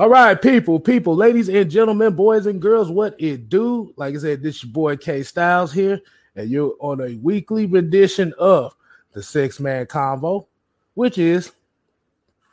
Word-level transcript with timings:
All 0.00 0.08
right, 0.08 0.40
people, 0.40 0.80
people, 0.80 1.14
ladies 1.14 1.50
and 1.50 1.70
gentlemen, 1.70 2.14
boys 2.14 2.46
and 2.46 2.58
girls, 2.58 2.90
what 2.90 3.14
it 3.18 3.50
do? 3.50 3.92
Like 3.98 4.14
I 4.14 4.18
said, 4.18 4.42
this 4.42 4.64
your 4.64 4.72
boy 4.72 4.96
K 4.96 5.22
Styles 5.22 5.74
here, 5.74 6.00
and 6.34 6.48
you're 6.48 6.74
on 6.80 7.02
a 7.02 7.16
weekly 7.16 7.66
rendition 7.66 8.32
of 8.38 8.74
the 9.12 9.22
Six 9.22 9.60
Man 9.60 9.84
Convo, 9.84 10.46
which 10.94 11.18
is 11.18 11.52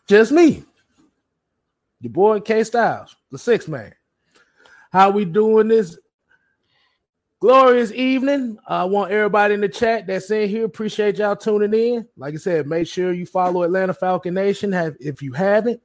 just 0.08 0.34
me, 0.34 0.66
your 2.02 2.12
boy 2.12 2.42
K 2.42 2.66
Styles, 2.66 3.16
the 3.32 3.38
Six 3.38 3.70
Man. 3.70 3.94
How 4.92 5.10
we 5.10 5.24
doing 5.24 5.70
this 5.70 5.98
glorious 7.40 7.94
evening? 7.94 8.58
I 8.68 8.84
want 8.84 9.14
everybody 9.14 9.54
in 9.54 9.62
the 9.62 9.70
chat 9.70 10.06
that's 10.06 10.30
in 10.32 10.50
here. 10.50 10.66
Appreciate 10.66 11.16
y'all 11.16 11.38
tuning 11.38 11.74
in. 11.74 12.10
Like 12.18 12.34
I 12.34 12.38
said, 12.40 12.68
make 12.68 12.88
sure 12.88 13.14
you 13.14 13.26
follow 13.26 13.64
Atlanta 13.64 13.94
Falcon 13.94 14.34
Nation. 14.34 14.70
Have 14.74 14.98
if 15.00 15.22
you 15.22 15.32
haven't 15.32 15.82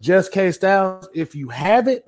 just 0.00 0.32
K 0.32 0.52
Styles 0.52 1.08
if 1.14 1.34
you 1.34 1.48
have 1.48 1.88
it. 1.88 2.06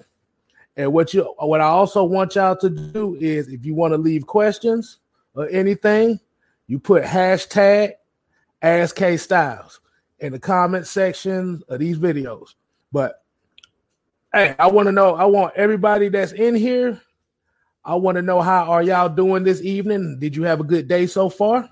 And 0.76 0.92
what 0.92 1.14
you 1.14 1.34
what 1.38 1.60
I 1.60 1.66
also 1.66 2.04
want 2.04 2.34
y'all 2.34 2.56
to 2.56 2.68
do 2.68 3.16
is 3.20 3.48
if 3.48 3.64
you 3.64 3.74
want 3.74 3.92
to 3.92 3.98
leave 3.98 4.26
questions 4.26 4.98
or 5.34 5.48
anything, 5.50 6.20
you 6.66 6.78
put 6.78 7.02
hashtag 7.02 7.92
ask 8.62 8.96
K 8.96 9.16
Styles 9.16 9.80
in 10.18 10.32
the 10.32 10.38
comment 10.38 10.86
section 10.86 11.62
of 11.68 11.78
these 11.78 11.98
videos. 11.98 12.54
But 12.92 13.22
hey, 14.32 14.54
I 14.59 14.66
want 14.68 14.87
to 14.87 14.92
know, 14.92 15.14
I 15.14 15.24
want 15.24 15.54
everybody 15.56 16.09
that's 16.09 16.32
in 16.32 16.54
here. 16.54 17.00
I 17.84 17.95
want 17.95 18.16
to 18.16 18.23
know 18.23 18.40
how 18.40 18.64
are 18.64 18.82
y'all 18.82 19.09
doing 19.09 19.45
this 19.45 19.62
evening? 19.62 20.18
Did 20.18 20.34
you 20.34 20.42
have 20.42 20.60
a 20.60 20.64
good 20.64 20.88
day 20.88 21.06
so 21.06 21.28
far? 21.28 21.68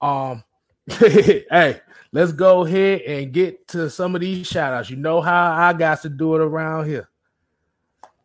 Um, 0.00 0.44
hey, 0.88 1.80
let's 2.12 2.32
go 2.32 2.64
ahead 2.64 3.02
and 3.02 3.32
get 3.32 3.66
to 3.68 3.88
some 3.88 4.14
of 4.14 4.20
these 4.20 4.46
shout 4.46 4.72
outs. 4.72 4.90
You 4.90 4.96
know 4.96 5.20
how 5.20 5.52
I 5.52 5.72
got 5.72 6.02
to 6.02 6.08
do 6.08 6.34
it 6.34 6.40
around 6.40 6.86
here. 6.86 7.08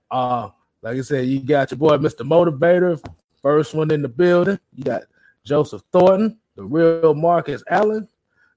Uh, 0.09 0.49
like 0.81 0.97
I 0.97 1.01
said, 1.01 1.25
you 1.27 1.39
got 1.41 1.71
your 1.71 1.77
boy 1.77 1.97
Mr. 1.97 2.27
Motivator, 2.27 3.03
first 3.41 3.73
one 3.73 3.91
in 3.91 4.01
the 4.01 4.09
building. 4.09 4.59
You 4.73 4.83
got 4.83 5.03
Joseph 5.43 5.81
Thornton, 5.91 6.37
the 6.55 6.63
real 6.63 7.13
Marcus 7.13 7.63
Allen, 7.69 8.07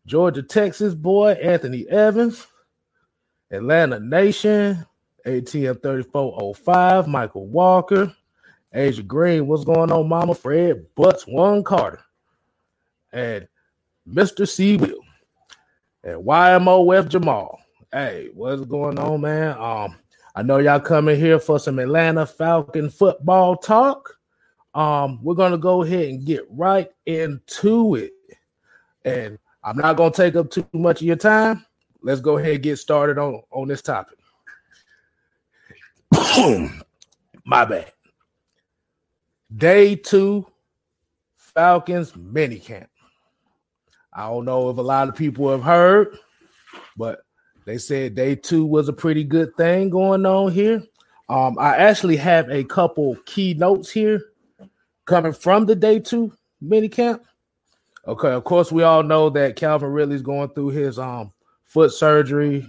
Georgia, 0.06 0.42
Texas 0.42 0.94
boy 0.94 1.33
Anthony 1.33 1.89
Evans, 1.89 2.47
Atlanta 3.50 3.98
Nation, 4.00 4.86
ATM 5.27 5.83
3405, 5.83 7.08
Michael 7.08 7.47
Walker, 7.47 8.14
Asia 8.72 9.02
Green, 9.02 9.47
what's 9.47 9.64
going 9.64 9.91
on, 9.91 10.08
Mama? 10.08 10.34
Fred 10.34 10.86
Butts, 10.95 11.27
one 11.27 11.64
Carter, 11.64 12.00
and 13.12 13.48
Mr. 14.06 14.47
C. 14.47 14.77
Will 14.77 15.00
YMOF 16.17 17.09
Jamal. 17.09 17.61
Hey, 17.92 18.28
what's 18.34 18.62
going 18.62 18.98
on, 18.98 19.20
man? 19.20 19.56
Um, 19.59 19.97
I 20.34 20.42
know 20.42 20.59
y'all 20.59 20.81
coming 20.81 21.19
here 21.19 21.39
for 21.39 21.59
some 21.59 21.78
Atlanta 21.78 22.27
Falcon 22.27 22.91
football 22.91 23.56
talk. 23.56 24.17
Um, 24.75 25.19
we're 25.23 25.34
gonna 25.34 25.59
go 25.59 25.83
ahead 25.83 26.09
and 26.09 26.25
get 26.25 26.47
right 26.51 26.91
into 27.06 27.97
it. 27.97 28.12
And 29.05 29.39
I'm 29.64 29.77
not 29.77 29.97
gonna 29.97 30.12
take 30.12 30.36
up 30.36 30.51
too 30.51 30.67
much 30.73 31.01
of 31.01 31.06
your 31.06 31.17
time. 31.17 31.64
Let's 32.03 32.20
go 32.20 32.39
ahead 32.39 32.55
and 32.55 32.62
get 32.62 32.77
started 32.79 33.19
on, 33.19 33.42
on 33.51 33.69
this 33.69 33.83
topic. 33.83 34.19
My 37.45 37.64
bad. 37.64 37.92
Day 39.56 39.97
two, 39.97 40.47
Falcons 41.36 42.12
minicamp. 42.12 42.86
I 44.19 44.22
don't 44.22 44.47
know 44.47 44.69
if 44.69 44.78
a 44.78 44.83
lot 44.83 45.08
of 45.08 45.14
people 45.14 45.48
have 45.48 45.62
heard, 45.62 46.19
but 46.97 47.20
they 47.66 47.78
said 47.78 48.16
day 48.16 48.34
two 48.34 48.66
was 48.66 48.88
a 48.88 48.92
pretty 48.92 49.22
good 49.22 49.56
thing 49.56 49.91
going 49.91 50.27
on 50.27 50.50
here. 50.50 50.83
Um, 51.28 51.56
I 51.56 51.77
actually 51.77 52.16
have 52.16 52.50
a 52.50 52.64
couple 52.64 53.14
key 53.27 53.55
notes 53.55 53.92
here 53.92 54.20
coming 55.05 55.33
from 55.33 55.67
the 55.67 55.77
day 55.77 56.01
two 56.01 56.33
mini 56.61 56.89
camp. 56.89 57.23
Okay, 58.08 58.33
of 58.33 58.42
course, 58.42 58.73
we 58.73 58.83
all 58.83 59.05
know 59.05 59.30
that 59.30 59.55
Calvin 59.55 59.92
Ridley's 59.92 60.23
going 60.23 60.48
through 60.48 60.70
his 60.70 60.98
um 60.98 61.33
foot 61.64 61.92
surgery. 61.92 62.68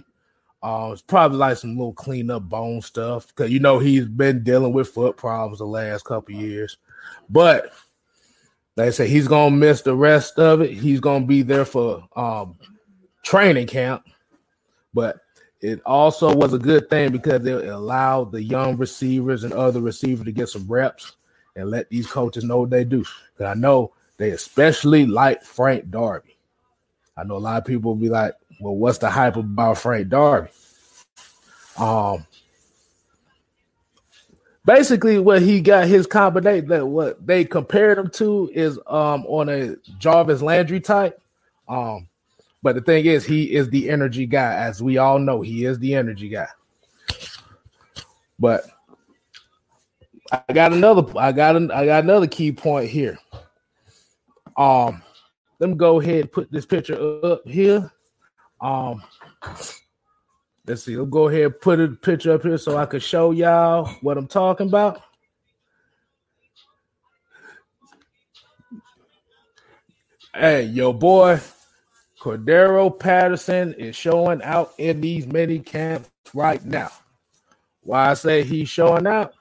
Um, 0.62 0.92
it's 0.92 1.02
probably 1.02 1.38
like 1.38 1.56
some 1.56 1.76
little 1.76 1.94
cleanup 1.94 2.44
bone 2.44 2.80
stuff 2.80 3.26
because 3.26 3.50
you 3.50 3.58
know 3.58 3.80
he's 3.80 4.04
been 4.04 4.44
dealing 4.44 4.72
with 4.72 4.90
foot 4.90 5.16
problems 5.16 5.58
the 5.58 5.66
last 5.66 6.04
couple 6.04 6.32
years. 6.32 6.76
But 7.28 7.72
they 8.76 8.90
say 8.90 9.08
he's 9.08 9.28
gonna 9.28 9.54
miss 9.54 9.82
the 9.82 9.94
rest 9.94 10.38
of 10.38 10.60
it. 10.60 10.70
He's 10.70 11.00
gonna 11.00 11.26
be 11.26 11.42
there 11.42 11.64
for 11.64 12.06
um, 12.16 12.56
training 13.22 13.66
camp, 13.66 14.04
but 14.94 15.20
it 15.60 15.82
also 15.84 16.34
was 16.34 16.54
a 16.54 16.58
good 16.58 16.88
thing 16.88 17.12
because 17.12 17.44
it 17.44 17.68
allowed 17.68 18.32
the 18.32 18.42
young 18.42 18.76
receivers 18.76 19.44
and 19.44 19.52
other 19.52 19.80
receivers 19.80 20.24
to 20.24 20.32
get 20.32 20.48
some 20.48 20.66
reps 20.66 21.16
and 21.56 21.70
let 21.70 21.90
these 21.90 22.06
coaches 22.06 22.44
know 22.44 22.60
what 22.60 22.70
they 22.70 22.84
do. 22.84 23.04
Because 23.32 23.50
I 23.50 23.54
know 23.54 23.92
they 24.16 24.30
especially 24.30 25.06
like 25.06 25.42
Frank 25.42 25.90
Darby. 25.90 26.36
I 27.16 27.24
know 27.24 27.36
a 27.36 27.38
lot 27.38 27.58
of 27.58 27.66
people 27.66 27.92
will 27.92 28.00
be 28.00 28.08
like, 28.08 28.34
"Well, 28.60 28.76
what's 28.76 28.98
the 28.98 29.10
hype 29.10 29.36
about 29.36 29.78
Frank 29.78 30.08
Darby?" 30.08 30.48
Um, 31.76 32.26
basically 34.64 35.18
what 35.18 35.42
he 35.42 35.60
got 35.60 35.86
his 35.86 36.06
combination 36.06 36.68
that 36.68 36.86
what 36.86 37.26
they 37.26 37.44
compared 37.44 37.98
him 37.98 38.10
to 38.10 38.50
is 38.54 38.78
um 38.86 39.24
on 39.26 39.48
a 39.48 39.76
Jarvis 39.98 40.42
Landry 40.42 40.80
type. 40.80 41.20
Um, 41.68 42.08
but 42.62 42.74
the 42.74 42.82
thing 42.82 43.06
is, 43.06 43.24
he 43.24 43.54
is 43.54 43.70
the 43.70 43.88
energy 43.88 44.26
guy, 44.26 44.54
as 44.54 44.82
we 44.82 44.98
all 44.98 45.18
know, 45.18 45.40
he 45.40 45.64
is 45.64 45.78
the 45.78 45.94
energy 45.94 46.28
guy. 46.28 46.48
But 48.38 48.64
I 50.30 50.52
got 50.52 50.72
another, 50.72 51.02
I 51.18 51.32
got 51.32 51.56
an, 51.56 51.70
I 51.70 51.86
got 51.86 52.04
another 52.04 52.26
key 52.26 52.52
point 52.52 52.90
here. 52.90 53.18
Um, 54.56 55.02
let 55.58 55.70
me 55.70 55.76
go 55.76 56.00
ahead 56.00 56.20
and 56.20 56.32
put 56.32 56.50
this 56.52 56.66
picture 56.66 56.98
up 57.24 57.46
here. 57.46 57.90
Um, 58.60 59.02
Let's 60.70 60.84
see. 60.84 60.94
I'll 60.94 61.04
go 61.04 61.26
ahead 61.26 61.42
and 61.42 61.60
put 61.60 61.80
a 61.80 61.88
picture 61.88 62.32
up 62.32 62.44
here 62.44 62.56
so 62.56 62.76
I 62.76 62.86
can 62.86 63.00
show 63.00 63.32
y'all 63.32 63.86
what 64.02 64.16
I'm 64.16 64.28
talking 64.28 64.68
about. 64.68 65.02
Hey, 70.32 70.62
yo, 70.66 70.92
boy, 70.92 71.40
Cordarrelle 72.20 72.96
Patterson 72.96 73.74
is 73.74 73.96
showing 73.96 74.40
out 74.44 74.72
in 74.78 75.00
these 75.00 75.26
mini 75.26 75.58
camps 75.58 76.08
right 76.34 76.64
now. 76.64 76.92
Why 77.80 78.10
I 78.10 78.14
say 78.14 78.44
he's 78.44 78.68
showing 78.68 79.08
out? 79.08 79.34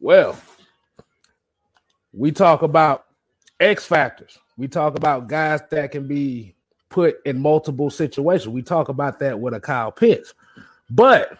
Well, 0.00 0.36
we 2.12 2.32
talk 2.32 2.62
about 2.62 3.04
X 3.60 3.84
factors. 3.86 4.36
We 4.56 4.66
talk 4.66 4.96
about 4.96 5.28
guys 5.28 5.60
that 5.70 5.92
can 5.92 6.08
be 6.08 6.56
put 6.90 7.16
in 7.24 7.40
multiple 7.40 7.88
situations. 7.88 8.48
We 8.48 8.62
talk 8.62 8.88
about 8.88 9.18
that 9.20 9.38
with 9.38 9.54
a 9.54 9.60
Kyle 9.60 9.92
Pitts, 9.92 10.34
but 10.90 11.38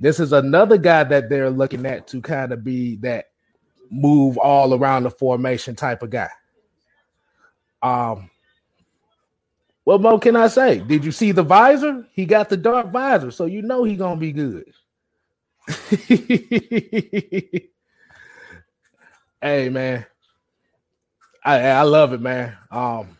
this 0.00 0.18
is 0.18 0.32
another 0.32 0.78
guy 0.78 1.04
that 1.04 1.28
they're 1.28 1.50
looking 1.50 1.84
at 1.86 2.06
to 2.08 2.20
kind 2.20 2.52
of 2.52 2.64
be 2.64 2.96
that 2.96 3.26
move 3.90 4.38
all 4.38 4.74
around 4.74 5.02
the 5.02 5.10
formation 5.10 5.76
type 5.76 6.02
of 6.02 6.10
guy. 6.10 6.30
Um, 7.82 8.30
what 9.84 10.00
more 10.00 10.18
can 10.18 10.34
I 10.36 10.48
say? 10.48 10.78
Did 10.78 11.04
you 11.04 11.12
see 11.12 11.32
the 11.32 11.42
visor? 11.42 12.06
He 12.12 12.24
got 12.24 12.48
the 12.48 12.56
dark 12.56 12.90
visor, 12.90 13.30
so 13.30 13.44
you 13.44 13.60
know 13.62 13.84
he 13.84 13.96
gonna 13.96 14.18
be 14.18 14.32
good. 14.32 14.72
hey 19.48 19.68
man, 19.68 20.06
I 21.44 21.60
I 21.60 21.82
love 21.82 22.14
it, 22.14 22.20
man. 22.20 22.56
Um, 22.70 23.16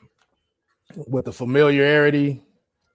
with 0.96 1.24
the 1.24 1.32
familiarity 1.32 2.42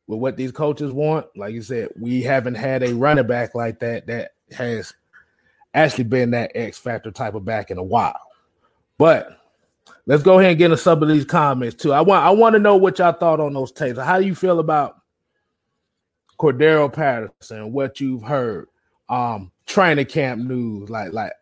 with 0.09 0.19
what 0.19 0.37
these 0.37 0.51
coaches 0.51 0.91
want. 0.91 1.27
Like 1.35 1.53
you 1.53 1.61
said, 1.61 1.89
we 1.99 2.23
haven't 2.23 2.55
had 2.55 2.81
a 2.83 2.93
running 2.93 3.27
back 3.27 3.53
like 3.53 3.79
that 3.79 4.07
that 4.07 4.31
has 4.51 4.91
actually 5.73 6.05
been 6.05 6.31
that 6.31 6.51
X 6.55 6.79
factor 6.79 7.11
type 7.11 7.35
of 7.35 7.45
back 7.45 7.69
in 7.69 7.77
a 7.77 7.83
while. 7.83 8.19
But 8.97 9.39
let's 10.07 10.23
go 10.23 10.39
ahead 10.39 10.51
and 10.51 10.57
get 10.57 10.65
into 10.65 10.77
some 10.77 11.03
of 11.03 11.09
these 11.09 11.25
comments 11.25 11.75
too. 11.75 11.93
I 11.93 12.01
want 12.01 12.25
I 12.25 12.31
want 12.31 12.53
to 12.53 12.59
know 12.59 12.75
what 12.75 12.97
y'all 12.97 13.13
thought 13.13 13.39
on 13.39 13.53
those 13.53 13.71
tapes. 13.71 13.99
How 13.99 14.19
do 14.19 14.25
you 14.25 14.33
feel 14.33 14.59
about 14.59 14.99
Cordarrelle 16.39 16.91
Patterson? 16.91 17.71
What 17.71 17.99
you've 17.99 18.23
heard, 18.23 18.67
um, 19.09 19.51
training 19.67 20.07
camp 20.07 20.41
news, 20.41 20.89
like 20.89 21.13
like 21.13 21.33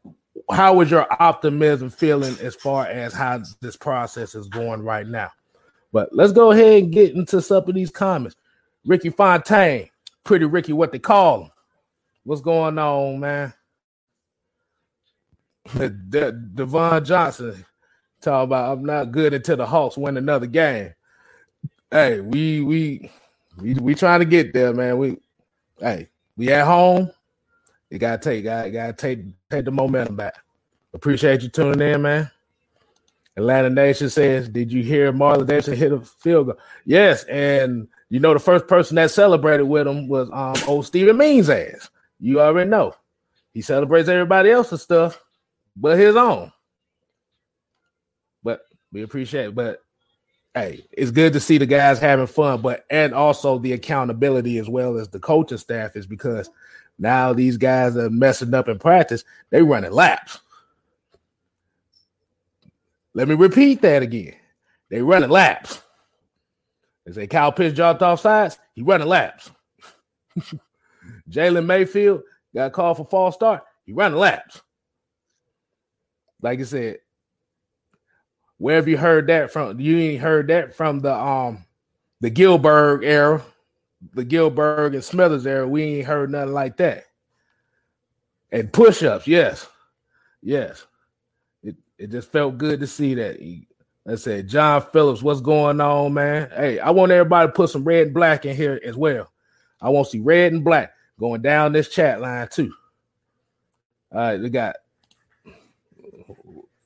how 0.51 0.73
was 0.73 0.91
your 0.91 1.07
optimism 1.21 1.89
feeling 1.89 2.35
as 2.41 2.53
far 2.53 2.85
as 2.85 3.13
how 3.13 3.41
this 3.61 3.77
process 3.77 4.35
is 4.35 4.47
going 4.49 4.81
right 4.81 5.07
now? 5.07 5.31
But 5.91 6.09
let's 6.11 6.33
go 6.33 6.51
ahead 6.51 6.83
and 6.83 6.91
get 6.91 7.15
into 7.15 7.41
some 7.41 7.63
of 7.67 7.73
these 7.73 7.89
comments. 7.91 8.35
Ricky 8.85 9.09
Fontaine, 9.09 9.89
pretty 10.23 10.45
Ricky, 10.45 10.73
what 10.73 10.91
they 10.91 10.99
call 10.99 11.43
him. 11.45 11.51
What's 12.23 12.41
going 12.41 12.77
on, 12.77 13.19
man? 13.19 13.53
De- 15.77 16.31
Devon 16.31 17.03
Johnson 17.03 17.65
talk 18.21 18.43
about 18.43 18.77
I'm 18.77 18.85
not 18.85 19.11
good 19.11 19.33
until 19.33 19.57
the 19.57 19.65
Hawks 19.65 19.97
win 19.97 20.17
another 20.17 20.47
game. 20.47 20.93
Hey, 21.91 22.19
we 22.21 22.61
we 22.61 23.11
we 23.57 23.73
we 23.75 23.95
trying 23.95 24.19
to 24.19 24.25
get 24.25 24.53
there, 24.53 24.73
man. 24.73 24.97
We 24.97 25.17
hey, 25.79 26.07
we 26.35 26.51
at 26.51 26.65
home. 26.65 27.11
You 27.89 27.99
gotta 27.99 28.21
take, 28.21 28.43
gotta, 28.43 28.69
gotta 28.69 28.93
take, 28.93 29.19
take 29.49 29.65
the 29.65 29.71
momentum 29.71 30.15
back. 30.17 30.35
Appreciate 30.93 31.41
you 31.41 31.49
tuning 31.49 31.81
in, 31.81 32.01
man. 32.01 32.29
Atlanta 33.37 33.69
Nation 33.69 34.09
says, 34.09 34.49
"Did 34.49 34.71
you 34.71 34.83
hear 34.83 35.13
Marlon 35.13 35.45
Davidson 35.45 35.75
hit 35.75 35.93
a 35.93 36.01
field 36.01 36.47
goal?" 36.47 36.57
Yes, 36.85 37.23
and 37.25 37.87
you 38.09 38.19
know 38.19 38.33
the 38.33 38.39
first 38.39 38.67
person 38.67 38.95
that 38.95 39.11
celebrated 39.11 39.63
with 39.63 39.87
him 39.87 40.07
was 40.07 40.29
um 40.33 40.55
old 40.67 40.87
Steven 40.87 41.15
Means 41.15 41.49
ass. 41.49 41.89
You 42.19 42.41
already 42.41 42.69
know 42.69 42.95
he 43.53 43.61
celebrates 43.61 44.09
everybody 44.09 44.49
else's 44.49 44.81
stuff, 44.81 45.21
but 45.75 45.99
his 45.99 46.15
own. 46.15 46.51
But 48.43 48.61
we 48.91 49.03
appreciate 49.03 49.49
it. 49.49 49.55
But 49.55 49.83
hey, 50.55 50.83
it's 50.91 51.11
good 51.11 51.33
to 51.33 51.39
see 51.39 51.59
the 51.59 51.67
guys 51.67 51.99
having 51.99 52.25
fun, 52.25 52.61
but 52.61 52.85
and 52.89 53.13
also 53.13 53.59
the 53.59 53.73
accountability 53.73 54.57
as 54.57 54.67
well 54.67 54.97
as 54.97 55.09
the 55.09 55.19
coaching 55.19 55.59
staff 55.59 55.95
is 55.95 56.07
because 56.07 56.49
now 56.97 57.33
these 57.33 57.57
guys 57.57 57.95
are 57.95 58.09
messing 58.09 58.55
up 58.55 58.67
in 58.67 58.79
practice. 58.79 59.23
They 59.51 59.61
running 59.61 59.91
laps. 59.91 60.39
Let 63.17 63.27
me 63.27 63.33
repeat 63.33 63.81
that 63.81 64.03
again. 64.03 64.35
They 64.91 65.01
running 65.01 65.31
laps. 65.31 65.81
They 67.03 67.13
say 67.13 67.25
Kyle 67.25 67.51
Pitts 67.51 67.75
dropped 67.75 68.03
off 68.03 68.21
sides. 68.21 68.59
He 68.75 68.83
running 68.83 69.07
laps. 69.07 69.49
Jalen 71.31 71.65
Mayfield 71.65 72.21
got 72.53 72.73
called 72.73 72.97
for 72.97 73.05
false 73.05 73.33
start. 73.33 73.63
He 73.87 73.91
running 73.91 74.19
laps. 74.19 74.61
Like 76.43 76.59
I 76.59 76.63
said, 76.63 76.99
where 78.59 78.75
have 78.75 78.87
you 78.87 78.99
heard 78.99 79.25
that 79.27 79.51
from? 79.51 79.79
You 79.79 79.97
ain't 79.97 80.21
heard 80.21 80.49
that 80.49 80.75
from 80.75 80.99
the 80.99 81.15
um 81.15 81.65
the 82.21 82.29
Gilbert 82.29 83.03
era, 83.03 83.43
the 84.13 84.25
Gilbert 84.25 84.93
and 84.93 85.03
Smithers 85.03 85.47
era. 85.47 85.67
We 85.67 85.81
ain't 85.81 86.07
heard 86.07 86.29
nothing 86.29 86.53
like 86.53 86.77
that. 86.77 87.05
And 88.51 88.71
push-ups, 88.71 89.25
yes, 89.25 89.65
yes. 90.43 90.85
It 91.97 92.11
just 92.11 92.31
felt 92.31 92.57
good 92.57 92.79
to 92.79 92.87
see 92.87 93.13
that. 93.15 93.39
Let's 94.05 94.23
say 94.23 94.43
John 94.43 94.81
Phillips, 94.93 95.21
what's 95.21 95.41
going 95.41 95.81
on, 95.81 96.13
man? 96.13 96.49
Hey, 96.55 96.79
I 96.79 96.91
want 96.91 97.11
everybody 97.11 97.47
to 97.47 97.53
put 97.53 97.69
some 97.69 97.83
red 97.83 98.07
and 98.07 98.13
black 98.13 98.45
in 98.45 98.55
here 98.55 98.79
as 98.85 98.95
well. 98.95 99.31
I 99.81 99.89
want 99.89 100.05
to 100.07 100.11
see 100.11 100.19
red 100.19 100.53
and 100.53 100.63
black 100.63 100.93
going 101.19 101.41
down 101.41 101.73
this 101.73 101.89
chat 101.89 102.21
line 102.21 102.47
too. 102.51 102.73
All 104.11 104.19
right, 104.19 104.39
we 104.39 104.49
got 104.49 104.77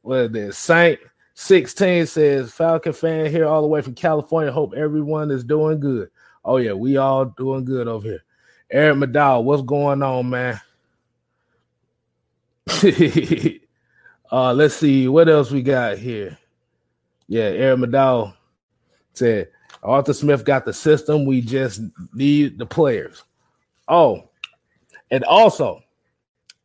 what 0.02 0.36
is? 0.36 0.58
Saint 0.58 1.00
16 1.36 2.07
says 2.07 2.52
Falcon 2.52 2.94
fan 2.94 3.28
here 3.28 3.46
all 3.46 3.62
the 3.62 3.68
way 3.68 3.81
from 3.81 3.96
California. 3.96 4.52
Hope 4.52 4.74
everyone 4.74 5.31
is 5.31 5.44
doing 5.44 5.80
good. 5.80 6.10
Oh, 6.44 6.57
yeah, 6.57 6.74
we 6.74 6.98
all 6.98 7.25
doing 7.25 7.66
good 7.66 7.88
over 7.88 8.07
here. 8.07 8.24
Eric 8.69 8.98
McDowell, 8.98 9.44
what's 9.44 9.62
going 9.62 10.02
on, 10.02 10.30
man? 10.30 10.60
uh, 14.31 14.54
let's 14.54 14.75
see 14.75 15.07
what 15.07 15.30
else 15.30 15.51
we 15.51 15.62
got 15.62 15.98
here. 15.98 16.38
Yeah, 17.28 17.44
Aaron 17.44 17.81
McDowell 17.81 18.33
said 19.13 19.50
Arthur 19.83 20.13
Smith 20.13 20.45
got 20.45 20.66
the 20.66 20.74
system. 20.74 21.25
We 21.25 21.42
just 21.42 21.81
need 22.13 22.57
the 22.57 22.66
players. 22.66 23.24
Oh, 23.88 24.30
and 25.10 25.24
also, 25.25 25.83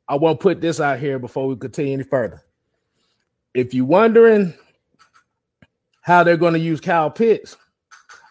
I 0.08 0.14
want 0.16 0.38
to 0.38 0.42
put 0.42 0.60
this 0.60 0.80
out 0.80 1.00
here 1.00 1.18
before 1.18 1.48
we 1.48 1.56
continue 1.56 1.94
any 1.94 2.04
further. 2.04 2.42
If 3.54 3.74
you're 3.74 3.84
wondering 3.84 4.54
how 6.02 6.22
they're 6.22 6.36
going 6.36 6.52
to 6.52 6.60
use 6.60 6.80
Kyle 6.80 7.10
Pitts, 7.10 7.56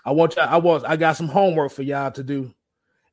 I 0.05 0.11
want 0.11 0.35
y'all. 0.35 0.47
I 0.47 0.57
want. 0.57 0.85
I 0.85 0.95
got 0.95 1.17
some 1.17 1.27
homework 1.27 1.71
for 1.71 1.81
y'all 1.81 2.11
to 2.11 2.23
do, 2.23 2.53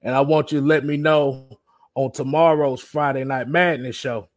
and 0.02 0.14
I 0.14 0.20
want 0.20 0.52
you 0.52 0.60
to 0.60 0.66
let 0.66 0.84
me 0.84 0.96
know 0.96 1.58
on 1.94 2.12
tomorrow's 2.12 2.80
Friday 2.80 3.24
Night 3.24 3.48
Madness 3.48 3.96
show. 3.96 4.28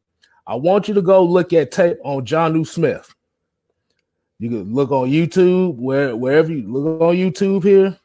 I 0.47 0.55
want 0.55 0.87
you 0.87 0.93
to 0.93 1.01
go 1.01 1.23
look 1.23 1.53
at 1.53 1.71
tape 1.71 1.97
on 2.03 2.25
Jonnu 2.25 2.67
Smith. 2.67 3.13
You 4.39 4.49
can 4.49 4.73
look 4.73 4.91
on 4.91 5.09
YouTube, 5.09 5.75
where 5.77 6.15
wherever 6.15 6.51
you 6.51 6.71
look 6.71 7.01
on 7.01 7.15
YouTube 7.15 7.63
here. 7.63 7.97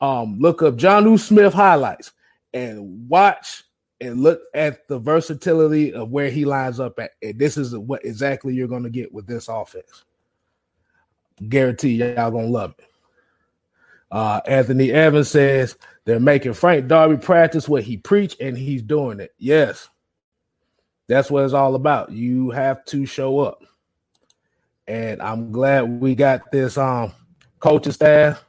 Um, 0.00 0.38
look 0.38 0.62
up 0.62 0.74
Jonnu 0.74 1.18
Smith 1.18 1.54
highlights 1.54 2.12
and 2.52 3.08
watch 3.08 3.64
and 4.00 4.22
look 4.22 4.42
at 4.54 4.86
the 4.88 4.98
versatility 4.98 5.94
of 5.94 6.10
where 6.10 6.28
he 6.28 6.44
lines 6.44 6.80
up 6.80 6.98
at. 6.98 7.12
And 7.22 7.38
this 7.38 7.56
is 7.56 7.76
what 7.76 8.04
exactly 8.04 8.54
you're 8.54 8.68
going 8.68 8.82
to 8.82 8.90
get 8.90 9.12
with 9.12 9.26
this 9.26 9.48
offense. 9.48 10.04
Guarantee 11.48 11.96
y'all 11.96 12.30
gonna 12.30 12.46
love 12.46 12.74
it. 12.78 12.84
Uh, 14.10 14.40
Anthony 14.46 14.90
Evans 14.92 15.28
says 15.28 15.76
they're 16.04 16.20
making 16.20 16.54
Frank 16.54 16.88
Darby 16.88 17.18
practice 17.18 17.68
what 17.68 17.82
he 17.82 17.98
preached, 17.98 18.40
and 18.40 18.56
he's 18.56 18.82
doing 18.82 19.20
it. 19.20 19.34
Yes, 19.38 19.88
that's 21.08 21.30
what 21.30 21.44
it's 21.44 21.54
all 21.54 21.74
about. 21.74 22.12
You 22.12 22.50
have 22.50 22.84
to 22.86 23.06
show 23.06 23.38
up, 23.40 23.62
and 24.86 25.22
I'm 25.22 25.52
glad 25.52 26.00
we 26.00 26.14
got 26.14 26.50
this 26.50 26.76
um 26.78 27.12
coaching 27.60 27.92
staff 27.92 28.44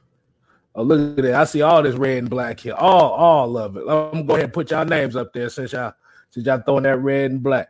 Oh, 0.78 0.84
look 0.84 1.18
at 1.18 1.24
that. 1.24 1.34
I 1.34 1.44
see 1.46 1.64
all 1.64 1.82
this 1.82 1.96
red 1.96 2.20
and 2.20 2.30
black 2.30 2.60
here. 2.60 2.76
All 2.76 3.12
all 3.12 3.58
of 3.58 3.78
it. 3.78 3.82
I'm 3.82 4.12
gonna 4.12 4.24
go 4.24 4.34
ahead 4.36 4.44
and 4.46 4.54
put 4.54 4.70
y'all 4.70 4.86
names 4.86 5.16
up 5.16 5.34
there 5.34 5.50
since 5.50 5.74
y'all 5.74 5.94
since 6.30 6.46
y'all 6.46 6.62
throwing 6.62 6.84
that 6.84 7.00
red 7.00 7.32
and 7.32 7.42
black. 7.42 7.70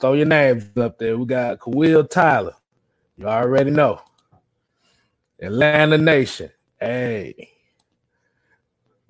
Throw 0.00 0.14
your 0.14 0.24
names 0.24 0.64
up 0.78 0.98
there. 0.98 1.18
We 1.18 1.26
got 1.26 1.58
Kawil 1.58 2.08
Tyler. 2.08 2.54
You 3.18 3.28
already 3.28 3.70
know. 3.70 4.00
Atlanta 5.42 5.98
Nation. 5.98 6.50
Hey. 6.80 7.50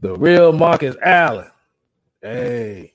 The 0.00 0.16
real 0.16 0.52
Marcus 0.52 0.96
Allen. 1.00 1.50
Hey. 2.20 2.92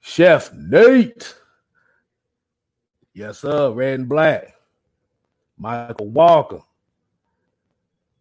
Chef 0.00 0.52
Nate. 0.54 1.34
Yes, 3.14 3.40
sir. 3.40 3.70
Red 3.72 4.00
and 4.00 4.08
black. 4.08 4.54
Michael 5.58 6.08
Walker. 6.08 6.62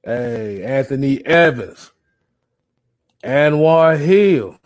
Hey, 0.03 0.63
Anthony 0.63 1.23
Evans, 1.25 1.91
Anwar 3.23 3.97
Hill. 3.99 4.57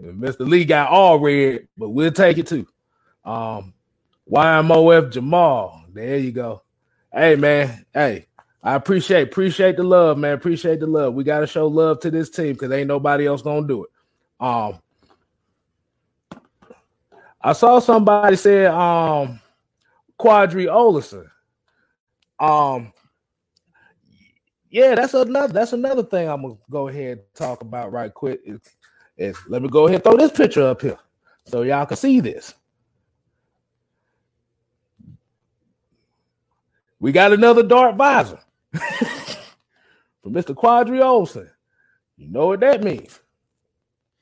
Mr. 0.00 0.46
Lee 0.48 0.64
got 0.64 0.90
all 0.90 1.18
red, 1.20 1.68
but 1.78 1.90
we'll 1.90 2.10
take 2.12 2.38
it 2.38 2.48
too. 2.48 2.66
Um, 3.24 3.72
YMOF 4.30 5.12
Jamal. 5.12 5.84
There 5.92 6.18
you 6.18 6.32
go. 6.32 6.62
Hey 7.12 7.36
man, 7.36 7.86
hey, 7.94 8.26
I 8.62 8.74
appreciate 8.74 9.28
appreciate 9.28 9.76
the 9.76 9.84
love, 9.84 10.18
man. 10.18 10.34
Appreciate 10.34 10.80
the 10.80 10.86
love. 10.88 11.14
We 11.14 11.24
gotta 11.24 11.46
show 11.46 11.68
love 11.68 12.00
to 12.00 12.10
this 12.10 12.30
team 12.30 12.54
because 12.54 12.72
ain't 12.72 12.88
nobody 12.88 13.26
else 13.26 13.42
gonna 13.42 13.66
do 13.66 13.84
it. 13.84 13.90
Um, 14.40 14.81
I 17.42 17.52
saw 17.52 17.80
somebody 17.80 18.36
say 18.36 18.66
um 18.66 19.40
Qadree 20.18 20.66
Ollison. 20.66 21.28
Um, 22.38 22.92
yeah, 24.70 24.94
that's 24.94 25.14
another 25.14 25.52
that's 25.52 25.72
another 25.72 26.02
thing 26.02 26.28
I'm 26.28 26.42
gonna 26.42 26.54
go 26.70 26.88
ahead 26.88 27.18
and 27.18 27.26
talk 27.34 27.62
about 27.62 27.92
right 27.92 28.12
quick. 28.12 28.40
Is, 28.44 28.60
is 29.16 29.36
let 29.48 29.62
me 29.62 29.68
go 29.68 29.86
ahead 29.86 29.96
and 29.96 30.04
throw 30.04 30.16
this 30.16 30.32
picture 30.32 30.66
up 30.66 30.80
here 30.82 30.98
so 31.44 31.62
y'all 31.62 31.86
can 31.86 31.96
see 31.96 32.20
this. 32.20 32.54
We 37.00 37.10
got 37.10 37.32
another 37.32 37.64
dark 37.64 37.96
visor 37.96 38.38
from 38.72 40.32
Mr. 40.32 40.54
Qadree 40.54 41.02
Ollison. 41.02 41.50
You 42.16 42.28
know 42.28 42.46
what 42.46 42.60
that 42.60 42.84
means. 42.84 43.18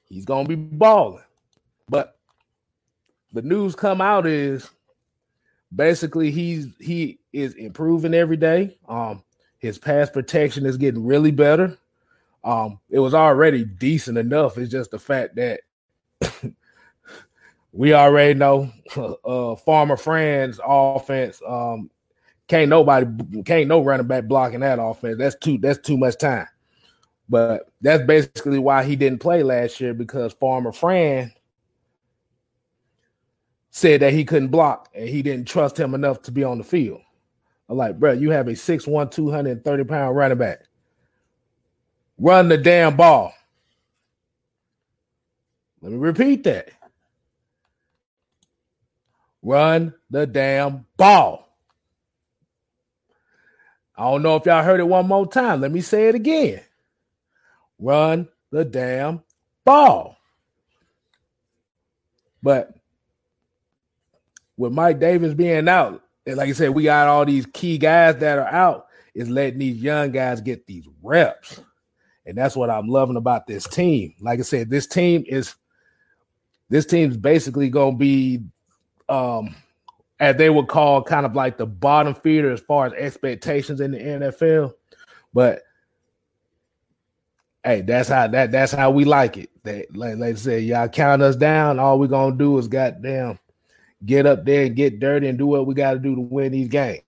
He's 0.08 0.24
gonna 0.24 0.48
be 0.48 0.54
balling. 0.54 1.22
But 1.88 2.16
the 3.32 3.42
news 3.42 3.74
come 3.74 4.00
out 4.00 4.26
is 4.26 4.70
basically 5.74 6.30
he's 6.30 6.68
he 6.80 7.18
is 7.32 7.54
improving 7.54 8.14
every 8.14 8.36
day. 8.36 8.78
Um 8.88 9.22
his 9.60 9.78
pass 9.78 10.08
protection 10.10 10.64
is 10.66 10.78
getting 10.78 11.04
really 11.04 11.30
better. 11.30 11.76
Um, 12.42 12.80
it 12.88 12.98
was 12.98 13.14
already 13.14 13.64
decent 13.64 14.16
enough. 14.16 14.56
It's 14.56 14.72
just 14.72 14.90
the 14.90 14.98
fact 14.98 15.36
that 15.36 15.60
we 17.72 17.92
already 17.92 18.34
know 18.34 18.72
uh, 19.24 19.56
Farmer 19.56 19.98
Fran's 19.98 20.58
offense. 20.64 21.40
Um, 21.46 21.90
can't 22.48 22.70
nobody 22.70 23.06
can't 23.44 23.68
no 23.68 23.84
running 23.84 24.08
back 24.08 24.24
blocking 24.24 24.60
that 24.60 24.82
offense. 24.82 25.18
That's 25.18 25.36
too 25.36 25.58
that's 25.58 25.78
too 25.78 25.96
much 25.96 26.18
time. 26.18 26.48
But 27.28 27.70
that's 27.80 28.02
basically 28.04 28.58
why 28.58 28.82
he 28.82 28.96
didn't 28.96 29.20
play 29.20 29.44
last 29.44 29.80
year 29.80 29.94
because 29.94 30.32
Farmer 30.32 30.72
Fran 30.72 31.32
said 33.70 34.00
that 34.00 34.12
he 34.12 34.24
couldn't 34.24 34.48
block 34.48 34.88
and 34.94 35.08
he 35.08 35.22
didn't 35.22 35.46
trust 35.46 35.78
him 35.78 35.94
enough 35.94 36.22
to 36.22 36.32
be 36.32 36.44
on 36.44 36.58
the 36.58 36.64
field. 36.64 37.00
I'm 37.68 37.76
like, 37.76 37.98
bro, 37.98 38.12
you 38.12 38.30
have 38.30 38.48
a 38.48 38.52
6'1, 38.52 39.10
230 39.10 39.84
pound 39.84 40.16
running 40.16 40.38
back. 40.38 40.62
Run 42.18 42.48
the 42.48 42.58
damn 42.58 42.96
ball. 42.96 43.32
Let 45.80 45.92
me 45.92 45.98
repeat 45.98 46.44
that. 46.44 46.70
Run 49.42 49.94
the 50.10 50.26
damn 50.26 50.84
ball. 50.96 51.48
I 53.96 54.04
don't 54.04 54.22
know 54.22 54.36
if 54.36 54.46
y'all 54.46 54.62
heard 54.62 54.80
it 54.80 54.88
one 54.88 55.06
more 55.06 55.26
time. 55.26 55.60
Let 55.60 55.72
me 55.72 55.80
say 55.80 56.08
it 56.08 56.14
again. 56.14 56.60
Run 57.78 58.28
the 58.50 58.64
damn 58.64 59.22
ball. 59.64 60.16
But 62.42 62.74
with 64.60 64.74
Mike 64.74 65.00
Davis 65.00 65.32
being 65.32 65.68
out, 65.68 66.02
and 66.26 66.36
like 66.36 66.50
I 66.50 66.52
said, 66.52 66.70
we 66.70 66.84
got 66.84 67.08
all 67.08 67.24
these 67.24 67.46
key 67.46 67.78
guys 67.78 68.16
that 68.18 68.38
are 68.38 68.46
out, 68.46 68.88
is 69.14 69.30
letting 69.30 69.58
these 69.58 69.82
young 69.82 70.10
guys 70.12 70.42
get 70.42 70.66
these 70.66 70.86
reps. 71.02 71.62
And 72.26 72.36
that's 72.36 72.54
what 72.54 72.68
I'm 72.68 72.86
loving 72.86 73.16
about 73.16 73.46
this 73.46 73.66
team. 73.66 74.14
Like 74.20 74.38
I 74.38 74.42
said, 74.42 74.68
this 74.68 74.86
team 74.86 75.24
is 75.26 75.54
this 76.68 76.84
team's 76.84 77.16
basically 77.16 77.70
gonna 77.70 77.96
be 77.96 78.42
um 79.08 79.54
as 80.20 80.36
they 80.36 80.50
would 80.50 80.68
call 80.68 81.02
kind 81.02 81.24
of 81.24 81.34
like 81.34 81.56
the 81.56 81.66
bottom 81.66 82.14
feeder 82.14 82.52
as 82.52 82.60
far 82.60 82.84
as 82.84 82.92
expectations 82.92 83.80
in 83.80 83.92
the 83.92 83.98
NFL. 83.98 84.74
But 85.32 85.62
hey, 87.64 87.80
that's 87.80 88.10
how 88.10 88.28
that 88.28 88.52
that's 88.52 88.72
how 88.72 88.90
we 88.90 89.06
like 89.06 89.38
it. 89.38 89.48
That 89.62 89.96
like, 89.96 90.18
like 90.18 90.34
I 90.34 90.38
said, 90.38 90.64
y'all 90.64 90.88
count 90.88 91.22
us 91.22 91.34
down. 91.34 91.78
All 91.78 91.98
we're 91.98 92.08
gonna 92.08 92.36
do 92.36 92.58
is 92.58 92.68
goddamn 92.68 93.38
get 94.04 94.26
up 94.26 94.44
there 94.44 94.64
and 94.64 94.76
get 94.76 95.00
dirty 95.00 95.28
and 95.28 95.38
do 95.38 95.46
what 95.46 95.66
we 95.66 95.74
gotta 95.74 95.98
do 95.98 96.14
to 96.14 96.20
win 96.20 96.52
these 96.52 96.68
games. 96.68 97.02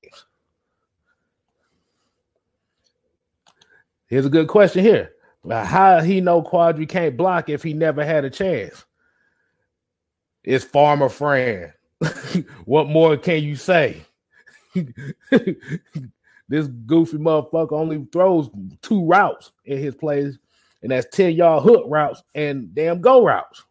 Here's 4.07 4.27
a 4.27 4.31
good 4.31 4.49
question 4.49 4.85
here. 4.85 5.13
How 5.49 6.01
he 6.01 6.21
know 6.21 6.43
Qadree 6.43 6.89
can't 6.89 7.17
block 7.17 7.49
if 7.49 7.63
he 7.63 7.73
never 7.73 8.05
had 8.05 8.25
a 8.25 8.31
chance? 8.31 8.85
It's 10.45 10.65
Farmer 10.65 11.09
Fran. 11.09 11.73
what 12.65 12.89
more 12.89 13.17
can 13.17 13.43
you 13.43 13.57
say? 13.57 14.03
this 14.75 16.67
goofy 16.87 17.17
motherfucker 17.17 17.73
only 17.73 18.05
throws 18.13 18.51
two 18.83 19.05
routes 19.07 19.53
in 19.65 19.79
his 19.79 19.95
plays, 19.95 20.39
and 20.83 20.93
that's 20.93 21.15
10 21.17 21.33
yard 21.33 21.63
hook 21.63 21.85
routes 21.89 22.23
and 22.35 22.75
damn 22.75 23.01
go 23.01 23.25
routes. 23.25 23.65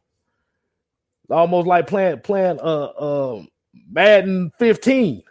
Almost 1.31 1.67
like 1.67 1.87
playing 1.87 2.19
playing 2.19 2.59
uh 2.59 2.85
uh 2.85 3.43
Madden 3.89 4.51
15. 4.59 5.23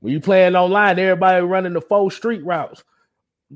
when 0.00 0.12
you 0.12 0.20
playing 0.20 0.54
online, 0.54 0.98
everybody 0.98 1.44
running 1.44 1.72
the 1.72 1.80
four 1.80 2.10
street 2.10 2.44
routes 2.44 2.84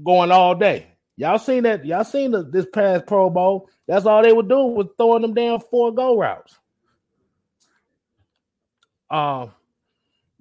going 0.04 0.30
all 0.30 0.54
day. 0.54 0.86
Y'all 1.16 1.38
seen 1.38 1.62
that? 1.62 1.84
Y'all 1.84 2.04
seen 2.04 2.30
the, 2.30 2.42
this 2.42 2.66
past 2.72 3.06
Pro 3.06 3.30
Bowl? 3.30 3.70
That's 3.86 4.04
all 4.06 4.22
they 4.22 4.32
were 4.32 4.42
doing 4.42 4.74
was 4.74 4.88
throwing 4.98 5.22
them 5.22 5.34
down 5.34 5.60
four 5.60 5.94
go 5.94 6.18
routes. 6.18 6.58
Um, 9.10 9.52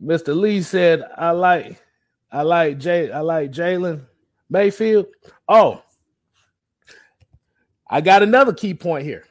Mr. 0.04 0.36
Lee 0.36 0.62
said, 0.62 1.04
"I 1.15 1.32
like, 1.32 1.82
I 2.32 2.42
like 2.42 2.80
Jay, 2.80 3.12
I 3.12 3.22
like 3.22 3.51
Jalen 3.51 4.06
Mayfield." 4.50 5.06
Oh, 5.48 5.82
I 7.88 8.01
got 8.01 8.24
another 8.24 8.54
key 8.54 8.74
point 8.74 9.06
here. 9.06 9.25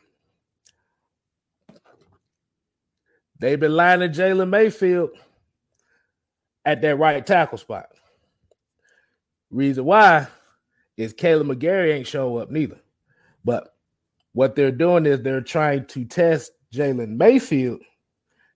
They've 3.41 3.59
been 3.59 3.77
lining 3.77 4.13
Jalen 4.13 4.49
Mayfield 4.49 5.11
at 6.65 6.81
that 6.83 6.97
right 6.97 7.27
tackle 7.27 7.59
spot. 7.59 7.89
Reason 9.51 9.85
why 9.85 10.29
is 10.97 11.13
Kaleb 11.13 11.53
McGary 11.53 11.95
ain't 11.95 12.07
show 12.07 12.39
up 12.39 12.51
neither. 12.51 12.79
But 13.45 13.75
what 14.33 14.57
they're 14.57 14.71
doing 14.71 15.07
is 15.07 15.23
they're 15.23 15.41
trying 15.41 15.87
to 15.87 16.05
test 16.05 16.53
Jalen 16.73 17.17
Mayfield 17.17 17.81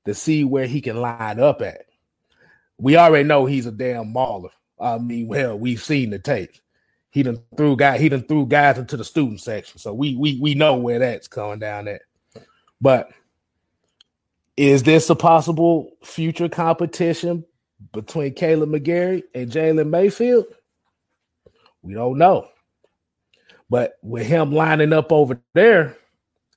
to 0.06 0.14
see 0.14 0.44
where 0.44 0.66
he 0.66 0.80
can 0.80 1.00
line 1.00 1.40
up 1.40 1.60
at. 1.60 1.86
We 2.78 2.96
already 2.96 3.24
know 3.24 3.44
he's 3.46 3.66
a 3.66 3.72
damn 3.72 4.12
mauler. 4.12 4.50
I 4.80 4.98
mean, 4.98 5.28
well, 5.28 5.58
we've 5.58 5.82
seen 5.82 6.10
the 6.10 6.18
tape. 6.18 6.52
He 7.18 7.24
done 7.24 7.42
threw 7.56 7.74
guy, 7.74 7.98
he 7.98 8.08
done 8.08 8.22
threw 8.22 8.46
guys 8.46 8.78
into 8.78 8.96
the 8.96 9.04
student 9.04 9.40
section. 9.40 9.80
So 9.80 9.92
we 9.92 10.14
we 10.14 10.38
we 10.40 10.54
know 10.54 10.76
where 10.76 11.00
that's 11.00 11.26
coming 11.26 11.58
down 11.58 11.88
at. 11.88 12.02
But 12.80 13.10
is 14.56 14.84
this 14.84 15.10
a 15.10 15.16
possible 15.16 15.96
future 16.04 16.48
competition 16.48 17.44
between 17.92 18.34
Kaleb 18.36 18.70
McGary 18.72 19.24
and 19.34 19.50
Jalen 19.50 19.88
Mayfield? 19.88 20.44
We 21.82 21.94
don't 21.94 22.18
know. 22.18 22.50
But 23.68 23.94
with 24.00 24.24
him 24.24 24.52
lining 24.52 24.92
up 24.92 25.10
over 25.10 25.40
there 25.54 25.96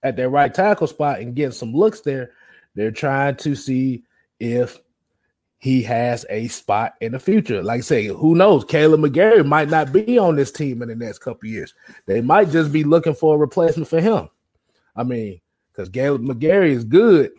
at 0.03 0.15
their 0.15 0.29
right 0.29 0.53
tackle 0.53 0.85
spot 0.85 1.21
and 1.21 1.35
getting 1.35 1.53
some 1.53 1.73
looks 1.73 2.01
there, 2.01 2.33
they're 2.75 2.91
trying 2.91 3.37
to 3.37 3.55
see 3.55 4.03
if 4.39 4.79
he 5.61 5.83
has 5.83 6.25
a 6.31 6.47
spot 6.47 6.95
in 7.01 7.11
the 7.11 7.19
future. 7.19 7.61
Like 7.61 7.77
I 7.77 7.81
say, 7.81 8.05
who 8.07 8.33
knows? 8.33 8.65
Kaleb 8.65 9.05
McGary 9.05 9.45
might 9.45 9.69
not 9.69 9.93
be 9.93 10.17
on 10.17 10.35
this 10.35 10.51
team 10.51 10.81
in 10.81 10.89
the 10.89 10.95
next 10.95 11.19
couple 11.19 11.47
years. 11.47 11.75
They 12.07 12.19
might 12.19 12.49
just 12.49 12.71
be 12.71 12.83
looking 12.83 13.13
for 13.13 13.35
a 13.35 13.37
replacement 13.37 13.87
for 13.87 14.01
him. 14.01 14.27
I 14.95 15.03
mean, 15.03 15.39
because 15.71 15.87
Kaleb 15.89 16.25
McGary 16.25 16.71
is 16.71 16.83
good, 16.83 17.31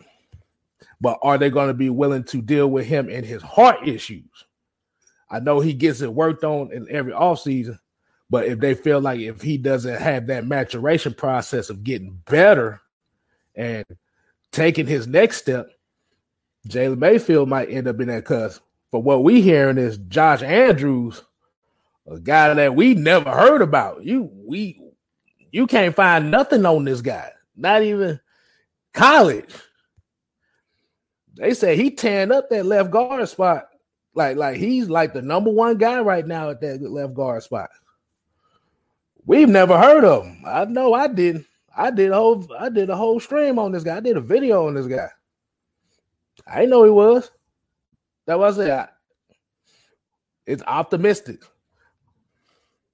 but 1.01 1.19
are 1.21 1.37
they 1.37 1.49
going 1.49 1.67
to 1.67 1.73
be 1.73 1.89
willing 1.89 2.23
to 2.25 2.41
deal 2.41 2.67
with 2.67 2.85
him 2.85 3.09
and 3.09 3.25
his 3.25 3.41
heart 3.41 3.85
issues? 3.85 4.45
I 5.29 5.41
know 5.41 5.59
he 5.59 5.73
gets 5.73 5.99
it 5.99 6.13
worked 6.13 6.45
on 6.45 6.71
in 6.71 6.87
every 6.89 7.11
offseason, 7.11 7.77
but 8.29 8.45
if 8.45 8.57
they 8.57 8.73
feel 8.73 9.01
like 9.01 9.19
if 9.19 9.41
he 9.41 9.57
doesn't 9.57 9.99
have 9.99 10.27
that 10.27 10.47
maturation 10.47 11.13
process 11.13 11.69
of 11.69 11.83
getting 11.83 12.21
better 12.29 12.79
and 13.53 13.83
taking 14.53 14.87
his 14.87 15.07
next 15.07 15.39
step, 15.39 15.67
Jalen 16.67 16.97
Mayfield 16.97 17.49
might 17.49 17.69
end 17.69 17.87
up 17.87 17.99
in 17.99 18.07
that 18.07 18.25
cuz. 18.25 18.59
But 18.91 18.99
what 18.99 19.23
we 19.23 19.41
hearing 19.41 19.77
is 19.77 19.97
Josh 19.97 20.43
Andrews, 20.43 21.23
a 22.07 22.19
guy 22.19 22.53
that 22.53 22.75
we 22.75 22.93
never 22.93 23.31
heard 23.31 23.61
about. 23.61 24.03
You 24.03 24.29
we 24.33 24.79
you 25.51 25.67
can't 25.67 25.95
find 25.95 26.31
nothing 26.31 26.65
on 26.65 26.85
this 26.85 27.01
guy, 27.01 27.31
not 27.55 27.83
even 27.83 28.19
college. 28.93 29.53
They 31.35 31.53
say 31.53 31.75
he 31.75 31.91
tearing 31.91 32.31
up 32.31 32.49
that 32.49 32.65
left 32.65 32.91
guard 32.91 33.27
spot 33.27 33.67
like, 34.15 34.37
like 34.37 34.57
he's 34.57 34.89
like 34.89 35.13
the 35.13 35.21
number 35.21 35.49
one 35.49 35.77
guy 35.77 35.99
right 35.99 36.25
now 36.25 36.49
at 36.49 36.61
that 36.61 36.81
left 36.81 37.13
guard 37.13 37.43
spot. 37.43 37.69
We've 39.25 39.49
never 39.49 39.77
heard 39.77 40.03
of 40.03 40.25
him. 40.25 40.43
I 40.45 40.65
know 40.65 40.93
I 40.93 41.07
didn't. 41.07 41.45
I 41.75 41.89
did 41.89 42.11
a 42.11 42.15
whole 42.15 42.45
I 42.59 42.69
did 42.69 42.89
a 42.89 42.95
whole 42.95 43.19
stream 43.19 43.57
on 43.57 43.71
this 43.71 43.83
guy. 43.83 43.97
I 43.97 44.01
did 44.01 44.17
a 44.17 44.21
video 44.21 44.67
on 44.67 44.75
this 44.75 44.85
guy. 44.85 45.09
I 46.47 46.65
know 46.65 46.83
he 46.83 46.89
was. 46.89 47.31
That 48.25 48.39
was 48.39 48.57
it. 48.57 48.87
It's 50.45 50.63
optimistic. 50.65 51.41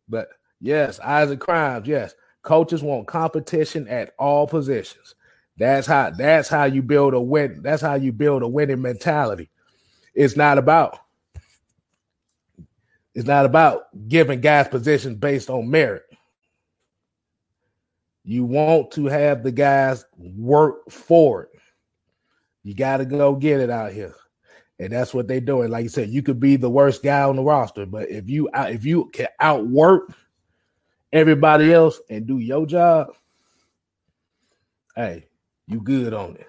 But 0.07 0.29
yes, 0.59 0.99
Isaac 0.99 1.39
Crimes, 1.39 1.87
yes. 1.87 2.13
Coaches 2.41 2.81
want 2.81 3.07
competition 3.07 3.87
at 3.87 4.13
all 4.17 4.47
positions. 4.47 5.15
That's 5.57 5.85
how 5.85 6.11
that's 6.11 6.47
how 6.47 6.63
you 6.65 6.81
build 6.81 7.13
a 7.13 7.19
win. 7.19 7.61
That's 7.61 7.81
how 7.81 7.95
you 7.95 8.11
build 8.13 8.43
a 8.43 8.47
winning 8.47 8.81
mentality. 8.81 9.49
It's 10.13 10.37
not 10.37 10.57
about 10.57 10.97
it's 13.13 13.27
not 13.27 13.45
about 13.45 13.87
giving 14.07 14.39
guys 14.39 14.69
positions 14.69 15.17
based 15.17 15.49
on 15.49 15.69
merit. 15.69 16.03
You 18.23 18.45
want 18.45 18.91
to 18.91 19.05
have 19.07 19.43
the 19.43 19.51
guys 19.51 20.05
work 20.17 20.89
for 20.89 21.43
it. 21.43 21.58
You 22.63 22.73
got 22.75 22.97
to 22.97 23.05
go 23.05 23.35
get 23.35 23.59
it 23.59 23.69
out 23.69 23.91
here. 23.91 24.15
And 24.79 24.93
that's 24.93 25.13
what 25.13 25.27
they're 25.27 25.41
doing. 25.41 25.69
Like 25.69 25.83
you 25.83 25.89
said, 25.89 26.09
you 26.09 26.21
could 26.21 26.39
be 26.39 26.55
the 26.55 26.69
worst 26.69 27.03
guy 27.03 27.23
on 27.23 27.35
the 27.35 27.43
roster, 27.43 27.85
but 27.85 28.09
if 28.09 28.29
you 28.29 28.49
if 28.53 28.85
you 28.85 29.09
can 29.11 29.27
outwork 29.39 30.13
everybody 31.11 31.73
else 31.73 31.99
and 32.09 32.25
do 32.25 32.37
your 32.37 32.65
job, 32.65 33.09
hey, 34.95 35.25
you 35.67 35.81
good 35.81 36.13
on 36.13 36.35
it. 36.35 36.47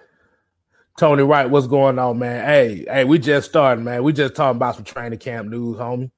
Tony 0.97 1.23
Wright, 1.23 1.49
what's 1.49 1.67
going 1.67 1.99
on, 1.99 2.19
man? 2.19 2.45
Hey, 2.45 2.85
hey, 2.87 3.03
we 3.03 3.19
just 3.19 3.49
starting, 3.49 3.83
man. 3.83 4.03
We 4.03 4.13
just 4.13 4.35
talking 4.35 4.57
about 4.57 4.75
some 4.75 4.85
training 4.85 5.19
camp 5.19 5.49
news, 5.49 5.77
homie 5.77 6.11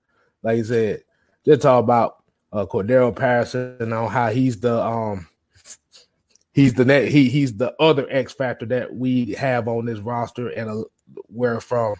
like 0.43 0.59
I 0.59 0.63
said, 0.63 1.03
just 1.45 1.61
talk 1.61 1.83
about 1.83 2.23
uh 2.51 2.65
Cordarrelle 2.65 3.15
Patterson 3.15 3.77
and 3.79 3.93
on 3.93 4.11
how 4.11 4.29
he's 4.29 4.59
the 4.59 4.83
um 4.83 5.27
he's 6.53 6.73
the 6.73 6.85
net 6.85 7.07
he 7.07 7.29
he's 7.29 7.55
the 7.57 7.73
other 7.81 8.07
X 8.09 8.33
factor 8.33 8.65
that 8.67 8.95
we 8.95 9.33
have 9.33 9.67
on 9.67 9.85
this 9.85 9.99
roster, 9.99 10.49
and 10.49 10.69
uh, 10.69 10.83
where 11.27 11.59
from 11.59 11.95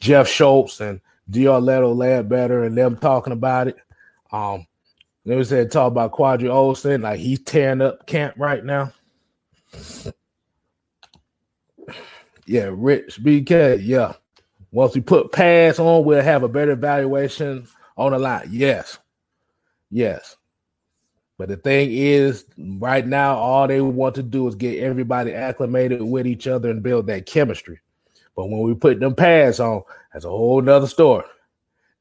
Jeff 0.00 0.28
Schultz 0.28 0.80
and 0.80 1.00
D. 1.28 1.46
Orlando 1.46 1.92
Ledbetter 1.92 2.64
and 2.64 2.76
them 2.76 2.96
talking 2.96 3.32
about 3.32 3.68
it. 3.68 3.76
Um, 4.32 4.66
they 5.24 5.36
was 5.36 5.50
said 5.50 5.70
talk 5.70 5.92
about 5.92 6.12
Qadree 6.12 6.44
Ollison, 6.44 7.02
like 7.02 7.20
he's 7.20 7.40
tearing 7.40 7.82
up 7.82 8.06
camp 8.06 8.34
right 8.38 8.64
now. 8.64 8.92
Yeah, 12.46 12.70
Rich 12.72 13.22
BK, 13.22 13.80
yeah. 13.82 14.14
Once 14.72 14.94
we 14.94 15.00
put 15.00 15.30
pads 15.30 15.78
on, 15.78 16.04
we'll 16.04 16.22
have 16.22 16.42
a 16.42 16.48
better 16.48 16.72
evaluation 16.72 17.68
on 17.96 18.12
the 18.12 18.18
line. 18.18 18.48
Yes. 18.50 18.98
Yes. 19.90 20.36
But 21.40 21.48
the 21.48 21.56
thing 21.56 21.88
is, 21.90 22.44
right 22.58 23.06
now, 23.06 23.34
all 23.34 23.66
they 23.66 23.80
want 23.80 24.14
to 24.16 24.22
do 24.22 24.46
is 24.46 24.54
get 24.54 24.82
everybody 24.82 25.32
acclimated 25.32 26.02
with 26.02 26.26
each 26.26 26.46
other 26.46 26.68
and 26.68 26.82
build 26.82 27.06
that 27.06 27.24
chemistry. 27.24 27.80
But 28.36 28.50
when 28.50 28.60
we 28.60 28.74
put 28.74 29.00
them 29.00 29.14
pads 29.14 29.58
on, 29.58 29.82
that's 30.12 30.26
a 30.26 30.28
whole 30.28 30.60
nother 30.60 30.86
story. 30.86 31.24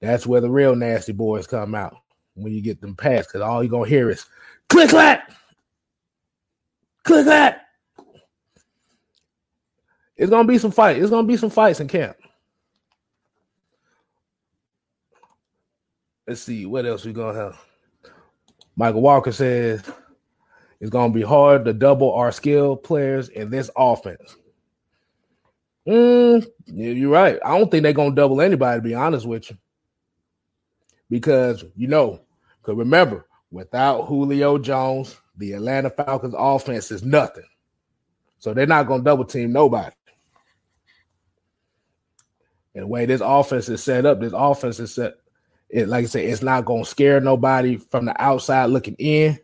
That's 0.02 0.28
where 0.28 0.42
the 0.42 0.50
real 0.50 0.76
nasty 0.76 1.14
boys 1.14 1.48
come 1.48 1.74
out. 1.74 1.96
when 2.34 2.52
you 2.52 2.62
get 2.62 2.82
them 2.82 2.98
passed 2.98 3.30
because 3.30 3.40
all 3.40 3.64
you're 3.64 3.72
gonna 3.72 3.88
hear 3.88 4.10
is 4.10 4.26
click 4.68 4.90
clack, 4.90 5.32
click 7.06 7.24
clack. 7.24 7.62
It's 10.18 10.30
gonna 10.30 10.50
be 10.50 10.58
some 10.58 10.72
fight. 10.72 10.98
It's 10.98 11.12
gonna 11.12 11.26
be 11.26 11.38
some 11.38 11.50
fights 11.50 11.80
in 11.80 11.88
camp. 11.88 12.18
Let's 16.28 16.42
see 16.42 16.66
what 16.66 16.86
else 16.86 17.06
we 17.06 17.14
gonna 17.14 17.40
have. 17.40 17.69
Michael 18.80 19.02
Walker 19.02 19.34
says 19.34 19.84
it's 20.80 20.90
gonna 20.90 21.12
be 21.12 21.22
hard 21.22 21.66
to 21.66 21.74
double 21.74 22.14
our 22.14 22.32
skill 22.32 22.78
players 22.78 23.28
in 23.28 23.50
this 23.50 23.70
offense. 23.76 24.38
Mm, 25.86 26.48
you're 26.66 27.12
right. 27.12 27.38
I 27.44 27.58
don't 27.58 27.70
think 27.70 27.84
they're 27.84 27.92
gonna 27.92 28.16
double 28.16 28.40
anybody, 28.40 28.78
to 28.78 28.82
be 28.82 28.96
honest 28.96 29.26
with 29.26 29.52
you. 29.52 29.58
Because 31.10 31.66
you 31.76 31.90
know, 31.90 32.22
because 32.62 32.78
remember, 32.78 33.26
without 33.52 34.06
Julio 34.06 34.58
Jones, 34.58 35.20
the 35.36 35.52
Atlanta 35.52 35.90
Falcons 35.90 36.36
offense 36.38 36.90
is 36.90 37.04
nothing. 37.04 37.44
So 38.38 38.54
they're 38.54 38.66
not 38.66 38.88
gonna 38.88 39.04
double 39.04 39.26
team 39.26 39.52
nobody. 39.52 39.94
And 42.76 42.84
the 42.84 42.88
way 42.88 43.06
this 43.06 43.22
offense 43.22 43.68
is 43.68 43.84
set 43.84 44.06
up, 44.06 44.22
this 44.22 44.32
offense 44.34 44.80
is 44.80 44.96
set, 44.96 45.16
it 45.70 45.88
like 45.88 46.06
I 46.06 46.08
said, 46.08 46.26
it's 46.26 46.42
not 46.42 46.66
gonna 46.66 46.86
scare 46.86 47.20
nobody 47.22 47.78
from 47.78 48.06
the 48.06 48.22
outside 48.22 48.66
looking 48.66 48.96
in. 48.96 49.40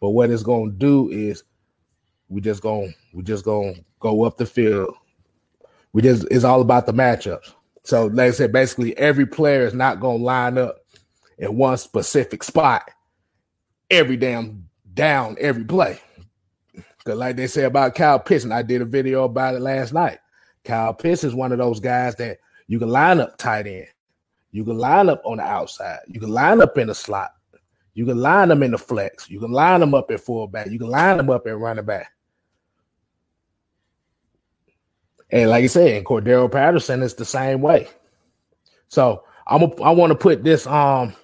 But 0.00 0.10
what 0.10 0.30
it's 0.30 0.42
gonna 0.42 0.70
do 0.70 1.10
is 1.10 1.42
we 2.28 2.40
just 2.40 2.62
gonna 2.62 2.88
we 3.12 3.22
just 3.22 3.44
gonna 3.44 3.74
go 4.00 4.24
up 4.24 4.36
the 4.36 4.46
field 4.46 4.94
we 5.94 6.02
just 6.02 6.26
it's 6.30 6.44
all 6.44 6.60
about 6.60 6.84
the 6.84 6.92
matchups. 6.92 7.52
So, 7.84 8.06
like 8.06 8.28
I 8.28 8.30
said, 8.32 8.52
basically 8.52 8.96
every 8.98 9.24
player 9.24 9.64
is 9.64 9.72
not 9.72 10.00
to 10.00 10.08
line 10.08 10.58
up 10.58 10.78
in 11.38 11.56
one 11.56 11.78
specific 11.78 12.42
spot 12.42 12.90
every 13.90 14.16
damn 14.16 14.68
down 14.92 15.36
every 15.40 15.64
play. 15.64 16.00
Because, 16.98 17.18
like 17.18 17.36
they 17.36 17.46
say 17.46 17.64
about 17.64 17.94
Kyle 17.94 18.18
Pitts, 18.18 18.44
and 18.44 18.52
I 18.52 18.62
did 18.62 18.82
a 18.82 18.86
video 18.86 19.24
about 19.24 19.54
it 19.54 19.60
last 19.60 19.92
night. 19.92 20.18
Kyle 20.64 20.92
Pitts 20.92 21.22
is 21.22 21.34
one 21.34 21.52
of 21.52 21.58
those 21.58 21.78
guys 21.78 22.16
that 22.16 22.38
you 22.66 22.78
can 22.78 22.88
line 22.88 23.20
up 23.20 23.38
tight 23.38 23.66
end, 23.66 23.86
you 24.54 24.64
can 24.64 24.78
line 24.78 25.08
up 25.08 25.20
on 25.24 25.38
the 25.38 25.42
outside, 25.42 25.98
you 26.06 26.20
can 26.20 26.28
line 26.28 26.62
up 26.62 26.78
in 26.78 26.86
the 26.86 26.94
slot, 26.94 27.32
you 27.92 28.06
can 28.06 28.18
line 28.18 28.50
them 28.50 28.62
in 28.62 28.70
the 28.70 28.78
flex, 28.78 29.28
you 29.28 29.40
can 29.40 29.50
line 29.50 29.80
them 29.80 29.94
up 29.94 30.12
at 30.12 30.20
fullback, 30.20 30.70
you 30.70 30.78
can 30.78 30.86
line 30.90 31.16
them 31.16 31.28
up 31.28 31.44
at 31.48 31.58
running 31.58 31.84
back. 31.84 32.12
And 35.30 35.50
like 35.50 35.64
I 35.64 35.66
said, 35.66 36.04
Cordarrelle 36.04 36.52
Patterson 36.52 37.02
is 37.02 37.14
the 37.14 37.24
same 37.24 37.62
way. 37.62 37.88
So 38.86 39.24
I'm 39.44 39.62
a, 39.62 39.82
I 39.82 39.90
want 39.90 40.12
to 40.12 40.16
put 40.16 40.44
this 40.44 40.68
um 40.68 41.16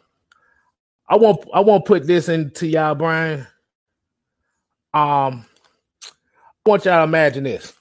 I 1.09 1.15
want 1.15 1.47
I 1.55 1.61
want 1.61 1.85
to 1.85 1.89
put 1.89 2.09
this 2.09 2.29
into 2.29 2.67
y'all 2.67 2.97
brain. 2.97 3.47
Um 4.93 5.47
I 6.67 6.69
want 6.69 6.85
y'all 6.85 6.99
to 6.99 7.05
imagine 7.05 7.45
this 7.45 7.73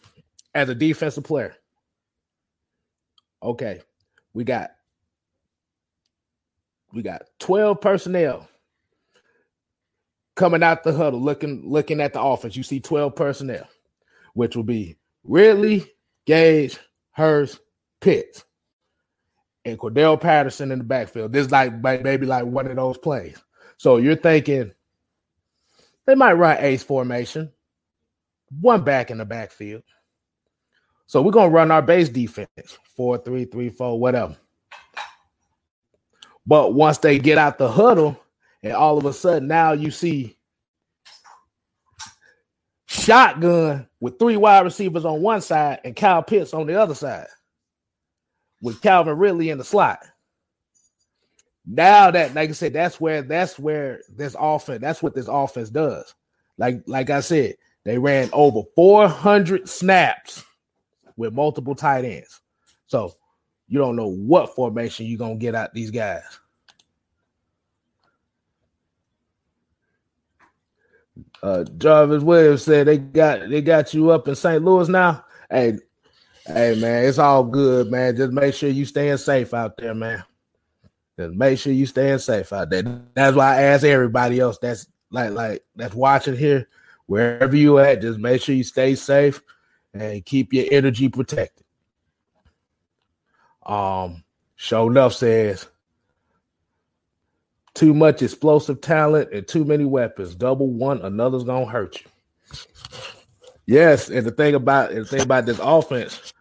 as 0.53 0.69
a 0.69 0.75
defensive 0.75 1.23
player. 1.23 1.55
Okay, 3.41 3.81
we 4.35 4.43
got 4.43 4.69
we 6.93 7.01
got 7.01 7.24
12 7.39 7.81
personnel 7.81 8.48
coming 10.36 10.63
out 10.63 10.84
the 10.84 10.93
huddle 10.93 11.22
looking 11.22 11.69
looking 11.69 12.01
at 12.01 12.13
the 12.13 12.22
offense. 12.22 12.55
You 12.55 12.63
see 12.63 12.79
12 12.79 13.15
personnel, 13.15 13.67
which 14.34 14.55
will 14.55 14.63
be 14.63 14.96
Ridley, 15.24 15.86
Gage, 16.25 16.79
Hurst, 17.12 17.60
Pitts, 18.01 18.46
and 19.65 19.77
Cordarrelle 19.77 20.19
Patterson 20.19 20.72
in 20.72 20.79
the 20.79 20.86
backfield. 20.86 21.34
This 21.34 21.48
is 21.48 21.51
like 21.51 21.81
maybe 21.81 22.25
like 22.25 22.46
one 22.46 22.67
of 22.67 22.75
those 22.75 22.98
plays. 22.98 23.38
So 23.77 23.98
you're 23.98 24.15
thinking 24.15 24.72
they 26.06 26.15
might 26.15 26.34
run 26.34 26.58
ace 26.60 26.84
formation, 26.84 27.52
one 28.60 28.84
back 28.84 29.12
in 29.12 29.17
the 29.19 29.25
backfield. 29.25 29.84
So 31.06 31.21
we're 31.21 31.32
gonna 31.32 31.49
run 31.49 31.71
our 31.71 31.82
base 31.82 32.10
defense 32.10 32.78
four, 32.95 33.17
three, 33.17 33.45
three, 33.45 33.69
four, 33.69 33.99
whatever. 33.99 34.38
But 36.49 36.73
once 36.73 36.97
they 36.97 37.19
get 37.19 37.38
out 37.38 37.59
the 37.59 37.69
huddle, 37.69 38.19
and 38.63 38.73
all 38.73 38.97
of 38.97 39.05
a 39.05 39.13
sudden 39.13 39.47
now 39.47 39.73
you 39.73 39.91
see 39.91 40.35
shotgun 42.88 43.88
with 43.99 44.17
three 44.17 44.35
wide 44.35 44.63
receivers 44.63 45.05
on 45.05 45.21
one 45.21 45.41
side 45.41 45.79
and 45.85 45.95
Kyle 45.95 46.23
Pitts 46.23 46.55
on 46.55 46.65
the 46.65 46.81
other 46.81 46.95
side 46.95 47.27
with 48.63 48.81
Calvin 48.81 49.15
Ridley 49.19 49.51
in 49.51 49.59
the 49.59 49.63
slot. 49.63 49.99
Now 51.67 52.09
that, 52.09 52.33
like 52.33 52.49
I 52.49 52.53
said, 52.53 52.73
that's 52.73 52.99
where 52.99 53.21
that's 53.21 53.59
where 53.59 54.01
this 54.09 54.35
offense, 54.38 54.81
that's 54.81 55.03
what 55.03 55.13
this 55.13 55.27
offense 55.27 55.69
does. 55.69 56.15
Like, 56.57 56.81
like 56.88 57.12
I 57.12 57.19
said, 57.19 57.57
they 57.85 57.99
ran 57.99 58.27
over 58.33 58.63
400 58.75 59.69
snaps 59.69 60.43
with 61.15 61.31
multiple 61.31 61.75
tight 61.75 62.05
ends. 62.05 62.41
So 62.88 63.13
you 63.69 63.77
don't 63.77 63.95
know 63.95 64.08
what 64.08 64.55
formation 64.55 65.05
you're 65.05 65.17
gonna 65.17 65.36
get 65.36 65.55
out 65.55 65.73
these 65.73 65.91
guys. 65.91 66.23
Uh, 71.41 71.63
Jarvis 71.77 72.23
Williams 72.23 72.63
said 72.63 72.88
they 72.88 72.97
got 72.97 73.49
they 73.49 73.62
got 73.62 73.93
you 73.93 74.10
up 74.10 74.27
in 74.27 74.36
St. 74.36 74.63
Louis 74.63 74.89
now. 74.89 75.23
Hey, 75.49 75.77
hey 76.45 76.77
man, 76.79 77.05
it's 77.05 77.19
all 77.19 77.43
good, 77.43 77.91
man. 77.91 78.17
Just 78.17 78.34
make 78.34 78.53
sure 78.53 78.69
you 78.69 78.86
staying 78.86 79.17
safe 79.17 79.53
out 79.53 79.77
there, 79.77 79.93
man. 79.93 80.23
Just 81.17 81.36
make 81.36 81.60
sure 81.60 81.71
you 81.71 81.86
staying 81.86 82.19
safe 82.19 82.51
out 82.51 82.69
there. 82.69 82.84
That's 83.13 83.36
why 83.36 83.58
I 83.58 83.62
ask 83.62 83.84
everybody 83.84 84.39
else 84.39 84.58
that's 84.58 84.88
like 85.12 85.32
like 85.32 85.63
that's 85.75 85.95
watching 85.95 86.36
here, 86.36 86.67
wherever 87.05 87.55
you 87.55 87.77
at, 87.79 88.01
just 88.01 88.19
make 88.19 88.41
sure 88.41 88.55
you 88.55 88.63
stay 88.63 88.95
safe 88.95 89.41
and 89.93 90.25
keep 90.25 90.53
your 90.53 90.65
energy 90.71 91.08
protected. 91.08 91.65
Um, 93.69 94.23
show 94.55 94.89
enough 94.89 95.13
says 95.13 95.67
too 97.75 97.93
much 97.93 98.23
explosive 98.23 98.82
talent 98.82 99.32
and 99.32 99.47
too 99.47 99.63
many 99.63 99.86
weapons. 99.86 100.34
Double 100.34 100.67
one, 100.67 101.01
another's 101.03 101.43
gonna 101.43 101.67
hurt 101.67 102.01
you. 102.01 102.08
Yes, 103.67 104.10
and 104.10 104.25
the 104.25 104.32
thing 104.32 104.55
about 104.55 104.89
the 104.89 105.05
thing 105.05 105.21
about 105.21 105.45
this 105.45 105.60
offense, 105.62 106.34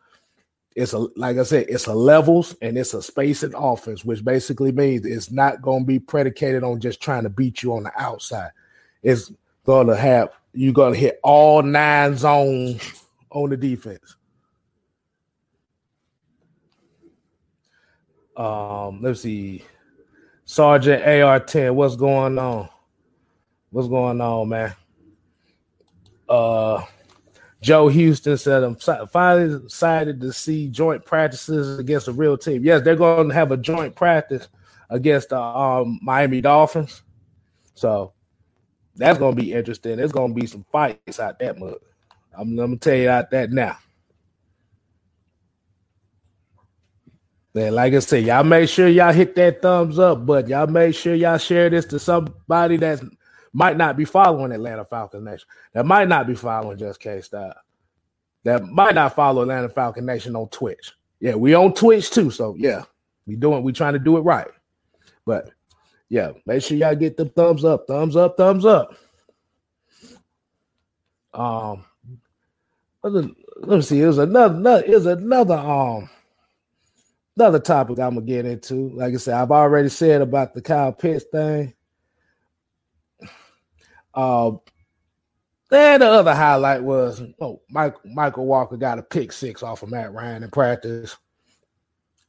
it's 0.75 0.95
a 0.95 1.07
like 1.17 1.37
I 1.37 1.43
said, 1.43 1.67
it's 1.69 1.87
a 1.87 1.93
levels 1.93 2.57
and 2.63 2.79
it's 2.79 2.95
a 2.95 3.03
spacing 3.03 3.55
offense, 3.55 4.07
which 4.07 4.25
basically 4.25 4.73
means 4.73 5.05
it's 5.05 5.31
not 5.31 5.61
gonna 5.61 5.85
be 5.85 5.99
predicated 5.99 6.65
on 6.65 6.81
just 6.81 7.03
trying 7.03 7.25
to 7.25 7.29
beat 7.29 7.63
you 7.63 7.75
on 7.75 7.83
the 7.83 7.93
outside. 8.01 8.53
It's 9.03 9.31
gonna 9.65 9.97
have 9.97 10.31
you're 10.55 10.73
gonna 10.73 10.97
hit 10.97 11.21
all 11.23 11.63
nine 11.63 12.17
zones 12.17 13.05
on 13.31 13.51
the 13.51 13.57
defense. 13.59 14.17
Um, 18.39 19.03
let's 19.03 19.23
see. 19.23 19.65
Sergeant 20.45 21.05
AR10, 21.05 21.75
what's 21.75 21.97
going 21.97 22.39
on? 22.39 22.69
What's 23.71 23.89
going 23.89 24.21
on, 24.21 24.49
man? 24.49 24.75
Uh 26.29 26.85
Joe 27.61 27.89
Houston 27.89 28.39
said, 28.39 28.63
I'm 28.63 28.77
finally 28.77 29.61
decided 29.61 30.21
to 30.21 30.33
see 30.33 30.69
joint 30.69 31.05
practices 31.05 31.79
against 31.79 32.07
a 32.07 32.13
real 32.13 32.39
team. 32.39 32.65
Yes, 32.65 32.83
they're 32.83 32.95
going 32.95 33.29
to 33.29 33.35
have 33.35 33.51
a 33.51 33.57
joint 33.57 33.97
practice 33.97 34.49
against 34.91 35.31
the 35.31 35.41
um, 35.41 35.99
Miami 36.01 36.41
Dolphins. 36.41 37.03
So 37.75 38.13
that's 38.95 39.19
going 39.19 39.35
to 39.35 39.43
be 39.43 39.53
interesting. 39.53 39.97
There's 39.97 40.13
going 40.13 40.35
to 40.35 40.41
be 40.41 40.47
some 40.47 40.65
fights 40.71 41.19
out 41.19 41.41
that 41.41 41.59
mud. 41.59 41.79
I'm, 42.33 42.51
I'm 42.51 42.57
going 42.57 42.79
to 42.79 42.91
tell 42.91 42.97
you 42.97 43.11
out 43.11 43.31
that 43.33 43.51
now. 43.51 43.77
Like 47.73 47.95
I 47.95 47.99
said, 48.01 48.25
y'all 48.25 48.45
make 48.45 48.69
sure 48.69 48.89
y'all 48.89 49.13
hit 49.13 49.35
that 49.37 49.63
thumbs 49.63 49.99
up, 49.99 50.27
but 50.27 50.49
y'all 50.49 50.67
make 50.67 50.95
sure 50.95 51.15
y'all 51.15 51.39
share 51.39 51.71
this 51.71 51.85
to 51.87 51.99
somebody 51.99 52.77
that 52.79 53.01
might 53.53 53.77
not 53.77 53.97
be 53.97 54.05
following 54.05 54.53
Atlanta 54.53 54.85
Falcon 54.85 55.25
Nation, 55.25 55.49
that 55.73 55.87
might 55.87 56.09
not 56.09 56.27
be 56.27 56.35
following 56.35 56.79
Just 56.79 57.01
K 57.01 57.21
Style, 57.21 57.55
that 58.45 58.65
might 58.65 58.95
not 58.95 59.15
follow 59.15 59.43
Atlanta 59.43 59.69
Falcon 59.69 60.07
Nation 60.07 60.37
on 60.37 60.49
Twitch. 60.49 60.93
Yeah, 61.21 61.35
we 61.35 61.55
on 61.55 61.75
Twitch 61.75 62.11
too, 62.11 62.31
so 62.31 62.55
yeah, 62.59 62.85
we 63.27 63.37
doing 63.37 63.63
we 63.63 63.73
trying 63.73 63.95
to 63.95 63.99
do 63.99 64.17
it 64.17 64.23
right. 64.23 64.49
But 65.25 65.51
yeah, 66.09 66.33
make 66.47 66.63
sure 66.63 66.77
y'all 66.77 66.95
get 66.95 67.17
the 67.17 67.27
thumbs 67.27 67.65
up, 67.65 67.87
thumbs 67.87 68.17
up, 68.17 68.37
thumbs 68.37 68.65
up. 68.65 68.95
Um, 71.35 71.85
let 73.03 73.25
me 73.65 73.83
see. 73.83 74.03
Was 74.05 74.19
another, 74.19 74.85
was 74.89 75.07
another 75.07 75.59
um 75.59 76.09
another 77.39 77.61
topic 77.61 77.99
I'm 77.99 78.15
gonna 78.15 78.27
get 78.27 78.47
into. 78.47 78.91
Like 78.91 79.15
I 79.15 79.17
said, 79.17 79.35
I've 79.35 79.53
already 79.53 79.89
said 79.89 80.23
about 80.23 80.55
the 80.55 80.63
Kyle 80.63 80.93
Pitts 80.93 81.25
thing. 81.31 81.75
Uh, 84.13 84.53
and 85.71 86.03
the 86.03 86.07
other 86.07 86.35
highlight 86.35 86.83
was 86.83 87.23
oh, 87.41 87.61
Mike, 87.71 87.95
Michael 88.05 88.47
Walker 88.47 88.77
got 88.77 88.99
a 88.99 89.03
pick 89.03 89.31
six 89.33 89.63
off 89.63 89.83
of 89.83 89.91
Matt 89.91 90.13
Ryan 90.13 90.43
in 90.43 90.51
practice. 90.51 91.17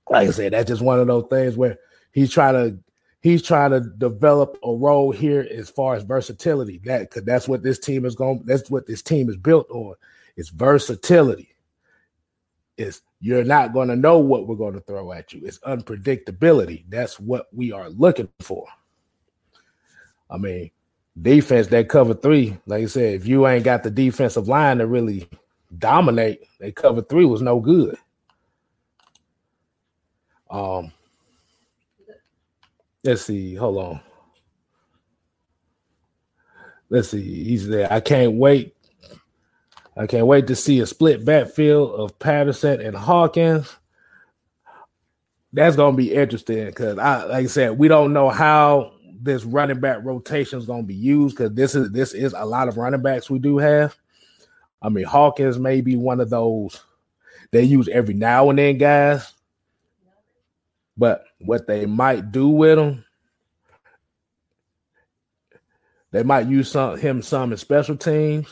Like 0.09 0.27
I 0.27 0.31
said, 0.31 0.53
that's 0.53 0.67
just 0.67 0.81
one 0.81 0.99
of 0.99 1.07
those 1.07 1.25
things 1.29 1.57
where 1.57 1.77
he's 2.11 2.31
trying 2.31 2.53
to 2.53 2.77
he's 3.21 3.41
trying 3.41 3.71
to 3.71 3.81
develop 3.81 4.59
a 4.63 4.71
role 4.71 5.11
here 5.11 5.47
as 5.51 5.69
far 5.69 5.95
as 5.95 6.03
versatility. 6.03 6.81
That 6.85 7.09
because 7.09 7.23
that's 7.23 7.47
what 7.47 7.63
this 7.63 7.79
team 7.79 8.05
is 8.05 8.15
going. 8.15 8.43
That's 8.45 8.69
what 8.69 8.85
this 8.85 9.01
team 9.01 9.29
is 9.29 9.37
built 9.37 9.69
on. 9.71 9.95
It's 10.35 10.49
versatility. 10.49 11.55
It's 12.77 13.01
you're 13.21 13.43
not 13.43 13.73
going 13.73 13.89
to 13.89 13.95
know 13.95 14.17
what 14.19 14.47
we're 14.47 14.55
going 14.55 14.73
to 14.73 14.81
throw 14.81 15.11
at 15.11 15.33
you. 15.33 15.41
It's 15.43 15.59
unpredictability. 15.59 16.85
That's 16.89 17.19
what 17.19 17.47
we 17.53 17.71
are 17.71 17.89
looking 17.89 18.29
for. 18.39 18.65
I 20.29 20.37
mean, 20.37 20.71
defense 21.21 21.67
that 21.67 21.89
cover 21.89 22.13
three, 22.13 22.57
like 22.65 22.83
I 22.83 22.87
said, 22.87 23.13
if 23.15 23.27
you 23.27 23.47
ain't 23.47 23.65
got 23.65 23.83
the 23.83 23.91
defensive 23.91 24.47
line 24.47 24.77
to 24.77 24.87
really 24.87 25.27
dominate, 25.77 26.41
they 26.59 26.71
cover 26.71 27.01
three 27.01 27.25
was 27.25 27.41
no 27.41 27.59
good. 27.59 27.97
Um, 30.49 30.91
let's 33.03 33.23
see. 33.23 33.55
Hold 33.55 33.77
on. 33.77 34.01
Let's 36.89 37.09
see. 37.09 37.43
He's 37.43 37.67
there. 37.67 37.91
I 37.91 37.99
can't 37.99 38.33
wait. 38.33 38.75
I 39.99 40.07
can't 40.07 40.27
wait 40.27 40.47
to 40.47 40.55
see 40.55 40.79
a 40.79 40.85
split 40.85 41.25
backfield 41.25 41.91
of 41.99 42.17
Patterson 42.19 42.79
and 42.79 42.95
Hawkins. 42.95 43.75
That's 45.51 45.75
gonna 45.75 45.97
be 45.97 46.13
interesting 46.13 46.67
because 46.67 46.97
I 46.97 47.25
like 47.25 47.43
I 47.43 47.47
said, 47.47 47.77
we 47.77 47.89
don't 47.89 48.13
know 48.13 48.29
how 48.29 48.93
this 49.21 49.43
running 49.43 49.81
back 49.81 49.97
rotation 50.03 50.57
is 50.57 50.65
gonna 50.65 50.83
be 50.83 50.95
used 50.95 51.35
because 51.35 51.53
this 51.53 51.75
is 51.75 51.91
this 51.91 52.13
is 52.13 52.33
a 52.37 52.45
lot 52.45 52.69
of 52.69 52.77
running 52.77 53.01
backs 53.01 53.29
we 53.29 53.39
do 53.39 53.57
have. 53.57 53.93
I 54.81 54.87
mean, 54.87 55.03
Hawkins 55.03 55.59
may 55.59 55.81
be 55.81 55.97
one 55.97 56.21
of 56.21 56.29
those 56.29 56.81
they 57.51 57.63
use 57.63 57.89
every 57.89 58.13
now 58.13 58.49
and 58.49 58.57
then, 58.57 58.77
guys. 58.77 59.33
But 60.95 61.25
what 61.39 61.67
they 61.67 61.85
might 61.85 62.31
do 62.31 62.47
with 62.47 62.79
him, 62.79 63.03
they 66.11 66.23
might 66.23 66.47
use 66.47 66.71
some 66.71 66.97
him 66.97 67.21
some 67.21 67.51
in 67.51 67.57
special 67.57 67.97
teams. 67.97 68.47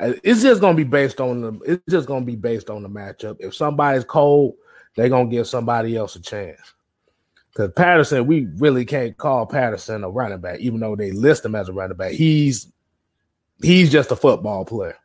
Uh, 0.00 0.14
it's 0.24 0.42
just 0.42 0.60
gonna 0.60 0.76
be 0.76 0.84
based 0.84 1.20
on 1.20 1.40
the. 1.40 1.60
It's 1.64 1.82
just 1.88 2.08
gonna 2.08 2.24
be 2.24 2.36
based 2.36 2.70
on 2.70 2.82
the 2.82 2.88
matchup. 2.88 3.36
If 3.38 3.54
somebody's 3.54 4.04
cold, 4.04 4.54
they're 4.96 5.08
gonna 5.08 5.28
give 5.28 5.46
somebody 5.46 5.96
else 5.96 6.16
a 6.16 6.22
chance. 6.22 6.72
Because 7.52 7.72
Patterson, 7.72 8.26
we 8.26 8.48
really 8.56 8.84
can't 8.84 9.16
call 9.16 9.44
Patterson 9.44 10.04
a 10.04 10.08
running 10.08 10.40
back, 10.40 10.60
even 10.60 10.80
though 10.80 10.96
they 10.96 11.10
list 11.10 11.44
him 11.44 11.54
as 11.54 11.68
a 11.68 11.72
running 11.72 11.96
back. 11.96 12.12
He's 12.12 12.72
he's 13.60 13.92
just 13.92 14.10
a 14.10 14.16
football 14.16 14.64
player. 14.64 14.96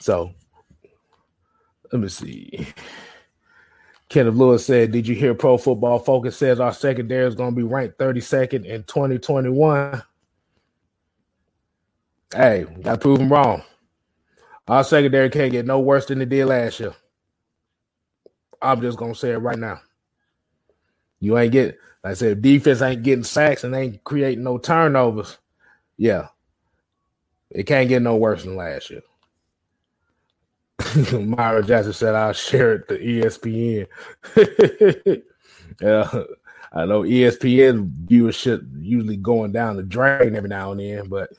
So 0.00 0.32
let 1.92 2.00
me 2.00 2.08
see. 2.08 2.66
Kenneth 4.08 4.34
Lewis 4.34 4.66
said, 4.66 4.92
Did 4.92 5.06
you 5.06 5.14
hear 5.14 5.34
Pro 5.34 5.56
Football 5.56 5.98
Focus 5.98 6.36
says 6.36 6.60
our 6.60 6.72
secondary 6.72 7.26
is 7.26 7.34
going 7.34 7.50
to 7.50 7.56
be 7.56 7.62
ranked 7.62 7.98
32nd 7.98 8.64
in 8.64 8.82
2021? 8.84 10.02
Hey, 12.34 12.66
got 12.82 12.94
to 12.94 12.98
prove 12.98 13.18
them 13.18 13.32
wrong. 13.32 13.62
Our 14.66 14.82
secondary 14.82 15.30
can't 15.30 15.52
get 15.52 15.66
no 15.66 15.78
worse 15.80 16.06
than 16.06 16.20
it 16.20 16.28
did 16.28 16.46
last 16.46 16.80
year. 16.80 16.94
I'm 18.60 18.80
just 18.80 18.98
to 18.98 19.14
say 19.14 19.30
it 19.32 19.38
right 19.38 19.58
now. 19.58 19.80
You 21.20 21.38
ain't 21.38 21.52
get, 21.52 21.78
like 22.02 22.12
I 22.12 22.14
said, 22.14 22.42
defense 22.42 22.82
ain't 22.82 23.02
getting 23.02 23.24
sacks 23.24 23.62
and 23.62 23.74
ain't 23.74 24.02
creating 24.04 24.42
no 24.42 24.58
turnovers. 24.58 25.38
Yeah, 25.96 26.28
it 27.50 27.64
can't 27.64 27.88
get 27.88 28.02
no 28.02 28.16
worse 28.16 28.44
than 28.44 28.56
last 28.56 28.90
year. 28.90 29.02
Myra 31.20 31.62
Jackson 31.62 31.92
said 31.92 32.14
I'll 32.14 32.32
share 32.32 32.74
it 32.74 32.88
to 32.88 32.98
ESPN. 32.98 33.86
yeah, 35.80 36.24
I 36.72 36.86
know 36.86 37.02
ESPN 37.02 38.06
viewership 38.06 38.66
usually 38.80 39.16
going 39.16 39.52
down 39.52 39.76
the 39.76 39.82
drain 39.82 40.34
every 40.34 40.48
now 40.48 40.72
and 40.72 40.80
then, 40.80 41.08
but 41.08 41.30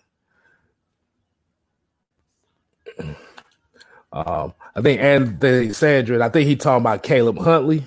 um, 4.11 4.53
I 4.75 4.81
think 4.81 5.01
Anthony 5.01 5.73
Sandra, 5.73 6.23
I 6.23 6.29
think 6.29 6.47
he 6.47 6.55
talking 6.55 6.81
about 6.81 7.03
Caleb 7.03 7.37
Huntley. 7.39 7.83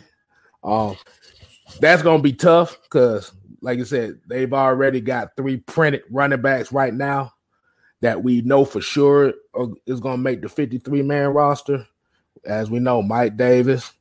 Um, 0.62 0.96
that's 1.80 2.02
gonna 2.02 2.22
be 2.22 2.32
tough 2.32 2.78
because, 2.82 3.32
like 3.60 3.78
I 3.78 3.84
said, 3.84 4.20
they've 4.26 4.52
already 4.52 5.00
got 5.00 5.36
three 5.36 5.58
printed 5.58 6.02
running 6.10 6.40
backs 6.40 6.72
right 6.72 6.92
now 6.92 7.32
that 8.00 8.22
we 8.22 8.42
know 8.42 8.64
for 8.64 8.80
sure 8.80 9.34
is 9.86 10.00
to 10.18 10.22
make 10.22 10.40
the 10.42 10.48
53 10.48 11.02
man 11.02 11.28
roster. 11.28 11.86
As 12.44 12.70
we 12.70 12.78
know, 12.78 13.02
Mike 13.02 13.36
Davis, 13.36 13.92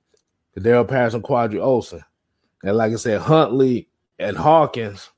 Cordarrelle 0.55 0.87
Patterson, 0.87 1.21
Qadree 1.21 1.55
Ollison, 1.55 2.03
And 2.63 2.77
like 2.77 2.93
I 2.93 2.95
said, 2.95 3.21
Huntley 3.21 3.89
and 4.19 4.37
Hawkins, 4.37 5.09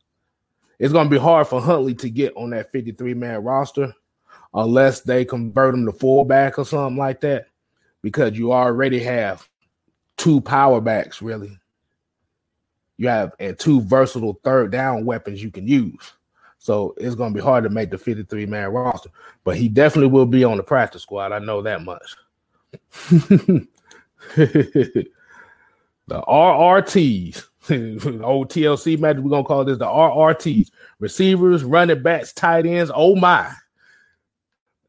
it's 0.79 0.93
to 1.07 1.09
be 1.09 1.17
hard 1.21 1.47
for 1.47 1.61
Huntley 1.61 1.93
to 1.95 2.09
get 2.09 2.35
on 2.37 2.51
that 2.51 2.71
53 2.71 3.13
man 3.13 3.43
roster 3.43 3.93
unless 4.53 5.01
they 5.01 5.25
convert 5.25 5.73
him 5.73 5.85
to 5.85 5.91
fullback 5.91 6.57
or 6.57 6.65
something 6.65 6.97
like 6.97 7.21
that, 7.21 7.47
because 8.01 8.37
you 8.37 8.53
already 8.53 8.99
have 8.99 9.47
two 10.17 10.41
power 10.41 10.81
backs, 10.81 11.21
really. 11.21 11.57
You 12.97 13.07
have 13.07 13.31
and 13.39 13.57
two 13.57 13.81
versatile 13.81 14.39
third 14.43 14.71
down 14.71 15.05
weapons 15.05 15.41
you 15.41 15.51
can 15.51 15.67
use. 15.67 16.13
So 16.57 16.93
it's 16.97 17.15
going 17.15 17.33
to 17.33 17.37
be 17.37 17.43
hard 17.43 17.63
to 17.63 17.69
make 17.69 17.89
the 17.89 17.97
53 17.97 18.45
man 18.45 18.69
roster, 18.69 19.09
but 19.45 19.55
he 19.55 19.69
definitely 19.69 20.11
will 20.11 20.25
be 20.25 20.43
on 20.43 20.57
the 20.57 20.63
practice 20.63 21.03
squad. 21.03 21.31
I 21.31 21.39
know 21.39 21.61
that 21.61 21.83
much. 21.83 22.15
the 23.15 23.67
RRTs, 26.09 27.45
old 28.23 28.49
TLC 28.49 28.99
match, 28.99 29.17
we're 29.17 29.29
going 29.29 29.43
to 29.45 29.47
call 29.47 29.63
this 29.63 29.77
the 29.77 29.85
RRTs 29.85 30.69
receivers, 30.99 31.63
running 31.63 32.03
backs, 32.03 32.33
tight 32.33 32.65
ends. 32.65 32.91
Oh 32.93 33.15
my. 33.15 33.49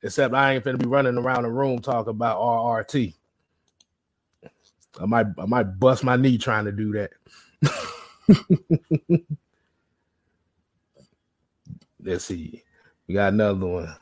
Except 0.02 0.34
I 0.34 0.54
ain't 0.54 0.64
to 0.64 0.78
be 0.78 0.86
running 0.86 1.18
around 1.18 1.42
the 1.42 1.50
room 1.50 1.80
talking 1.80 2.10
about 2.10 2.40
RRT. 2.40 3.14
I 5.00 5.06
might 5.06 5.26
I 5.38 5.46
might 5.46 5.78
bust 5.78 6.02
my 6.04 6.16
knee 6.16 6.38
trying 6.38 6.64
to 6.64 6.72
do 6.72 6.92
that. 6.92 7.10
Let's 12.02 12.24
see. 12.24 12.62
We 13.06 13.14
got 13.14 13.32
another 13.32 13.66
one. 13.66 13.94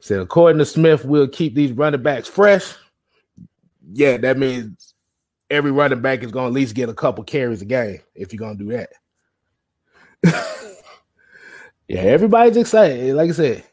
Said 0.00 0.20
according 0.20 0.58
to 0.58 0.64
Smith, 0.64 1.04
we'll 1.04 1.28
keep 1.28 1.54
these 1.54 1.72
running 1.72 2.02
backs 2.02 2.28
fresh. 2.28 2.74
Yeah, 3.92 4.16
that 4.18 4.38
means 4.38 4.94
every 5.50 5.70
running 5.70 6.00
back 6.02 6.22
is 6.22 6.32
gonna 6.32 6.48
at 6.48 6.52
least 6.52 6.74
get 6.74 6.88
a 6.88 6.94
couple 6.94 7.24
carries 7.24 7.62
a 7.62 7.64
game 7.64 8.00
if 8.14 8.32
you're 8.32 8.40
gonna 8.40 8.56
do 8.58 8.68
that. 8.68 8.90
yeah, 11.88 12.00
everybody's 12.00 12.56
excited. 12.56 13.14
Like 13.14 13.30
I 13.30 13.32
said, 13.32 13.64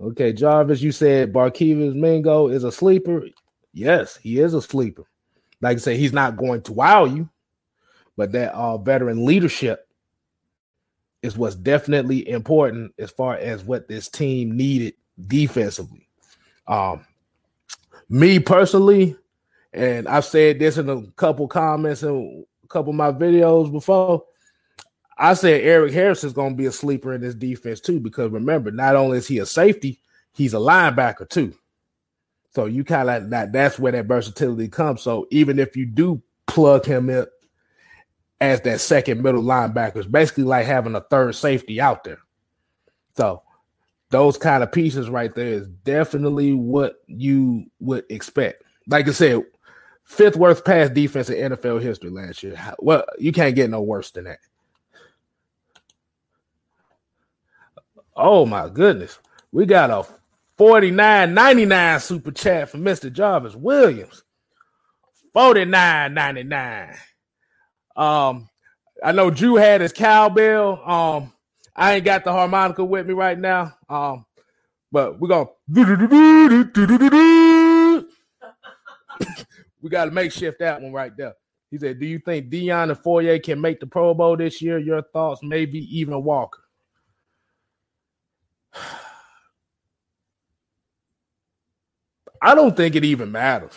okay, 0.00 0.32
Jarvis, 0.32 0.82
you 0.82 0.92
said 0.92 1.32
Barkevious 1.32 1.94
Mingo 1.94 2.48
is 2.48 2.64
a 2.64 2.72
sleeper. 2.72 3.24
Yes, 3.72 4.16
he 4.16 4.40
is 4.40 4.54
a 4.54 4.62
sleeper. 4.62 5.04
Like 5.60 5.76
I 5.76 5.80
said, 5.80 5.96
he's 5.96 6.12
not 6.12 6.36
going 6.36 6.62
to 6.62 6.72
wow 6.72 7.04
you, 7.04 7.28
but 8.16 8.32
that 8.32 8.52
uh, 8.54 8.78
veteran 8.78 9.24
leadership 9.24 9.88
is 11.22 11.36
what's 11.36 11.56
definitely 11.56 12.28
important 12.28 12.92
as 12.98 13.10
far 13.10 13.36
as 13.36 13.64
what 13.64 13.88
this 13.88 14.08
team 14.08 14.56
needed 14.56 14.94
defensively. 15.26 16.08
Um, 16.68 17.04
me 18.08 18.38
personally, 18.38 19.16
and 19.72 20.08
I've 20.08 20.24
said 20.24 20.58
this 20.58 20.78
in 20.78 20.88
a 20.88 21.02
couple 21.12 21.48
comments 21.48 22.02
and 22.02 22.44
a 22.64 22.68
couple 22.68 22.90
of 22.90 22.96
my 22.96 23.12
videos 23.12 23.70
before. 23.70 24.24
I 25.18 25.34
said 25.34 25.62
Erik 25.62 25.92
Harris 25.92 26.24
is 26.24 26.32
going 26.32 26.50
to 26.50 26.56
be 26.56 26.66
a 26.66 26.72
sleeper 26.72 27.14
in 27.14 27.22
this 27.22 27.34
defense 27.34 27.80
too, 27.80 28.00
because 28.00 28.30
remember, 28.30 28.70
not 28.70 28.96
only 28.96 29.18
is 29.18 29.26
he 29.26 29.38
a 29.38 29.46
safety, 29.46 30.00
he's 30.34 30.54
a 30.54 30.58
linebacker 30.58 31.28
too. 31.28 31.54
So 32.54 32.66
you 32.66 32.84
kind 32.84 33.08
of 33.08 33.30
that 33.30 33.52
that's 33.52 33.78
where 33.78 33.92
that 33.92 34.06
versatility 34.06 34.68
comes. 34.68 35.02
So 35.02 35.26
even 35.30 35.58
if 35.58 35.76
you 35.76 35.86
do 35.86 36.22
plug 36.46 36.84
him 36.86 37.10
in, 37.10 37.26
as 38.40 38.60
that 38.62 38.80
second 38.80 39.22
middle 39.22 39.42
linebacker. 39.42 39.96
It's 39.96 40.06
basically 40.06 40.44
like 40.44 40.66
having 40.66 40.94
a 40.94 41.00
third 41.00 41.34
safety 41.34 41.80
out 41.80 42.04
there. 42.04 42.18
So 43.16 43.42
those 44.10 44.36
kind 44.36 44.62
of 44.62 44.72
pieces 44.72 45.08
right 45.08 45.34
there 45.34 45.46
is 45.46 45.68
definitely 45.68 46.52
what 46.52 46.96
you 47.06 47.66
would 47.80 48.04
expect. 48.10 48.62
Like 48.88 49.08
I 49.08 49.12
said, 49.12 49.42
fifth 50.04 50.36
worst 50.36 50.64
pass 50.64 50.90
defense 50.90 51.30
in 51.30 51.52
NFL 51.52 51.82
history 51.82 52.10
last 52.10 52.42
year. 52.42 52.56
Well, 52.78 53.04
you 53.18 53.32
can't 53.32 53.56
get 53.56 53.70
no 53.70 53.80
worse 53.80 54.10
than 54.10 54.24
that. 54.24 54.38
Oh 58.16 58.46
my 58.46 58.68
goodness. 58.68 59.18
We 59.52 59.66
got 59.66 59.90
a 59.90 60.06
49.99 60.58 62.00
super 62.00 62.30
chat 62.32 62.70
from 62.70 62.82
Mr. 62.82 63.12
Jarvis 63.12 63.54
Williams. 63.54 64.22
49.99. 65.34 66.96
Um, 67.94 68.48
I 69.04 69.12
know 69.12 69.30
Drew 69.30 69.56
had 69.56 69.82
his 69.82 69.92
cowbell. 69.92 70.82
Um, 70.90 71.32
I 71.74 71.94
ain't 71.94 72.04
got 72.06 72.24
the 72.24 72.32
harmonica 72.32 72.84
with 72.84 73.06
me 73.06 73.12
right 73.12 73.38
now. 73.38 73.74
Um, 73.88 74.24
but 74.90 75.20
we're 75.20 75.28
gonna 75.28 75.48
we 79.82 79.90
got 79.90 80.06
to 80.06 80.10
make 80.10 80.32
shift 80.32 80.58
that 80.60 80.80
one 80.80 80.92
right 80.92 81.14
there. 81.16 81.34
He 81.70 81.76
said, 81.78 82.00
"Do 82.00 82.06
you 82.06 82.18
think 82.18 82.48
Deion 82.48 82.90
and 82.90 82.98
Foye 82.98 83.38
can 83.38 83.60
make 83.60 83.80
the 83.80 83.86
Pro 83.86 84.14
Bowl 84.14 84.36
this 84.36 84.62
year? 84.62 84.78
Your 84.78 85.02
thoughts, 85.02 85.42
maybe 85.42 85.80
even 85.98 86.24
Walker." 86.24 86.65
I 92.42 92.54
don't 92.54 92.76
think 92.76 92.94
it 92.94 93.04
even 93.04 93.32
matters. 93.32 93.72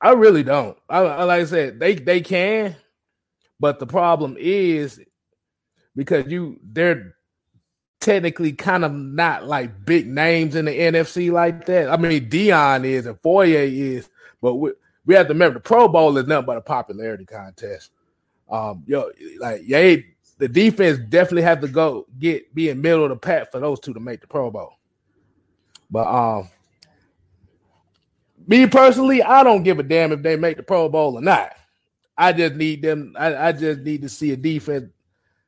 I 0.00 0.12
really 0.12 0.42
don't. 0.42 0.76
I, 0.88 1.00
like 1.24 1.42
I 1.42 1.44
said, 1.44 1.80
they 1.80 1.94
they 1.94 2.20
can, 2.20 2.76
but 3.58 3.78
the 3.78 3.86
problem 3.86 4.36
is 4.38 5.00
because 5.94 6.26
you 6.26 6.58
they're 6.62 7.14
technically 8.00 8.52
kind 8.52 8.84
of 8.84 8.92
not 8.92 9.46
like 9.46 9.84
big 9.84 10.06
names 10.06 10.54
in 10.54 10.66
the 10.66 10.78
NFC 10.78 11.32
like 11.32 11.66
that. 11.66 11.88
I 11.90 11.96
mean, 11.96 12.28
Deion 12.28 12.84
is 12.84 13.06
and 13.06 13.18
Foye 13.20 13.66
is, 13.66 14.08
but 14.42 14.54
we, 14.54 14.72
we 15.06 15.14
have 15.14 15.26
to 15.28 15.32
remember 15.32 15.54
the 15.54 15.62
Pro 15.62 15.88
Bowl 15.88 16.16
is 16.18 16.26
nothing 16.26 16.46
but 16.46 16.58
a 16.58 16.60
popularity 16.60 17.24
contest. 17.24 17.90
Um, 18.50 18.84
yo, 18.86 19.10
like 19.40 19.62
yeah, 19.64 19.96
the 20.38 20.48
defense 20.48 20.98
definitely 21.08 21.42
have 21.42 21.60
to 21.60 21.68
go 21.68 22.06
get 22.18 22.54
be 22.54 22.68
in 22.68 22.80
middle 22.80 23.04
of 23.04 23.10
the 23.10 23.16
pack 23.16 23.50
for 23.50 23.60
those 23.60 23.80
two 23.80 23.94
to 23.94 24.00
make 24.00 24.20
the 24.20 24.26
Pro 24.26 24.50
Bowl. 24.50 24.72
But 25.90 26.06
um, 26.06 26.50
me 28.46 28.66
personally, 28.66 29.22
I 29.22 29.42
don't 29.42 29.62
give 29.62 29.78
a 29.78 29.82
damn 29.82 30.12
if 30.12 30.22
they 30.22 30.36
make 30.36 30.56
the 30.56 30.62
Pro 30.62 30.88
Bowl 30.88 31.16
or 31.16 31.22
not. 31.22 31.52
I 32.18 32.32
just 32.32 32.54
need 32.54 32.82
them. 32.82 33.14
I, 33.18 33.48
I 33.48 33.52
just 33.52 33.80
need 33.80 34.02
to 34.02 34.08
see 34.08 34.32
a 34.32 34.36
defense, 34.36 34.90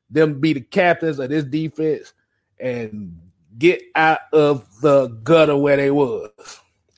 them 0.09 0.39
be 0.39 0.53
the 0.53 0.61
captains 0.61 1.19
of 1.19 1.29
this 1.29 1.43
defense 1.43 2.13
and 2.59 3.17
get 3.57 3.81
out 3.95 4.19
of 4.33 4.67
the 4.81 5.07
gutter 5.23 5.57
where 5.57 5.77
they 5.77 5.91
was. 5.91 6.29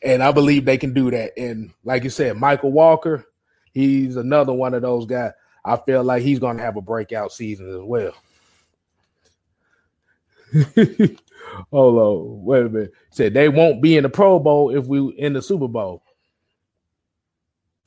And 0.04 0.24
I 0.24 0.32
believe 0.32 0.66
they 0.66 0.78
can 0.78 0.94
do 0.94 1.12
that. 1.12 1.38
And 1.38 1.72
like 1.84 2.04
you 2.04 2.10
said, 2.10 2.38
Michael 2.38 2.72
Walker, 2.72 3.26
he's 3.72 4.16
another 4.16 4.54
one 4.54 4.74
of 4.74 4.82
those 4.82 5.06
guys. 5.06 5.32
I 5.64 5.78
feel 5.78 6.04
like 6.04 6.24
he's 6.24 6.40
going 6.40 6.58
to 6.58 6.64
have 6.64 6.78
a 6.78 6.82
breakout 6.82 7.32
season 7.32 7.70
as 7.70 7.82
well. 7.82 8.14
Hold 11.72 11.98
on, 11.98 12.44
wait 12.44 12.66
a 12.66 12.70
minute. 12.70 12.94
Said 13.12 13.34
they 13.34 13.50
won't 13.50 13.82
be 13.82 13.98
in 13.98 14.04
the 14.04 14.10
Pro 14.10 14.40
Bowl 14.40 14.76
if 14.76 14.86
we 14.86 15.14
in 15.18 15.34
the 15.34 15.42
Super 15.42 15.68
Bowl. 15.68 16.04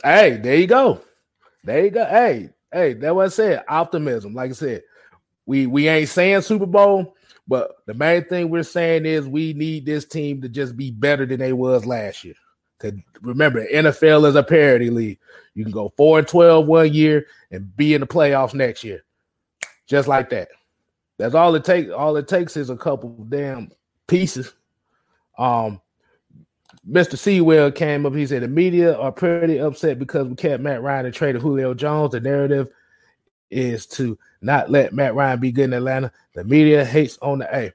Hey, 0.03 0.37
there 0.37 0.57
you 0.57 0.67
go. 0.67 1.01
There 1.63 1.85
you 1.85 1.91
go. 1.91 2.05
Hey, 2.05 2.51
hey, 2.73 2.95
that 2.95 3.15
what 3.15 3.27
I 3.27 3.29
said. 3.29 3.65
Optimism. 3.69 4.35
Like 4.35 4.51
I 4.51 4.55
said, 4.55 4.83
we 5.47 5.67
we 5.67 5.89
ain't 5.89 6.09
saying 6.09 6.43
Super 6.43 6.67
Bowl, 6.67 7.17
but 7.47 7.73
the 7.87 7.95
main 7.95 8.25
thing 8.25 8.51
we're 8.51 8.63
saying 8.63 9.07
is 9.07 9.27
we 9.27 9.53
need 9.53 9.87
this 9.87 10.05
team 10.05 10.41
to 10.43 10.49
just 10.49 10.77
be 10.77 10.91
better 10.91 11.27
than 11.27 11.41
they 11.41 11.53
was 11.53 11.87
last 11.87 12.25
year. 12.25 12.35
Remember, 13.23 13.67
NFL 13.67 14.29
is 14.29 14.37
a 14.37 14.43
parity 14.43 14.91
league. 14.91 15.19
You 15.55 15.65
can 15.65 15.73
go 15.73 15.93
4 15.97 16.21
and 16.21 16.29
12 16.29 16.67
one 16.67 16.93
year 16.93 17.27
and 17.51 17.75
be 17.77 17.95
in 17.95 18.01
the 18.01 18.07
playoffs 18.07 18.55
next 18.55 18.85
year. 18.85 19.05
Just 19.87 20.09
like 20.09 20.31
that. 20.31 20.49
That's 21.19 21.35
all 21.35 21.55
it 21.55 21.65
takes. 21.65 21.91
All 21.91 22.17
it 22.17 22.27
takes 22.27 22.57
is 22.57 22.71
a 22.71 22.77
couple 22.77 23.11
damn 23.29 23.71
pieces. 24.07 24.53
Um, 25.39 25.81
Mr. 26.89 27.17
Sewell 27.17 27.71
came 27.71 28.05
up. 28.05 28.15
He 28.15 28.27
said 28.27 28.43
the 28.43 28.49
media 28.49 28.97
are 28.99 29.13
pretty 29.13 29.59
upset 29.59 29.99
because 29.99 30.29
we 30.29 30.35
kept 30.35 30.63
Matt 30.63 30.83
Ryan 30.83 31.07
and 31.07 31.15
traded 31.15 31.41
Julio 31.41 31.73
Jones. 31.75 32.13
The 32.13 32.21
narrative 32.21 32.69
is 33.51 33.87
to 33.87 34.19
not 34.43 34.71
let 34.71 34.93
Matt 34.93 35.15
Ryan 35.15 35.41
be 35.41 35.53
good 35.53 35.65
in 35.65 35.73
Atlanta. 35.73 36.13
The 36.35 36.45
media 36.45 36.85
hates 36.85 37.19
on 37.23 37.39
the 37.39 37.57
A. 37.57 37.73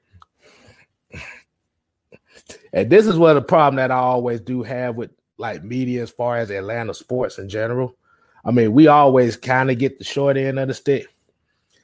And 2.72 2.88
this 2.88 3.06
is 3.06 3.16
what 3.16 3.36
a 3.36 3.42
problem 3.42 3.76
that 3.76 3.90
I 3.90 3.96
always 3.96 4.40
do 4.40 4.62
have 4.62 4.96
with 4.96 5.10
like 5.38 5.64
media 5.64 6.02
as 6.02 6.10
far 6.10 6.36
as 6.36 6.50
Atlanta 6.50 6.94
sports 6.94 7.38
in 7.38 7.48
general. 7.48 7.96
I 8.44 8.52
mean, 8.52 8.72
we 8.72 8.86
always 8.86 9.36
kind 9.36 9.70
of 9.70 9.78
get 9.78 9.98
the 9.98 10.04
short 10.04 10.36
end 10.36 10.58
of 10.58 10.68
the 10.68 10.74
stick. 10.74 11.06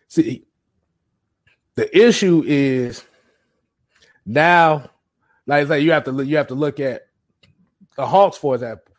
See, 0.08 0.44
the 1.74 1.96
issue 1.96 2.42
is 2.46 3.04
now, 4.24 4.90
like 5.46 5.66
I 5.66 5.68
say, 5.68 5.80
you 5.80 5.92
have 5.92 6.04
to 6.04 6.22
you 6.22 6.36
have 6.36 6.48
to 6.48 6.54
look 6.54 6.80
at 6.80 7.02
the 7.96 8.06
Hawks, 8.06 8.36
for 8.36 8.54
example. 8.54 8.92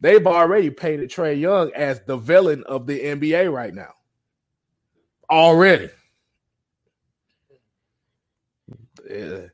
They've 0.00 0.26
already 0.26 0.70
painted 0.70 1.10
Trae 1.10 1.38
Young 1.38 1.72
as 1.74 2.00
the 2.00 2.16
villain 2.16 2.62
of 2.64 2.86
the 2.86 3.00
NBA 3.00 3.52
right 3.52 3.74
now. 3.74 3.94
Already. 5.28 5.90
Uh, 9.10 9.48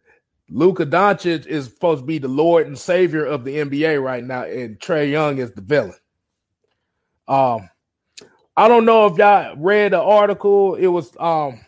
Luka 0.51 0.85
Doncic 0.85 1.47
is 1.47 1.67
supposed 1.67 2.03
to 2.03 2.07
be 2.07 2.19
the 2.19 2.29
Lord 2.29 2.67
and 2.67 2.79
Savior 2.79 3.25
of 3.25 3.45
the 3.45 3.57
NBA 3.57 4.03
right 4.03 4.23
now, 4.23 4.45
and 4.45 4.79
Trae 4.79 5.11
Young 5.11 5.39
is 5.39 5.53
the 5.53 5.63
villain. 5.63 5.95
Um, 7.27 7.71
I 8.57 8.69
don't 8.69 8.85
know 8.85 9.07
if 9.07 9.19
y'all 9.19 9.57
read 9.57 9.93
the 9.93 10.01
article. 10.01 10.75
It 10.75 10.87
was 10.87 11.11
um 11.19 11.61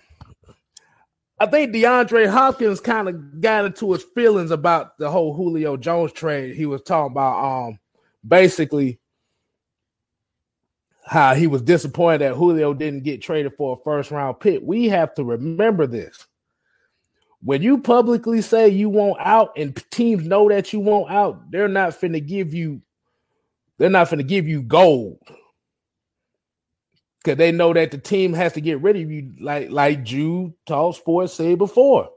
I 1.38 1.46
think 1.46 1.74
DeAndre 1.74 2.30
Hopkins 2.30 2.80
kind 2.80 3.08
of 3.08 3.40
got 3.40 3.66
into 3.66 3.92
his 3.92 4.02
feelings 4.02 4.50
about 4.50 4.96
the 4.98 5.10
whole 5.10 5.34
Julio 5.34 5.76
Jones 5.76 6.12
trade. 6.12 6.54
He 6.54 6.66
was 6.66 6.82
talking 6.82 7.12
about 7.12 7.44
um 7.44 7.78
basically 8.26 9.00
how 11.04 11.34
he 11.34 11.46
was 11.46 11.62
disappointed 11.62 12.20
that 12.20 12.34
Julio 12.34 12.74
didn't 12.74 13.04
get 13.04 13.22
traded 13.22 13.54
for 13.56 13.76
a 13.76 13.82
first 13.84 14.10
round 14.10 14.40
pick. 14.40 14.60
We 14.62 14.88
have 14.88 15.14
to 15.14 15.24
remember 15.24 15.86
this. 15.86 16.26
When 17.46 17.62
you 17.62 17.78
publicly 17.78 18.42
say 18.42 18.68
you 18.70 18.88
want 18.88 19.20
out 19.20 19.52
and 19.56 19.72
teams 19.92 20.26
know 20.26 20.48
that 20.48 20.72
you 20.72 20.80
want 20.80 21.12
out, 21.12 21.48
they're 21.52 21.68
not 21.68 21.90
finna 21.90 22.26
give 22.26 22.52
you 22.52 22.82
they're 23.78 23.88
not 23.88 24.08
finna 24.08 24.26
give 24.26 24.48
you 24.48 24.62
gold 24.62 25.20
because 27.22 27.38
they 27.38 27.52
know 27.52 27.72
that 27.72 27.92
the 27.92 27.98
team 27.98 28.32
has 28.32 28.52
to 28.54 28.60
get 28.60 28.82
rid 28.82 28.96
of 28.96 29.08
you, 29.12 29.32
like 29.40 29.70
like 29.70 30.02
Jude 30.02 30.54
Talk 30.66 30.96
Sports 30.96 31.34
said 31.34 31.56
before. 31.58 32.10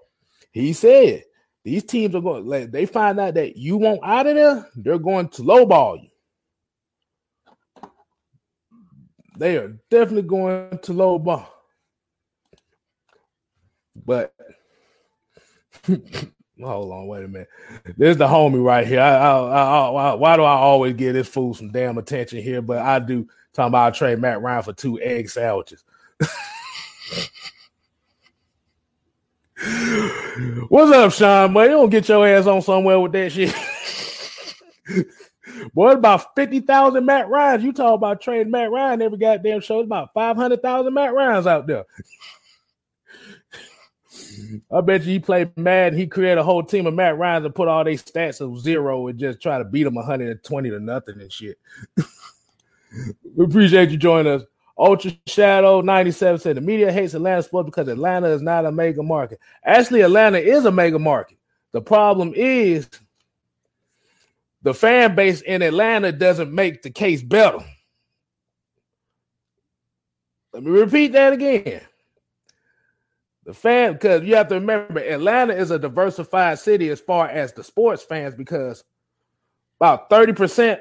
He 0.51 0.73
said 0.73 1.25
these 1.63 1.83
teams 1.83 2.15
are 2.15 2.21
going. 2.21 2.47
Like, 2.47 2.71
they 2.71 2.87
find 2.87 3.19
out 3.19 3.35
that 3.35 3.55
you 3.55 3.77
want 3.77 3.99
out 4.03 4.25
of 4.25 4.33
there, 4.33 4.67
they're 4.77 4.97
going 4.97 5.29
to 5.29 5.43
lowball 5.43 6.01
you. 6.01 7.89
They 9.37 9.57
are 9.57 9.77
definitely 9.91 10.23
going 10.23 10.79
to 10.79 10.91
lowball. 10.91 11.45
But 14.03 14.33
hold 16.61 16.91
on, 16.91 17.07
wait 17.07 17.23
a 17.23 17.27
minute. 17.27 17.49
There's 17.97 18.17
the 18.17 18.27
homie 18.27 18.63
right 18.63 18.85
here. 18.85 19.01
I, 19.01 19.15
I, 19.15 19.89
I, 19.89 20.13
why 20.13 20.35
do 20.35 20.43
I 20.43 20.53
always 20.53 20.93
get 20.93 21.13
this 21.13 21.27
fool 21.27 21.53
some 21.53 21.71
damn 21.71 21.97
attention 21.97 22.41
here? 22.41 22.61
But 22.61 22.79
I 22.79 22.99
do. 22.99 23.27
Talking 23.53 23.69
about 23.69 23.93
I 23.93 23.97
trade 23.97 24.19
Matt 24.19 24.41
Ryan 24.41 24.63
for 24.63 24.73
two 24.73 24.99
egg 25.01 25.29
sandwiches. 25.29 25.83
What's 30.69 30.91
up, 30.91 31.11
Sean? 31.11 31.53
Boy, 31.53 31.63
you 31.63 31.69
don't 31.69 31.89
get 31.89 32.07
your 32.07 32.27
ass 32.27 32.45
on 32.45 32.61
somewhere 32.61 32.99
with 32.99 33.11
that 33.13 33.31
shit. 33.31 33.53
Boy, 35.73 35.91
about 35.91 36.35
50,000 36.35 37.05
Matt 37.05 37.27
Ryans. 37.27 37.63
You 37.63 37.73
talk 37.73 37.95
about 37.95 38.21
trading 38.21 38.51
Matt 38.51 38.71
Ryan 38.71 39.01
every 39.01 39.17
goddamn 39.17 39.61
show. 39.61 39.79
It's 39.79 39.87
about 39.87 40.13
500,000 40.13 40.93
Matt 40.93 41.13
Ryans 41.13 41.47
out 41.47 41.67
there. 41.67 41.85
I 44.71 44.81
bet 44.81 45.03
you 45.03 45.13
he 45.13 45.19
played 45.19 45.55
mad. 45.57 45.93
He 45.93 46.07
created 46.07 46.37
a 46.37 46.43
whole 46.43 46.63
team 46.63 46.87
of 46.87 46.93
Matt 46.93 47.17
Ryans 47.17 47.45
and 47.45 47.55
put 47.55 47.67
all 47.67 47.83
their 47.83 47.93
stats 47.93 48.41
of 48.41 48.59
zero 48.59 49.07
and 49.07 49.19
just 49.19 49.41
try 49.41 49.57
to 49.57 49.63
beat 49.63 49.83
them 49.83 49.95
120 49.95 50.69
to 50.69 50.79
nothing 50.79 51.21
and 51.21 51.31
shit. 51.31 51.57
we 53.35 53.45
appreciate 53.45 53.89
you 53.89 53.97
joining 53.97 54.33
us. 54.33 54.43
Ultra 54.77 55.11
Shadow 55.27 55.81
97 55.81 56.39
said 56.39 56.57
the 56.57 56.61
media 56.61 56.91
hates 56.91 57.13
Atlanta 57.13 57.43
sports 57.43 57.65
because 57.65 57.87
Atlanta 57.89 58.27
is 58.27 58.41
not 58.41 58.65
a 58.65 58.71
mega 58.71 59.03
market. 59.03 59.39
Actually, 59.65 60.01
Atlanta 60.01 60.37
is 60.37 60.63
a 60.65 60.71
mega 60.71 60.97
market. 60.97 61.37
The 61.73 61.81
problem 61.81 62.33
is 62.35 62.89
the 64.61 64.73
fan 64.73 65.15
base 65.15 65.41
in 65.41 65.61
Atlanta 65.61 66.11
doesn't 66.11 66.53
make 66.53 66.81
the 66.81 66.91
case 66.91 67.21
better. 67.21 67.59
Let 70.53 70.63
me 70.63 70.71
repeat 70.71 71.11
that 71.11 71.33
again. 71.33 71.81
The 73.49 73.55
fan, 73.55 73.93
because 73.93 74.23
you 74.23 74.35
have 74.35 74.47
to 74.49 74.55
remember, 74.55 74.99
Atlanta 74.99 75.55
is 75.55 75.71
a 75.71 75.79
diversified 75.79 76.59
city 76.59 76.89
as 76.89 76.99
far 76.99 77.27
as 77.27 77.51
the 77.51 77.63
sports 77.63 78.03
fans, 78.03 78.35
because 78.35 78.83
about 79.79 80.07
30%, 80.11 80.79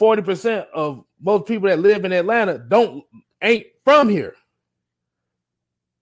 40% 0.00 0.66
of 0.74 1.04
most 1.20 1.46
people 1.46 1.68
that 1.68 1.78
live 1.78 2.04
in 2.04 2.12
Atlanta 2.12 2.58
don't 2.58 3.04
ain't 3.40 3.66
from 3.84 4.08
here. 4.08 4.34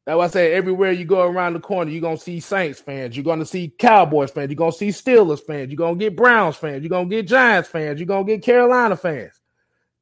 That's 0.07 0.17
why 0.17 0.25
I 0.25 0.29
say 0.29 0.55
everywhere 0.55 0.91
you 0.93 1.05
go 1.05 1.21
around 1.21 1.53
the 1.53 1.61
corner, 1.61 1.91
you're 1.91 2.01
gonna 2.01 2.17
see 2.17 2.41
Saints 2.41 2.81
fans, 2.81 3.15
you're 3.15 3.23
gonna 3.23 3.45
see 3.45 3.69
Cowboys 3.79 4.31
fans, 4.31 4.49
you're 4.49 4.57
gonna 4.57 4.73
see 4.73 4.89
Steelers 4.89 5.45
fans, 5.45 5.71
you're 5.71 5.77
gonna 5.77 5.97
get 5.97 6.17
Browns 6.17 6.57
fans, 6.57 6.83
you're 6.83 6.89
gonna 6.89 7.11
get 7.11 7.29
Giants 7.29 7.69
fans, 7.69 8.01
you're 8.01 8.07
gonna 8.07 8.25
get 8.25 8.43
Carolina 8.43 8.97
fans, 8.97 9.39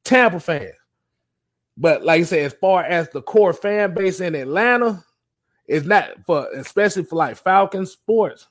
Tampa 0.05 0.39
fans. 0.39 0.77
But 1.75 2.05
like 2.05 2.21
I 2.21 2.23
said, 2.23 2.45
as 2.45 2.53
far 2.53 2.85
as 2.85 3.09
the 3.09 3.21
core 3.21 3.51
fan 3.51 3.93
base 3.93 4.21
in 4.21 4.33
Atlanta, 4.33 5.03
it's 5.67 5.85
not 5.85 6.09
for 6.25 6.47
especially 6.53 7.03
for 7.03 7.15
like 7.15 7.37
Falcons 7.37 7.91
sports, 7.91 8.47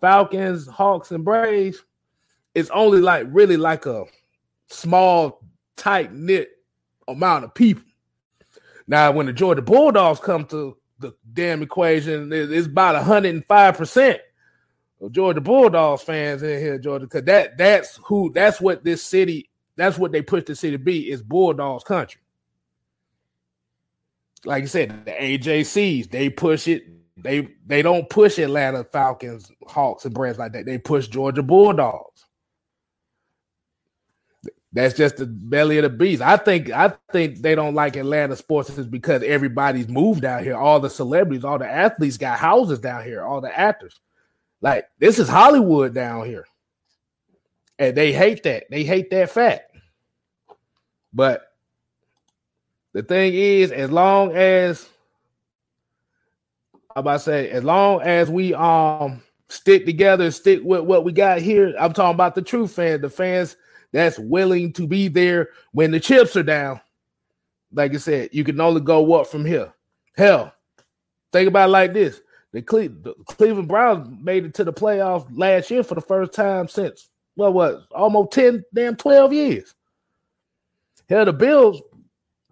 Falcons, 0.00 0.66
Hawks, 0.66 1.10
and 1.10 1.24
Braves. 1.24 1.82
It's 2.54 2.70
only 2.70 3.00
like 3.00 3.26
really 3.30 3.56
like 3.56 3.86
a 3.86 4.04
small, 4.68 5.40
tight 5.76 6.12
knit 6.12 6.50
amount 7.08 7.44
of 7.44 7.54
people. 7.54 7.84
Now, 8.86 9.12
when 9.12 9.26
the 9.26 9.32
Georgia 9.32 9.62
Bulldogs 9.62 10.20
come 10.20 10.44
to 10.46 10.76
the 10.98 11.14
damn 11.32 11.62
equation, 11.62 12.32
it's 12.32 12.66
about 12.66 13.02
105% 13.02 14.18
of 15.00 15.12
Georgia 15.12 15.40
Bulldogs 15.40 16.02
fans 16.02 16.42
in 16.42 16.60
here, 16.60 16.78
Georgia, 16.78 17.06
because 17.06 17.24
that 17.24 17.58
that's 17.58 17.98
who 18.04 18.30
that's 18.32 18.60
what 18.60 18.84
this 18.84 19.02
city, 19.02 19.50
that's 19.76 19.98
what 19.98 20.12
they 20.12 20.22
push 20.22 20.44
the 20.44 20.54
city 20.54 20.76
to 20.76 20.82
be, 20.82 21.10
is 21.10 21.22
Bulldogs 21.22 21.84
country. 21.84 22.20
Like 24.44 24.64
I 24.64 24.66
said, 24.66 25.04
the 25.04 25.12
AJCs, 25.12 26.10
they 26.10 26.30
push 26.30 26.68
it. 26.68 26.84
They 27.16 27.48
they 27.66 27.82
don't 27.82 28.08
push 28.10 28.38
Atlanta 28.38 28.84
Falcons, 28.84 29.50
Hawks, 29.66 30.04
and 30.04 30.14
brands 30.14 30.38
like 30.38 30.52
that. 30.52 30.66
They 30.66 30.78
push 30.78 31.08
Georgia 31.08 31.42
Bulldogs. 31.42 32.24
That's 34.72 34.94
just 34.94 35.18
the 35.18 35.26
belly 35.26 35.76
of 35.78 35.82
the 35.82 35.90
beast. 35.90 36.22
I 36.22 36.38
think 36.38 36.70
I 36.70 36.94
think 37.12 37.42
they 37.42 37.54
don't 37.54 37.74
like 37.74 37.96
Atlanta 37.96 38.34
sports 38.36 38.70
because 38.70 39.22
everybody's 39.22 39.88
moved 39.88 40.24
out 40.24 40.42
here. 40.42 40.56
All 40.56 40.80
the 40.80 40.88
celebrities, 40.88 41.44
all 41.44 41.58
the 41.58 41.70
athletes 41.70 42.16
got 42.16 42.38
houses 42.38 42.78
down 42.78 43.04
here, 43.04 43.22
all 43.22 43.42
the 43.42 43.56
actors. 43.56 44.00
Like 44.62 44.86
this 44.98 45.18
is 45.18 45.28
Hollywood 45.28 45.92
down 45.92 46.24
here. 46.24 46.46
And 47.78 47.94
they 47.96 48.12
hate 48.12 48.44
that. 48.44 48.64
They 48.70 48.84
hate 48.84 49.10
that 49.10 49.30
fact. 49.30 49.76
But 51.12 51.42
the 52.92 53.02
thing 53.02 53.34
is, 53.34 53.72
as 53.72 53.90
long 53.90 54.32
as 54.32 54.88
I'm 56.94 57.00
about 57.00 57.12
to 57.14 57.18
say, 57.20 57.50
as 57.50 57.64
long 57.64 58.02
as 58.02 58.30
we 58.30 58.54
um 58.54 59.22
stick 59.48 59.84
together, 59.86 60.30
stick 60.30 60.60
with 60.62 60.82
what 60.82 61.04
we 61.04 61.12
got 61.12 61.40
here. 61.40 61.74
I'm 61.78 61.92
talking 61.92 62.14
about 62.14 62.34
the 62.34 62.42
true 62.42 62.66
fans, 62.66 63.02
the 63.02 63.10
fans 63.10 63.56
that's 63.92 64.18
willing 64.18 64.72
to 64.74 64.86
be 64.86 65.08
there 65.08 65.50
when 65.72 65.90
the 65.90 66.00
chips 66.00 66.36
are 66.36 66.42
down. 66.42 66.80
Like 67.72 67.94
I 67.94 67.98
said, 67.98 68.30
you 68.32 68.44
can 68.44 68.60
only 68.60 68.80
go 68.80 69.14
up 69.14 69.26
from 69.26 69.44
here. 69.44 69.72
Hell, 70.16 70.52
think 71.32 71.48
about 71.48 71.70
like 71.70 71.94
this: 71.94 72.20
the, 72.52 72.60
Cle- 72.60 72.88
the 72.88 73.14
Cleveland 73.26 73.68
Browns 73.68 74.08
made 74.22 74.44
it 74.44 74.54
to 74.54 74.64
the 74.64 74.72
playoffs 74.72 75.26
last 75.34 75.70
year 75.70 75.82
for 75.82 75.94
the 75.94 76.02
first 76.02 76.32
time 76.32 76.68
since 76.68 77.08
what 77.34 77.54
was 77.54 77.86
almost 77.90 78.32
ten 78.32 78.62
damn 78.74 78.96
twelve 78.96 79.32
years. 79.32 79.74
Hell, 81.08 81.24
the 81.24 81.32
Bills 81.32 81.80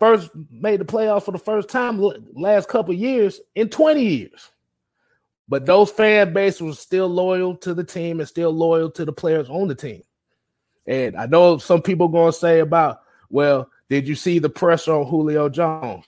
first 0.00 0.30
made 0.50 0.80
the 0.80 0.84
playoffs 0.84 1.24
for 1.24 1.30
the 1.30 1.38
first 1.38 1.68
time 1.68 2.02
last 2.34 2.68
couple 2.68 2.92
years 2.92 3.40
in 3.54 3.68
twenty 3.68 4.04
years. 4.04 4.50
But 5.48 5.66
those 5.66 5.90
fan 5.90 6.32
bases 6.32 6.60
were 6.60 6.72
still 6.72 7.08
loyal 7.08 7.56
to 7.58 7.74
the 7.74 7.84
team 7.84 8.18
and 8.18 8.28
still 8.28 8.50
loyal 8.50 8.90
to 8.92 9.04
the 9.04 9.12
players 9.12 9.48
on 9.48 9.68
the 9.68 9.74
team. 9.74 10.02
And 10.86 11.16
I 11.16 11.26
know 11.26 11.58
some 11.58 11.82
people 11.82 12.08
going 12.08 12.32
to 12.32 12.38
say 12.38 12.60
about, 12.60 13.02
well, 13.28 13.70
did 13.88 14.08
you 14.08 14.14
see 14.14 14.38
the 14.38 14.48
pressure 14.48 14.94
on 14.94 15.06
Julio 15.06 15.48
Jones? 15.48 16.04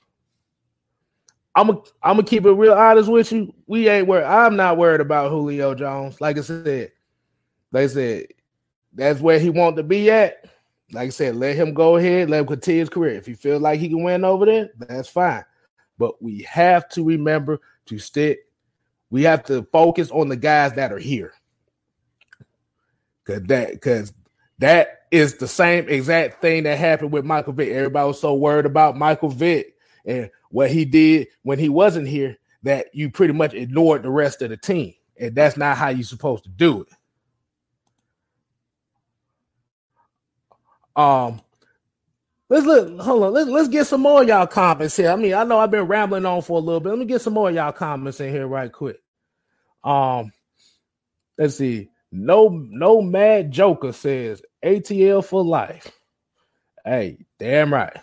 I'm 1.54 1.70
a, 1.70 1.72
I'm 2.02 2.16
gonna 2.16 2.22
keep 2.22 2.46
it 2.46 2.52
real 2.52 2.72
honest 2.72 3.10
with 3.10 3.30
you. 3.30 3.52
We 3.66 3.88
ain't 3.88 4.06
worried. 4.06 4.24
I'm 4.24 4.56
not 4.56 4.78
worried 4.78 5.02
about 5.02 5.30
Julio 5.30 5.74
Jones. 5.74 6.20
Like 6.20 6.38
I 6.38 6.40
said, 6.40 6.92
like 7.72 7.90
said, 7.90 8.28
that's 8.94 9.20
where 9.20 9.38
he 9.38 9.50
want 9.50 9.76
to 9.76 9.82
be 9.82 10.10
at. 10.10 10.46
Like 10.92 11.06
I 11.06 11.10
said, 11.10 11.36
let 11.36 11.56
him 11.56 11.72
go 11.72 11.96
ahead, 11.96 12.28
let 12.28 12.40
him 12.40 12.46
continue 12.46 12.80
his 12.80 12.88
career. 12.88 13.14
If 13.14 13.26
he 13.26 13.34
feels 13.34 13.62
like 13.62 13.80
he 13.80 13.88
can 13.88 14.02
win 14.02 14.24
over 14.24 14.44
there, 14.44 14.70
that's 14.78 15.08
fine. 15.08 15.44
But 15.98 16.22
we 16.22 16.42
have 16.42 16.88
to 16.90 17.04
remember 17.04 17.60
to 17.86 17.98
stick. 17.98 18.40
We 19.10 19.22
have 19.22 19.44
to 19.44 19.66
focus 19.72 20.10
on 20.10 20.28
the 20.28 20.36
guys 20.36 20.74
that 20.74 20.92
are 20.92 20.98
here. 20.98 21.32
Cause 23.24 23.42
that 23.44 23.70
because 23.72 24.12
that 24.58 25.02
is 25.10 25.36
the 25.36 25.46
same 25.46 25.88
exact 25.88 26.40
thing 26.40 26.64
that 26.64 26.78
happened 26.78 27.12
with 27.12 27.24
Michael 27.24 27.52
Vick. 27.52 27.70
Everybody 27.70 28.06
was 28.06 28.20
so 28.20 28.34
worried 28.34 28.66
about 28.66 28.96
Michael 28.96 29.28
Vick 29.28 29.76
and 30.04 30.30
what 30.50 30.70
he 30.70 30.84
did 30.84 31.28
when 31.42 31.58
he 31.58 31.68
wasn't 31.68 32.08
here 32.08 32.36
that 32.62 32.86
you 32.92 33.10
pretty 33.10 33.32
much 33.32 33.54
ignored 33.54 34.02
the 34.02 34.10
rest 34.10 34.42
of 34.42 34.50
the 34.50 34.56
team. 34.56 34.94
And 35.18 35.34
that's 35.34 35.56
not 35.56 35.76
how 35.76 35.88
you're 35.88 36.04
supposed 36.04 36.44
to 36.44 36.50
do 36.50 36.82
it. 36.82 36.88
Um, 40.96 41.40
let's 42.48 42.66
look. 42.66 43.00
Hold 43.00 43.24
on. 43.24 43.32
Let's 43.32 43.50
let's 43.50 43.68
get 43.68 43.86
some 43.86 44.02
more 44.02 44.24
y'all 44.24 44.46
comments 44.46 44.96
here. 44.96 45.10
I 45.10 45.16
mean, 45.16 45.34
I 45.34 45.44
know 45.44 45.58
I've 45.58 45.70
been 45.70 45.86
rambling 45.86 46.26
on 46.26 46.42
for 46.42 46.58
a 46.58 46.62
little 46.62 46.80
bit. 46.80 46.90
Let 46.90 46.98
me 46.98 47.04
get 47.04 47.22
some 47.22 47.34
more 47.34 47.50
y'all 47.50 47.72
comments 47.72 48.20
in 48.20 48.30
here 48.30 48.46
right 48.46 48.70
quick. 48.72 49.00
Um, 49.84 50.32
let's 51.38 51.56
see. 51.56 51.90
No, 52.10 52.48
no 52.48 53.00
mad 53.00 53.50
joker 53.50 53.92
says 53.92 54.42
ATL 54.62 55.24
for 55.24 55.42
life. 55.42 55.90
Hey, 56.84 57.24
damn 57.38 57.72
right. 57.72 57.96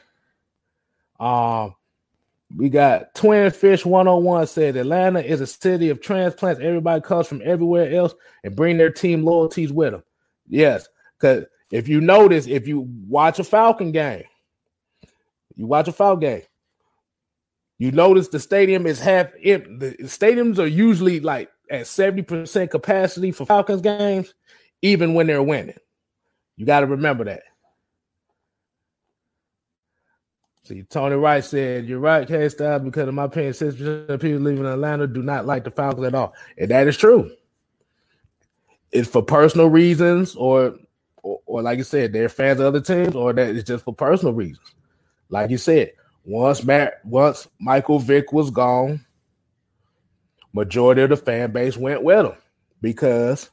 Um, 1.19 1.75
we 2.55 2.69
got 2.69 3.13
Twin 3.13 3.51
Fish 3.51 3.85
101 3.85 4.47
said 4.47 4.75
Atlanta 4.75 5.19
is 5.19 5.41
a 5.41 5.47
city 5.47 5.89
of 5.89 6.01
transplants. 6.01 6.61
Everybody 6.61 7.01
comes 7.01 7.27
from 7.27 7.41
everywhere 7.45 7.93
else 7.93 8.15
and 8.43 8.55
bring 8.55 8.77
their 8.77 8.91
team 8.91 9.23
loyalties 9.23 9.71
with 9.71 9.91
them. 9.91 10.03
Yes, 10.47 10.87
because 11.19 11.45
if 11.71 11.87
you 11.87 12.01
notice, 12.01 12.47
if 12.47 12.67
you 12.67 12.87
watch 13.07 13.39
a 13.39 13.43
Falcon 13.43 13.91
game, 13.91 14.23
you 15.55 15.67
watch 15.67 15.87
a 15.87 15.91
Falcon 15.91 16.19
game, 16.19 16.41
you 17.77 17.91
notice 17.91 18.27
the 18.27 18.39
stadium 18.39 18.85
is 18.85 18.99
half 18.99 19.31
empty. 19.43 19.75
The 19.77 19.95
stadiums 20.03 20.59
are 20.59 20.67
usually 20.67 21.19
like 21.19 21.49
at 21.69 21.81
70% 21.81 22.69
capacity 22.69 23.31
for 23.31 23.45
Falcons 23.45 23.81
games, 23.81 24.33
even 24.81 25.13
when 25.13 25.27
they're 25.27 25.43
winning. 25.43 25.77
You 26.57 26.65
got 26.65 26.81
to 26.81 26.87
remember 26.87 27.23
that. 27.25 27.43
See, 30.69 30.83
Tony 30.83 31.15
Wright 31.15 31.43
said, 31.43 31.87
You're 31.87 31.99
right, 31.99 32.27
K 32.27 32.47
Style, 32.49 32.79
because 32.79 33.07
in 33.07 33.15
my 33.15 33.23
opinion, 33.23 33.53
6% 33.53 34.09
of 34.09 34.19
people 34.19 34.39
living 34.39 34.59
in 34.59 34.65
Atlanta 34.65 35.07
do 35.07 35.23
not 35.23 35.45
like 35.45 35.63
the 35.63 35.71
Falcons 35.71 36.05
at 36.05 36.13
all. 36.13 36.33
And 36.57 36.69
that 36.69 36.87
is 36.87 36.97
true. 36.97 37.31
It's 38.91 39.09
for 39.09 39.23
personal 39.23 39.69
reasons, 39.69 40.35
or, 40.35 40.75
or, 41.23 41.41
or 41.45 41.61
like 41.61 41.77
you 41.77 41.83
said, 41.83 42.13
they're 42.13 42.29
fans 42.29 42.59
of 42.59 42.67
other 42.67 42.81
teams, 42.81 43.15
or 43.15 43.33
that 43.33 43.55
it's 43.55 43.67
just 43.67 43.83
for 43.83 43.93
personal 43.93 44.33
reasons. 44.33 44.73
Like 45.29 45.49
you 45.49 45.57
said, 45.57 45.93
once 46.25 46.63
Matt, 46.63 47.05
once 47.05 47.47
Michael 47.59 47.99
Vick 47.99 48.33
was 48.33 48.49
gone, 48.49 49.05
majority 50.53 51.01
of 51.01 51.09
the 51.09 51.17
fan 51.17 51.51
base 51.51 51.77
went 51.77 52.03
with 52.03 52.25
him 52.25 52.33
because 52.81 53.49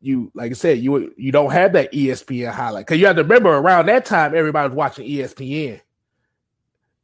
you 0.00 0.30
like 0.34 0.50
I 0.50 0.54
said, 0.54 0.78
you 0.78 1.12
you 1.16 1.32
don't 1.32 1.52
have 1.52 1.72
that 1.72 1.92
ESPN 1.92 2.52
highlight 2.52 2.86
because 2.86 3.00
you 3.00 3.06
have 3.06 3.16
to 3.16 3.22
remember 3.22 3.50
around 3.50 3.86
that 3.86 4.04
time 4.04 4.34
everybody 4.34 4.68
was 4.68 4.76
watching 4.76 5.08
ESPN 5.08 5.80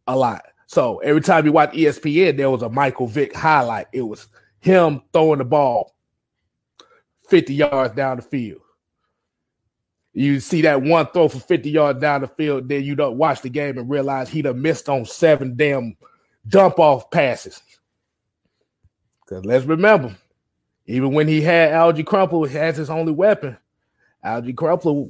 a 0.07 0.17
lot. 0.17 0.43
So 0.67 0.99
every 0.99 1.21
time 1.21 1.45
you 1.45 1.53
watch 1.53 1.73
ESPN, 1.73 2.37
there 2.37 2.51
was 2.51 2.63
a 2.63 2.69
Michael 2.69 3.07
Vick 3.07 3.35
highlight. 3.35 3.87
It 3.93 4.03
was 4.03 4.29
him 4.61 5.03
throwing 5.13 5.39
the 5.39 5.45
ball 5.45 5.95
50 7.29 7.55
yards 7.55 7.95
down 7.95 8.17
the 8.17 8.23
field. 8.23 8.61
You 10.15 10.39
see 10.39 10.63
that 10.63 10.81
one 10.81 11.09
throw 11.09 11.29
for 11.29 11.41
50 11.41 11.71
yards 11.71 12.01
down 12.01 12.21
the 12.21 12.29
field, 12.29 12.69
then 12.69 12.85
you 12.85 12.95
don't 12.95 13.19
watch 13.19 13.43
the 13.43 13.49
game 13.49 13.77
and 13.77 13.91
realize 13.91 14.29
he'd 14.29 14.45
have 14.45 14.57
missed 14.57 14.89
on 14.89 15.05
seven 15.05 15.57
damn 15.57 15.97
dump 16.47 16.79
off 16.79 17.11
passes. 17.11 17.61
Because 19.21 19.45
let's 19.45 19.65
remember, 19.65 20.15
even 20.87 21.13
when 21.13 21.27
he 21.27 21.41
had 21.41 21.73
Alge 21.73 22.07
Crumpler 22.07 22.49
as 22.49 22.77
his 22.77 22.91
only 22.91 23.11
weapon, 23.11 23.57
Alge 24.25 24.55
Crumpler, 24.55 25.07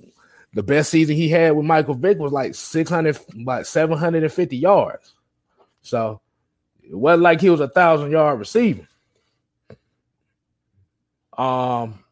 the 0.54 0.62
best 0.62 0.90
season 0.90 1.16
he 1.16 1.28
had 1.28 1.54
with 1.54 1.66
Michael 1.66 1.94
Vick 1.94 2.18
was 2.18 2.32
like 2.32 2.54
600, 2.54 3.18
like 3.44 3.66
750 3.66 4.56
yards. 4.56 5.14
So 5.82 6.22
it 6.82 6.94
wasn't 6.94 7.24
like 7.24 7.42
he 7.42 7.50
was 7.50 7.60
a 7.60 7.68
thousand 7.68 8.10
yard 8.10 8.38
receiver. 8.38 8.88
Um, 11.36 12.03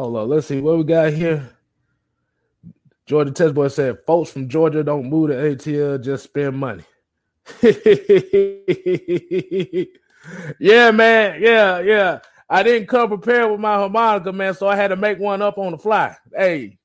hold 0.00 0.16
on, 0.16 0.28
let's 0.28 0.46
see 0.46 0.60
what 0.60 0.78
we 0.78 0.84
got 0.84 1.12
here. 1.12 1.50
Georgia 3.06 3.32
Test 3.32 3.54
Boy 3.54 3.68
said, 3.68 3.98
folks 4.06 4.30
from 4.30 4.48
Georgia 4.48 4.82
don't 4.82 5.10
move 5.10 5.28
to 5.28 5.34
ATL, 5.34 6.02
just 6.02 6.24
spend 6.24 6.56
money. 6.56 6.84
yeah, 10.58 10.90
man. 10.90 11.42
Yeah, 11.42 11.80
yeah. 11.80 12.20
I 12.48 12.62
didn't 12.62 12.88
come 12.88 13.08
prepared 13.08 13.50
with 13.50 13.60
my 13.60 13.74
harmonica, 13.74 14.32
man, 14.32 14.54
so 14.54 14.68
I 14.68 14.76
had 14.76 14.88
to 14.88 14.96
make 14.96 15.18
one 15.18 15.42
up 15.42 15.58
on 15.58 15.72
the 15.72 15.78
fly. 15.78 16.16
Hey, 16.34 16.78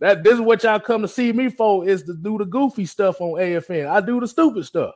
that 0.00 0.22
this 0.24 0.34
is 0.34 0.40
what 0.40 0.62
y'all 0.62 0.80
come 0.80 1.02
to 1.02 1.08
see 1.08 1.32
me 1.32 1.50
for 1.50 1.86
is 1.86 2.04
to 2.04 2.14
do 2.14 2.38
the 2.38 2.44
goofy 2.46 2.86
stuff 2.86 3.20
on 3.20 3.38
AFN. 3.40 3.88
I 3.88 4.00
do 4.00 4.18
the 4.18 4.28
stupid 4.28 4.64
stuff. 4.64 4.94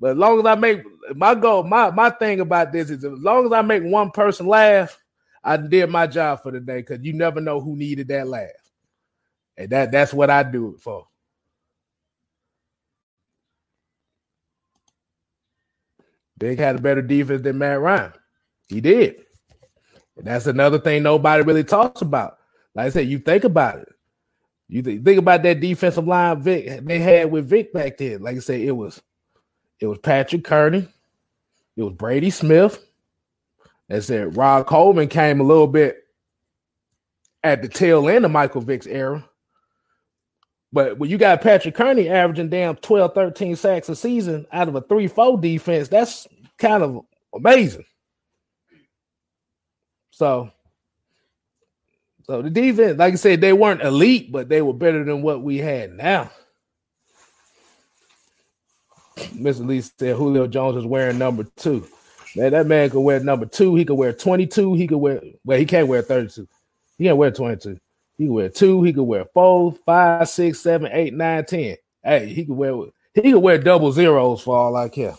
But 0.00 0.12
as 0.12 0.16
long 0.16 0.40
as 0.40 0.46
I 0.46 0.54
make 0.56 0.82
my 1.14 1.34
goal, 1.34 1.62
my 1.62 1.90
my 1.90 2.10
thing 2.10 2.40
about 2.40 2.72
this 2.72 2.90
is 2.90 3.04
as 3.04 3.18
long 3.18 3.46
as 3.46 3.52
I 3.52 3.62
make 3.62 3.82
one 3.82 4.10
person 4.10 4.46
laugh, 4.46 4.98
I 5.44 5.56
did 5.56 5.88
my 5.90 6.06
job 6.06 6.42
for 6.42 6.52
the 6.52 6.60
day 6.60 6.78
because 6.78 7.04
you 7.04 7.12
never 7.12 7.40
know 7.40 7.60
who 7.60 7.76
needed 7.76 8.08
that 8.08 8.28
laugh. 8.28 8.48
And 9.56 9.70
that 9.70 9.92
that's 9.92 10.14
what 10.14 10.30
I 10.30 10.42
do 10.42 10.74
it 10.74 10.80
for. 10.80 11.06
Vick 16.38 16.58
had 16.58 16.76
a 16.76 16.80
better 16.80 17.02
defense 17.02 17.42
than 17.42 17.58
Matt 17.58 17.80
Ryan. 17.80 18.12
He 18.68 18.80
did. 18.80 19.16
And 20.16 20.26
that's 20.26 20.46
another 20.46 20.78
thing 20.78 21.02
nobody 21.02 21.42
really 21.42 21.64
talks 21.64 22.02
about. 22.02 22.38
Like 22.74 22.86
I 22.86 22.90
said, 22.90 23.08
you 23.08 23.18
think 23.18 23.44
about 23.44 23.80
it. 23.80 23.88
You 24.68 24.82
th- 24.82 25.02
think 25.02 25.18
about 25.18 25.42
that 25.44 25.60
defensive 25.60 26.06
line 26.06 26.42
Vick 26.42 26.84
they 26.84 26.98
had 26.98 27.30
with 27.30 27.48
Vick 27.48 27.72
back 27.72 27.96
then. 27.98 28.22
Like 28.22 28.36
I 28.36 28.40
said, 28.40 28.60
it 28.60 28.72
was 28.72 29.00
it 29.80 29.86
was 29.86 29.98
Patrick 29.98 30.44
Kerney, 30.44 30.86
it 31.76 31.82
was 31.82 31.94
Brady 31.94 32.30
Smith. 32.30 32.84
As 33.88 34.06
said, 34.06 34.36
Rod 34.36 34.66
Coleman 34.66 35.08
came 35.08 35.40
a 35.40 35.44
little 35.44 35.66
bit 35.66 35.96
at 37.42 37.62
the 37.62 37.68
tail 37.68 38.08
end 38.08 38.24
of 38.24 38.30
Michael 38.30 38.60
Vick's 38.60 38.86
era. 38.86 39.28
But 40.72 40.98
when 40.98 41.08
you 41.08 41.16
got 41.16 41.40
Patrick 41.40 41.74
Kerney 41.74 42.08
averaging 42.08 42.50
damn 42.50 42.76
12, 42.76 43.14
13 43.14 43.56
sacks 43.56 43.88
a 43.88 43.96
season 43.96 44.46
out 44.52 44.68
of 44.68 44.74
a 44.74 44.82
3 44.82 45.08
4 45.08 45.40
defense, 45.40 45.88
that's 45.88 46.26
kind 46.58 46.82
of 46.82 47.00
amazing. 47.34 47.86
So, 50.10 50.50
so 52.24 52.42
the 52.42 52.50
defense, 52.50 52.98
like 52.98 53.14
I 53.14 53.16
said, 53.16 53.40
they 53.40 53.54
weren't 53.54 53.82
elite, 53.82 54.30
but 54.30 54.50
they 54.50 54.60
were 54.60 54.74
better 54.74 55.04
than 55.04 55.22
what 55.22 55.42
we 55.42 55.56
had 55.56 55.92
now. 55.92 56.30
Mr. 59.16 59.66
Lee 59.66 59.80
said 59.80 60.16
Julio 60.16 60.46
Jones 60.46 60.76
is 60.76 60.84
wearing 60.84 61.18
number 61.18 61.44
two. 61.56 61.86
Man, 62.36 62.52
that 62.52 62.66
man 62.66 62.90
could 62.90 63.00
wear 63.00 63.20
number 63.20 63.46
two. 63.46 63.74
He 63.74 63.84
could 63.84 63.94
wear 63.94 64.12
22. 64.12 64.74
He 64.74 64.86
could 64.86 64.98
wear, 64.98 65.20
well, 65.44 65.58
he 65.58 65.64
can't 65.64 65.88
wear 65.88 66.02
32. 66.02 66.46
He 66.98 67.04
can't 67.04 67.16
wear 67.16 67.30
22. 67.30 67.78
He 68.18 68.26
could 68.26 68.32
wear 68.32 68.48
two. 68.48 68.82
He 68.82 68.92
could 68.92 69.04
wear 69.04 69.24
four, 69.32 69.72
five, 69.86 70.28
six, 70.28 70.60
seven, 70.60 70.90
eight, 70.92 71.14
nine, 71.14 71.44
ten. 71.44 71.76
Hey, 72.02 72.26
he 72.26 72.44
could 72.44 72.56
wear 72.56 72.74
he 73.14 73.32
could 73.32 73.38
wear 73.38 73.58
double 73.58 73.92
zeros 73.92 74.42
for 74.42 74.56
all 74.56 74.76
I 74.76 74.88
care. 74.88 75.14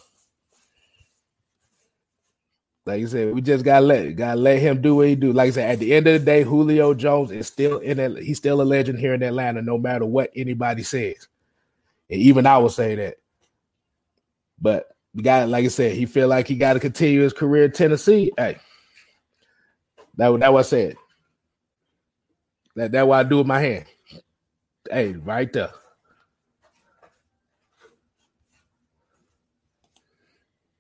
Like 2.85 3.01
you 3.01 3.07
said, 3.07 3.33
we 3.33 3.41
just 3.41 3.63
gotta 3.63 3.85
let 3.85 4.15
gotta 4.15 4.39
let 4.39 4.59
him 4.59 4.81
do 4.81 4.95
what 4.95 5.07
he 5.07 5.15
do. 5.15 5.31
Like 5.31 5.49
I 5.49 5.51
said, 5.51 5.71
at 5.71 5.79
the 5.79 5.93
end 5.93 6.07
of 6.07 6.13
the 6.19 6.25
day, 6.25 6.43
Julio 6.43 6.93
Jones 6.93 7.31
is 7.31 7.47
still 7.47 7.79
in 7.79 7.97
that 7.97 8.17
he's 8.17 8.37
still 8.37 8.61
a 8.61 8.63
legend 8.63 8.99
here 8.99 9.13
in 9.13 9.23
Atlanta, 9.23 9.61
no 9.61 9.77
matter 9.77 10.05
what 10.05 10.31
anybody 10.35 10.83
says. 10.83 11.27
And 12.09 12.19
even 12.19 12.45
I 12.45 12.57
will 12.57 12.69
say 12.69 12.95
that. 12.95 13.15
But 14.59 14.87
guy, 15.17 15.43
like 15.45 15.65
I 15.65 15.69
said, 15.69 15.93
he 15.93 16.05
feel 16.05 16.27
like 16.27 16.47
he 16.47 16.55
got 16.55 16.73
to 16.73 16.79
continue 16.79 17.21
his 17.21 17.33
career 17.33 17.65
in 17.65 17.71
Tennessee. 17.71 18.31
Hey, 18.37 18.57
that 20.15 20.37
that 20.39 20.53
what 20.53 20.59
I 20.59 20.63
said. 20.63 20.95
That 22.75 22.91
that 22.91 23.07
what 23.07 23.25
I 23.25 23.29
do 23.29 23.37
with 23.37 23.47
my 23.47 23.59
hand. 23.59 23.85
Hey, 24.89 25.13
right 25.13 25.51
there. 25.51 25.71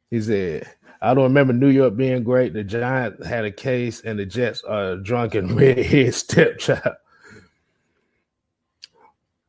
He 0.09 0.21
said, 0.21 0.67
I 1.01 1.13
don't 1.13 1.25
remember 1.25 1.53
New 1.53 1.69
York 1.69 1.95
being 1.95 2.23
great. 2.23 2.53
The 2.53 2.63
Giants 2.63 3.25
had 3.25 3.45
a 3.45 3.51
case, 3.51 4.01
and 4.01 4.17
the 4.17 4.25
Jets 4.25 4.63
are 4.63 4.97
drunken 4.97 5.55
redhead 5.57 6.15
stepchild. 6.15 6.95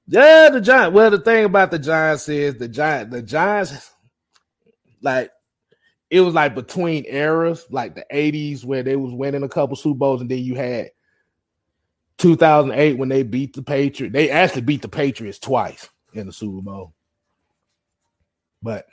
Yeah, 0.07 0.51
the 0.51 0.61
Giants. 0.61 0.95
Well, 0.95 1.11
the 1.11 1.21
thing 1.21 1.45
about 1.45 1.71
the 1.71 1.79
Giants 1.79 2.29
is 2.29 2.57
the 2.57 2.69
Giant, 2.69 3.11
the 3.11 3.23
Giants, 3.23 3.91
like 5.03 5.31
it 6.11 6.21
was 6.21 6.35
like 6.35 6.55
between 6.55 7.05
eras, 7.07 7.67
like 7.71 7.95
the 7.95 8.05
'80s 8.13 8.65
where 8.65 8.83
they 8.83 8.97
was 8.97 9.13
winning 9.13 9.43
a 9.43 9.49
couple 9.49 9.77
Super 9.77 9.99
Bowls, 9.99 10.21
and 10.21 10.31
then 10.31 10.39
you 10.39 10.55
had 10.55 10.91
2008 12.19 12.99
when 12.99 13.09
they 13.09 13.23
beat 13.23 13.55
the 13.55 13.63
Patriots. 13.63 14.13
They 14.13 14.31
actually 14.31 14.63
beat 14.63 14.83
the 14.83 14.89
Patriots 14.89 15.39
twice 15.39 15.89
in 16.13 16.27
the 16.27 16.33
Super 16.33 16.61
Bowl. 16.61 16.93
But 18.63 18.87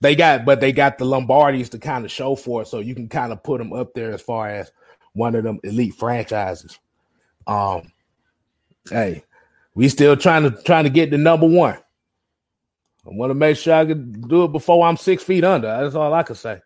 they 0.00 0.16
got 0.16 0.44
but 0.44 0.60
they 0.60 0.72
got 0.72 0.98
the 0.98 1.04
Lombardis 1.04 1.70
to 1.70 1.78
kind 1.78 2.04
of 2.04 2.10
show 2.10 2.34
for 2.34 2.62
it, 2.62 2.68
so 2.68 2.80
you 2.80 2.94
can 2.94 3.08
kind 3.08 3.32
of 3.32 3.42
put 3.42 3.58
them 3.58 3.72
up 3.72 3.94
there 3.94 4.12
as 4.12 4.20
far 4.20 4.48
as 4.48 4.70
one 5.14 5.34
of 5.34 5.44
them 5.44 5.60
elite 5.62 5.94
franchises. 5.94 6.78
Um 7.46 7.92
hey, 8.90 9.24
we 9.74 9.88
still 9.88 10.16
trying 10.16 10.42
to 10.42 10.62
trying 10.62 10.84
to 10.84 10.90
get 10.90 11.10
the 11.10 11.18
number 11.18 11.46
one. 11.46 11.78
I 13.04 13.10
want 13.10 13.30
to 13.30 13.34
make 13.34 13.56
sure 13.56 13.74
I 13.74 13.84
can 13.84 14.12
do 14.22 14.44
it 14.44 14.52
before 14.52 14.86
I'm 14.86 14.96
six 14.96 15.22
feet 15.22 15.44
under. 15.44 15.66
That's 15.66 15.94
all 15.94 16.12
I 16.12 16.22
can 16.22 16.36
say. 16.36 16.60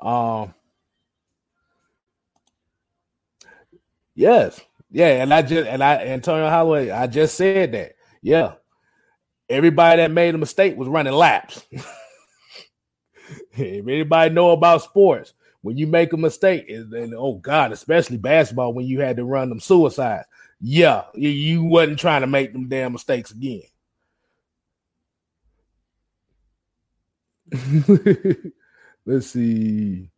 Um 0.00 0.54
Yes. 4.14 4.60
Yeah. 4.90 5.22
And 5.22 5.32
I 5.32 5.42
just 5.42 5.68
and 5.68 5.82
I 5.82 5.96
Antonio 6.06 6.48
Holloway, 6.48 6.90
I 6.90 7.06
just 7.06 7.36
said 7.36 7.72
that. 7.72 7.92
Yeah. 8.22 8.54
Everybody 9.48 10.02
that 10.02 10.10
made 10.10 10.34
a 10.34 10.38
mistake 10.38 10.76
was 10.76 10.88
running 10.88 11.14
laps. 11.14 11.64
if 13.52 13.88
anybody 13.88 14.34
know 14.34 14.50
about 14.50 14.82
sports, 14.82 15.32
when 15.62 15.76
you 15.76 15.86
make 15.86 16.12
a 16.12 16.16
mistake, 16.16 16.66
and 16.68 17.14
oh 17.14 17.34
God, 17.34 17.72
especially 17.72 18.16
basketball, 18.16 18.74
when 18.74 18.86
you 18.86 19.00
had 19.00 19.16
to 19.16 19.24
run 19.24 19.48
them 19.48 19.60
suicides, 19.60 20.26
yeah, 20.60 21.04
you, 21.14 21.30
you 21.30 21.64
wasn't 21.64 21.98
trying 21.98 22.20
to 22.20 22.26
make 22.26 22.52
them 22.52 22.68
damn 22.68 22.92
mistakes 22.92 23.30
again. 23.30 23.62
Let's 29.06 29.28
see. 29.28 30.10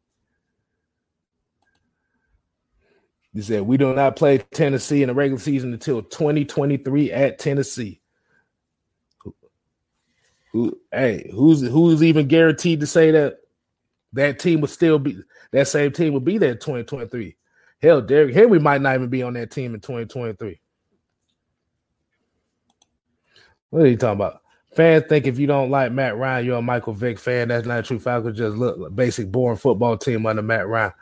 He 3.32 3.42
said, 3.42 3.62
We 3.62 3.76
do 3.76 3.94
not 3.94 4.16
play 4.16 4.38
Tennessee 4.38 5.02
in 5.02 5.08
the 5.08 5.14
regular 5.14 5.40
season 5.40 5.72
until 5.72 6.02
2023 6.02 7.12
at 7.12 7.38
Tennessee. 7.38 8.00
Who, 10.52 10.80
hey, 10.90 11.30
who's 11.32 11.60
who's 11.60 12.02
even 12.02 12.26
guaranteed 12.26 12.80
to 12.80 12.86
say 12.86 13.12
that 13.12 13.38
that 14.14 14.40
team 14.40 14.60
would 14.60 14.70
still 14.70 14.98
be 14.98 15.18
that 15.52 15.68
same 15.68 15.92
team 15.92 16.12
would 16.14 16.24
be 16.24 16.38
there 16.38 16.52
in 16.52 16.58
2023? 16.58 17.36
Hell, 17.80 18.02
Derrick 18.02 18.34
Henry 18.34 18.58
might 18.58 18.80
not 18.80 18.96
even 18.96 19.08
be 19.08 19.22
on 19.22 19.34
that 19.34 19.52
team 19.52 19.74
in 19.74 19.80
2023. 19.80 20.60
What 23.70 23.82
are 23.82 23.86
you 23.86 23.96
talking 23.96 24.20
about? 24.20 24.42
Fans 24.72 25.04
think 25.08 25.26
if 25.26 25.38
you 25.38 25.46
don't 25.46 25.70
like 25.70 25.90
Matt 25.92 26.16
Ryan, 26.16 26.46
you're 26.46 26.58
a 26.58 26.62
Michael 26.62 26.92
Vick 26.92 27.18
fan. 27.18 27.48
That's 27.48 27.66
not 27.66 27.84
true. 27.84 27.98
Falcons 27.98 28.38
just 28.38 28.56
look 28.56 28.78
like 28.78 28.94
basic 28.94 29.30
boring 29.30 29.56
football 29.56 29.98
team 29.98 30.26
under 30.26 30.42
Matt 30.42 30.68
Ryan. 30.68 30.92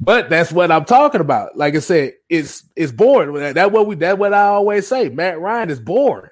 But 0.00 0.30
that's 0.30 0.50
what 0.50 0.72
I'm 0.72 0.84
talking 0.84 1.20
about. 1.20 1.56
Like 1.56 1.74
I 1.76 1.80
said, 1.80 2.14
it's 2.28 2.64
it's 2.74 2.92
boring. 2.92 3.54
That 3.54 3.72
what 3.72 3.86
we 3.86 3.94
that 3.96 4.18
what 4.18 4.34
I 4.34 4.44
always 4.44 4.86
say. 4.86 5.08
Matt 5.08 5.38
Ryan 5.38 5.70
is 5.70 5.80
boring. 5.80 6.30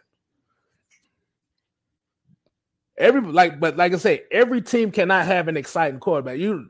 Every 2.96 3.20
like, 3.20 3.60
but 3.60 3.76
like 3.76 3.92
I 3.92 3.98
say, 3.98 4.22
every 4.30 4.62
team 4.62 4.90
cannot 4.90 5.26
have 5.26 5.48
an 5.48 5.56
exciting 5.56 6.00
quarterback. 6.00 6.38
You, 6.38 6.68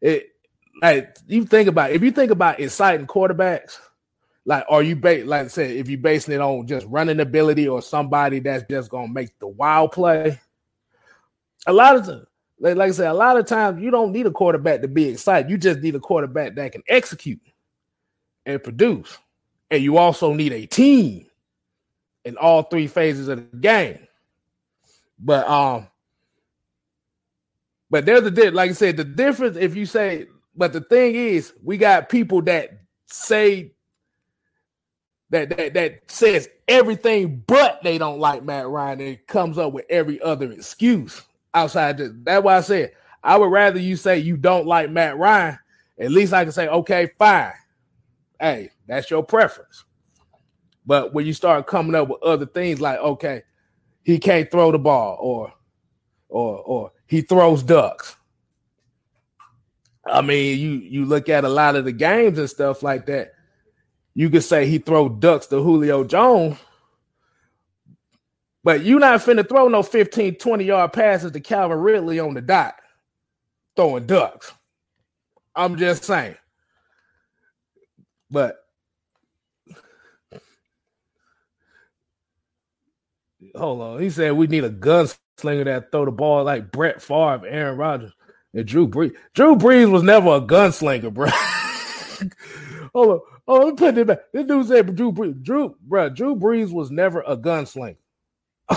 it 0.00 0.28
like 0.80 1.16
you 1.26 1.44
think 1.44 1.68
about 1.68 1.90
if 1.90 2.02
you 2.02 2.10
think 2.10 2.30
about 2.30 2.60
exciting 2.60 3.06
quarterbacks, 3.06 3.78
like 4.46 4.64
are 4.68 4.82
you 4.82 4.96
ba- 4.96 5.24
like 5.24 5.46
I 5.46 5.48
said, 5.48 5.70
if 5.70 5.88
you're 5.88 5.98
basing 5.98 6.34
it 6.34 6.40
on 6.40 6.66
just 6.66 6.86
running 6.88 7.20
ability 7.20 7.66
or 7.66 7.80
somebody 7.80 8.40
that's 8.40 8.64
just 8.68 8.90
gonna 8.90 9.08
make 9.08 9.38
the 9.38 9.48
wild 9.48 9.92
play, 9.92 10.38
a 11.66 11.72
lot 11.72 11.96
of 11.96 12.26
like, 12.60 12.76
like 12.76 12.88
I 12.88 12.92
said, 12.92 13.10
a 13.10 13.14
lot 13.14 13.38
of 13.38 13.46
times 13.46 13.82
you 13.82 13.90
don't 13.90 14.12
need 14.12 14.26
a 14.26 14.30
quarterback 14.30 14.82
to 14.82 14.88
be 14.88 15.08
excited. 15.08 15.50
You 15.50 15.58
just 15.58 15.80
need 15.80 15.94
a 15.94 16.00
quarterback 16.00 16.54
that 16.54 16.72
can 16.72 16.82
execute 16.88 17.40
and 18.46 18.62
produce. 18.62 19.18
And 19.70 19.82
you 19.82 19.96
also 19.96 20.32
need 20.32 20.52
a 20.52 20.66
team 20.66 21.26
in 22.24 22.36
all 22.36 22.62
three 22.62 22.86
phases 22.86 23.28
of 23.28 23.50
the 23.50 23.56
game. 23.56 23.98
But 25.18 25.48
um, 25.48 25.88
but 27.90 28.06
there's 28.06 28.22
the 28.22 28.50
like 28.50 28.70
I 28.70 28.74
said, 28.74 28.96
the 28.96 29.04
difference 29.04 29.56
if 29.56 29.74
you 29.74 29.86
say, 29.86 30.26
but 30.54 30.72
the 30.72 30.80
thing 30.80 31.14
is, 31.14 31.52
we 31.62 31.76
got 31.76 32.08
people 32.08 32.42
that 32.42 32.70
say 33.06 33.73
that 35.34 35.56
that 35.56 35.74
that 35.74 36.10
says 36.10 36.48
everything 36.68 37.42
but 37.46 37.82
they 37.82 37.98
don't 37.98 38.18
like 38.18 38.42
Matt 38.44 38.68
Ryan 38.68 39.00
and 39.00 39.26
comes 39.26 39.58
up 39.58 39.72
with 39.72 39.84
every 39.90 40.20
other 40.22 40.50
excuse 40.52 41.22
outside. 41.52 41.98
The, 41.98 42.16
that's 42.22 42.44
why 42.44 42.56
I 42.56 42.60
said 42.60 42.92
I 43.22 43.36
would 43.36 43.50
rather 43.50 43.80
you 43.80 43.96
say 43.96 44.18
you 44.18 44.36
don't 44.36 44.66
like 44.66 44.90
Matt 44.90 45.18
Ryan. 45.18 45.58
At 45.98 46.10
least 46.10 46.32
I 46.32 46.44
can 46.44 46.52
say, 46.52 46.68
okay, 46.68 47.10
fine. 47.18 47.52
Hey, 48.40 48.70
that's 48.86 49.10
your 49.10 49.22
preference. 49.22 49.84
But 50.86 51.14
when 51.14 51.24
you 51.24 51.32
start 51.32 51.66
coming 51.66 51.94
up 51.94 52.08
with 52.08 52.22
other 52.22 52.46
things 52.46 52.80
like, 52.80 52.98
okay, 52.98 53.42
he 54.02 54.18
can't 54.18 54.50
throw 54.50 54.70
the 54.70 54.78
ball, 54.78 55.16
or 55.20 55.52
or 56.28 56.58
or 56.58 56.92
he 57.06 57.22
throws 57.22 57.62
ducks. 57.62 58.16
I 60.06 60.20
mean, 60.20 60.58
you 60.58 60.70
you 60.72 61.04
look 61.06 61.28
at 61.30 61.44
a 61.44 61.48
lot 61.48 61.76
of 61.76 61.86
the 61.86 61.92
games 61.92 62.38
and 62.38 62.50
stuff 62.50 62.82
like 62.82 63.06
that. 63.06 63.32
You 64.14 64.30
could 64.30 64.44
say 64.44 64.66
he 64.66 64.78
throw 64.78 65.08
ducks 65.08 65.46
to 65.48 65.62
Julio 65.62 66.04
Jones, 66.04 66.56
but 68.62 68.82
you 68.84 68.98
not 68.98 69.20
finna 69.20 69.48
throw 69.48 69.68
no 69.68 69.82
15, 69.82 70.36
20 70.36 70.64
yard 70.64 70.92
passes 70.92 71.32
to 71.32 71.40
Calvin 71.40 71.78
Ridley 71.78 72.20
on 72.20 72.34
the 72.34 72.40
dot, 72.40 72.76
throwing 73.76 74.06
ducks. 74.06 74.52
I'm 75.54 75.76
just 75.76 76.04
saying. 76.04 76.36
But 78.30 78.56
hold 83.56 83.80
on. 83.80 84.00
He 84.02 84.10
said 84.10 84.32
we 84.32 84.46
need 84.46 84.64
a 84.64 84.70
gunslinger 84.70 85.64
that 85.66 85.92
throw 85.92 86.04
the 86.04 86.10
ball 86.12 86.44
like 86.44 86.72
Brett 86.72 87.02
Favre, 87.02 87.46
Aaron 87.46 87.78
Rodgers, 87.78 88.12
and 88.54 88.66
Drew 88.66 88.88
Brees. 88.88 89.14
Drew 89.34 89.56
Brees 89.56 89.90
was 89.90 90.02
never 90.02 90.28
a 90.36 90.40
gunslinger, 90.40 91.12
bro. 91.12 91.28
hold 92.94 93.08
on. 93.08 93.20
Oh, 93.46 93.58
let 93.58 93.66
me 93.68 93.72
put 93.74 93.98
it 93.98 94.06
back. 94.06 94.20
This 94.32 94.46
dude 94.46 94.66
said 94.66 94.96
Drew 94.96 95.12
Brees. 95.12 95.42
Drew, 95.42 95.76
bro, 95.82 96.08
Drew 96.08 96.34
Brees 96.34 96.72
was 96.72 96.90
never 96.90 97.22
a 97.26 97.36
gunslinger. 97.36 97.96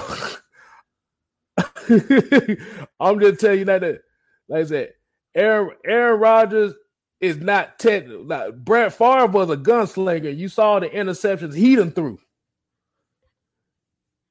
I'm 3.00 3.20
just 3.20 3.40
telling 3.40 3.60
you 3.60 3.66
that, 3.66 4.02
like 4.50 4.62
I 4.62 4.66
said, 4.66 4.94
Aaron 5.36 5.72
Aaron 5.86 6.20
Rodgers 6.20 6.74
is 7.22 7.38
not 7.38 7.80
technical. 7.80 8.26
Like, 8.26 8.56
Brett 8.58 8.94
Favre 8.94 9.28
was 9.28 9.50
a 9.50 9.58
gunslinger. 9.58 10.36
You 10.36 10.50
saw 10.50 10.80
the 10.80 10.90
interceptions 10.90 11.56
he 11.56 11.76
done 11.76 11.92
threw. 11.92 12.20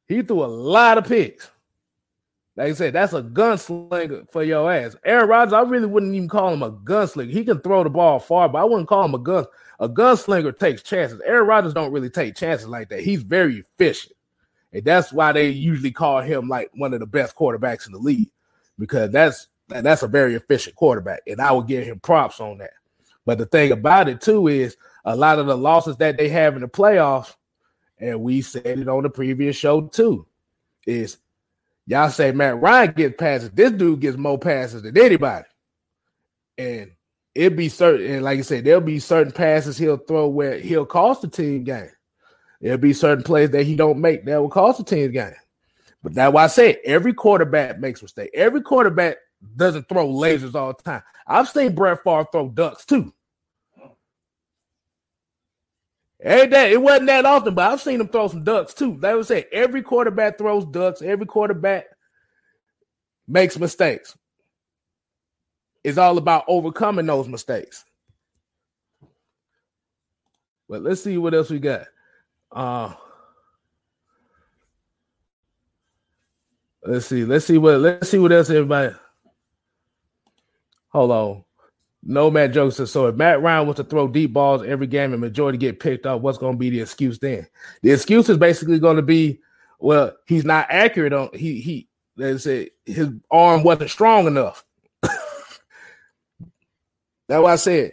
He 0.08 0.22
threw 0.22 0.44
a 0.44 0.46
lot 0.46 0.98
of 0.98 1.06
picks. 1.06 1.50
Like 2.56 2.70
I 2.70 2.72
said, 2.72 2.94
that's 2.94 3.12
a 3.12 3.22
gunslinger 3.22 4.30
for 4.30 4.42
your 4.42 4.72
ass. 4.72 4.96
Aaron 5.04 5.28
Rodgers, 5.28 5.52
I 5.52 5.60
really 5.60 5.86
wouldn't 5.86 6.14
even 6.14 6.28
call 6.28 6.54
him 6.54 6.62
a 6.62 6.72
gunslinger. 6.72 7.30
He 7.30 7.44
can 7.44 7.60
throw 7.60 7.84
the 7.84 7.90
ball 7.90 8.18
far, 8.18 8.48
but 8.48 8.58
I 8.58 8.64
wouldn't 8.64 8.88
call 8.88 9.04
him 9.04 9.14
a 9.14 9.18
gun. 9.18 9.44
A 9.78 9.88
gunslinger 9.88 10.58
takes 10.58 10.82
chances. 10.82 11.20
Aaron 11.26 11.46
Rodgers 11.46 11.74
don't 11.74 11.92
really 11.92 12.08
take 12.08 12.34
chances 12.34 12.66
like 12.66 12.88
that. 12.88 13.00
He's 13.00 13.22
very 13.22 13.58
efficient. 13.58 14.14
And 14.72 14.84
that's 14.84 15.12
why 15.12 15.32
they 15.32 15.50
usually 15.50 15.90
call 15.90 16.22
him 16.22 16.48
like 16.48 16.70
one 16.74 16.94
of 16.94 17.00
the 17.00 17.06
best 17.06 17.36
quarterbacks 17.36 17.86
in 17.86 17.92
the 17.92 17.98
league. 17.98 18.30
Because 18.78 19.10
that's 19.10 19.48
that's 19.68 20.02
a 20.02 20.08
very 20.08 20.34
efficient 20.34 20.76
quarterback. 20.76 21.20
And 21.26 21.40
I 21.40 21.52
would 21.52 21.66
give 21.66 21.84
him 21.84 22.00
props 22.00 22.40
on 22.40 22.58
that. 22.58 22.70
But 23.26 23.38
the 23.38 23.46
thing 23.46 23.72
about 23.72 24.08
it 24.08 24.20
too 24.20 24.48
is 24.48 24.76
a 25.04 25.14
lot 25.14 25.38
of 25.38 25.46
the 25.46 25.56
losses 25.56 25.96
that 25.98 26.16
they 26.16 26.28
have 26.28 26.54
in 26.54 26.62
the 26.62 26.68
playoffs, 26.68 27.34
and 27.98 28.20
we 28.20 28.40
said 28.40 28.64
it 28.64 28.88
on 28.88 29.02
the 29.02 29.10
previous 29.10 29.56
show 29.56 29.82
too, 29.82 30.26
is 30.86 31.18
Y'all 31.86 32.10
say 32.10 32.32
Matt 32.32 32.60
Ryan 32.60 32.92
gets 32.92 33.16
passes. 33.16 33.50
This 33.50 33.70
dude 33.72 34.00
gets 34.00 34.16
more 34.16 34.38
passes 34.38 34.82
than 34.82 34.98
anybody. 34.98 35.44
And 36.58 36.90
it'd 37.34 37.56
be 37.56 37.68
certain, 37.68 38.06
and 38.06 38.24
like 38.24 38.38
I 38.38 38.42
said, 38.42 38.64
there'll 38.64 38.80
be 38.80 38.98
certain 38.98 39.32
passes 39.32 39.78
he'll 39.78 39.98
throw 39.98 40.28
where 40.28 40.58
he'll 40.58 40.86
cost 40.86 41.22
the 41.22 41.28
team 41.28 41.64
game. 41.64 41.90
There'll 42.60 42.78
be 42.78 42.92
certain 42.92 43.22
plays 43.22 43.50
that 43.50 43.64
he 43.64 43.76
don't 43.76 44.00
make 44.00 44.24
that 44.24 44.40
will 44.40 44.48
cost 44.48 44.78
the 44.78 44.84
team 44.84 45.12
game. 45.12 45.34
But 46.02 46.14
that's 46.14 46.32
why 46.32 46.44
I 46.44 46.48
say 46.48 46.78
every 46.84 47.12
quarterback 47.12 47.78
makes 47.78 48.02
mistakes. 48.02 48.30
Every 48.34 48.62
quarterback 48.62 49.18
doesn't 49.56 49.88
throw 49.88 50.08
lasers 50.08 50.54
all 50.54 50.72
the 50.72 50.82
time. 50.82 51.02
I've 51.26 51.48
seen 51.48 51.74
Brett 51.74 52.02
Favre 52.02 52.26
throw 52.32 52.48
ducks 52.48 52.84
too. 52.84 53.12
Ain't 56.24 56.50
that 56.50 56.72
it 56.72 56.80
wasn't 56.80 57.08
that 57.08 57.26
often, 57.26 57.54
but 57.54 57.70
I've 57.70 57.80
seen 57.80 58.00
him 58.00 58.08
throw 58.08 58.28
some 58.28 58.42
ducks 58.42 58.72
too. 58.72 58.96
They 58.98 59.14
would 59.14 59.26
say 59.26 59.46
every 59.52 59.82
quarterback 59.82 60.38
throws 60.38 60.64
ducks, 60.64 61.02
every 61.02 61.26
quarterback 61.26 61.86
makes 63.28 63.58
mistakes. 63.58 64.16
It's 65.84 65.98
all 65.98 66.16
about 66.18 66.44
overcoming 66.48 67.06
those 67.06 67.28
mistakes. 67.28 67.84
But 70.68 70.82
let's 70.82 71.02
see 71.02 71.18
what 71.18 71.34
else 71.34 71.50
we 71.50 71.58
got. 71.58 71.86
Uh 72.50 72.94
let's 76.82 77.06
see. 77.06 77.24
Let's 77.24 77.44
see 77.44 77.58
what 77.58 77.78
let's 77.78 78.08
see 78.08 78.18
what 78.18 78.32
else 78.32 78.48
everybody. 78.48 78.94
Hold 80.88 81.10
on. 81.10 81.45
No 82.08 82.30
Matt 82.30 82.52
Joseph. 82.52 82.88
So 82.88 83.06
if 83.06 83.16
Matt 83.16 83.42
Ryan 83.42 83.66
was 83.66 83.76
to 83.76 83.84
throw 83.84 84.06
deep 84.06 84.32
balls 84.32 84.62
every 84.64 84.86
game 84.86 85.12
and 85.12 85.20
majority 85.20 85.58
get 85.58 85.80
picked 85.80 86.06
up, 86.06 86.20
what's 86.20 86.38
going 86.38 86.52
to 86.54 86.58
be 86.58 86.70
the 86.70 86.80
excuse 86.80 87.18
then? 87.18 87.48
The 87.82 87.90
excuse 87.90 88.28
is 88.28 88.38
basically 88.38 88.78
going 88.78 88.94
to 88.94 89.02
be, 89.02 89.40
well, 89.80 90.12
he's 90.26 90.44
not 90.44 90.68
accurate 90.70 91.12
on 91.12 91.30
he 91.34 91.60
he. 91.60 91.88
They 92.16 92.38
say 92.38 92.70
his 92.86 93.08
arm 93.30 93.64
wasn't 93.64 93.90
strong 93.90 94.28
enough. 94.28 94.64
That's 95.02 95.18
why 97.28 97.52
I 97.52 97.56
said 97.56 97.92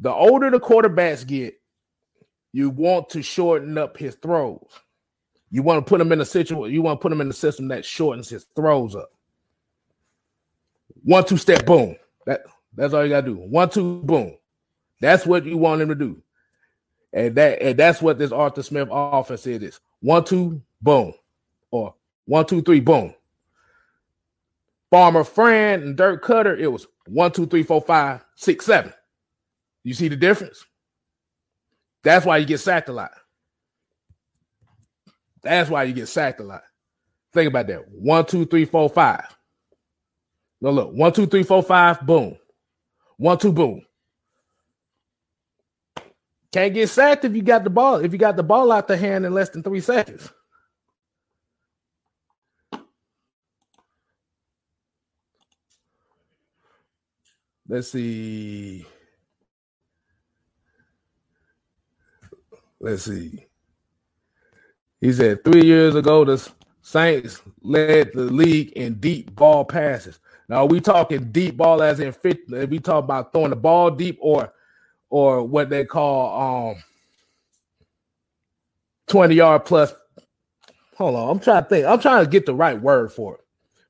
the 0.00 0.12
older 0.12 0.50
the 0.50 0.58
quarterbacks 0.58 1.26
get, 1.26 1.60
you 2.52 2.70
want 2.70 3.10
to 3.10 3.22
shorten 3.22 3.76
up 3.76 3.98
his 3.98 4.14
throws. 4.14 4.66
You 5.50 5.62
want 5.62 5.84
to 5.84 5.88
put 5.88 6.00
him 6.00 6.10
in 6.10 6.22
a 6.22 6.24
situation. 6.24 6.74
You 6.74 6.80
want 6.80 7.00
to 7.00 7.02
put 7.02 7.12
him 7.12 7.20
in 7.20 7.28
a 7.28 7.34
system 7.34 7.68
that 7.68 7.84
shortens 7.84 8.30
his 8.30 8.44
throws 8.56 8.96
up. 8.96 9.10
One 11.02 11.24
two 11.24 11.36
step 11.36 11.66
boom. 11.66 11.96
That 12.24 12.42
that's 12.74 12.94
all 12.94 13.02
you 13.02 13.10
gotta 13.10 13.26
do. 13.26 13.34
One, 13.34 13.68
two, 13.70 14.02
boom. 14.02 14.36
That's 15.00 15.26
what 15.26 15.44
you 15.44 15.56
want 15.56 15.82
him 15.82 15.88
to 15.88 15.94
do. 15.94 16.22
And 17.12 17.34
that 17.34 17.60
and 17.60 17.78
that's 17.78 18.00
what 18.00 18.18
this 18.18 18.32
Arthur 18.32 18.62
Smith 18.62 18.88
offense 18.90 19.46
is. 19.46 19.80
One, 20.00 20.24
two, 20.24 20.62
boom. 20.80 21.14
Or 21.70 21.94
one, 22.26 22.46
two, 22.46 22.62
three, 22.62 22.80
boom. 22.80 23.14
Farmer 24.90 25.24
Fran 25.24 25.82
and 25.82 25.96
Dirk 25.96 26.24
Koetter, 26.24 26.58
it 26.58 26.68
was 26.68 26.86
one, 27.06 27.32
two, 27.32 27.46
three, 27.46 27.62
four, 27.62 27.80
five, 27.80 28.24
six, 28.34 28.66
seven. 28.66 28.92
You 29.84 29.94
see 29.94 30.08
the 30.08 30.16
difference? 30.16 30.64
That's 32.02 32.26
why 32.26 32.38
you 32.38 32.46
get 32.46 32.58
sacked 32.58 32.88
a 32.88 32.92
lot. 32.92 33.12
That's 35.42 35.70
why 35.70 35.84
you 35.84 35.92
get 35.92 36.08
sacked 36.08 36.40
a 36.40 36.44
lot. 36.44 36.62
Think 37.32 37.48
about 37.48 37.66
that. 37.68 37.88
One, 37.88 38.26
two, 38.26 38.44
three, 38.46 38.64
four, 38.64 38.88
five. 38.88 39.24
No, 40.60 40.70
look. 40.70 40.92
One, 40.92 41.12
two, 41.12 41.26
three, 41.26 41.42
four, 41.42 41.62
five. 41.62 42.04
Boom. 42.06 42.36
One, 43.20 43.36
two, 43.36 43.52
boom. 43.52 43.82
Can't 46.52 46.72
get 46.72 46.88
sacked 46.88 47.26
if 47.26 47.34
you 47.36 47.42
got 47.42 47.64
the 47.64 47.70
ball. 47.70 47.96
If 47.96 48.12
you 48.12 48.18
got 48.18 48.36
the 48.36 48.42
ball 48.42 48.72
out 48.72 48.88
the 48.88 48.96
hand 48.96 49.26
in 49.26 49.34
less 49.34 49.50
than 49.50 49.62
three 49.62 49.80
seconds. 49.82 50.30
Let's 57.68 57.90
see. 57.92 58.86
Let's 62.80 63.02
see. 63.04 63.46
He 65.02 65.12
said 65.12 65.44
three 65.44 65.64
years 65.66 65.94
ago 65.94 66.24
the 66.24 66.50
Saints 66.82 67.42
led 67.62 68.12
the 68.14 68.22
league 68.22 68.72
in 68.72 68.94
deep 68.94 69.34
ball 69.36 69.66
passes. 69.66 70.20
Now, 70.50 70.64
we 70.64 70.80
talking 70.80 71.30
deep 71.30 71.56
ball 71.56 71.80
as 71.80 72.00
in 72.00 72.10
fit? 72.10 72.40
We 72.48 72.80
talk 72.80 73.04
about 73.04 73.32
throwing 73.32 73.50
the 73.50 73.56
ball 73.56 73.88
deep 73.88 74.18
or 74.20 74.52
or 75.08 75.44
what 75.44 75.70
they 75.70 75.84
call 75.84 76.72
um 76.72 76.82
20 79.06 79.36
yard 79.36 79.64
plus. 79.64 79.94
Hold 80.96 81.14
on, 81.14 81.30
I'm 81.30 81.38
trying 81.38 81.62
to 81.62 81.68
think. 81.68 81.86
I'm 81.86 82.00
trying 82.00 82.24
to 82.24 82.30
get 82.30 82.46
the 82.46 82.54
right 82.54 82.78
word 82.80 83.12
for 83.12 83.36
it 83.36 83.42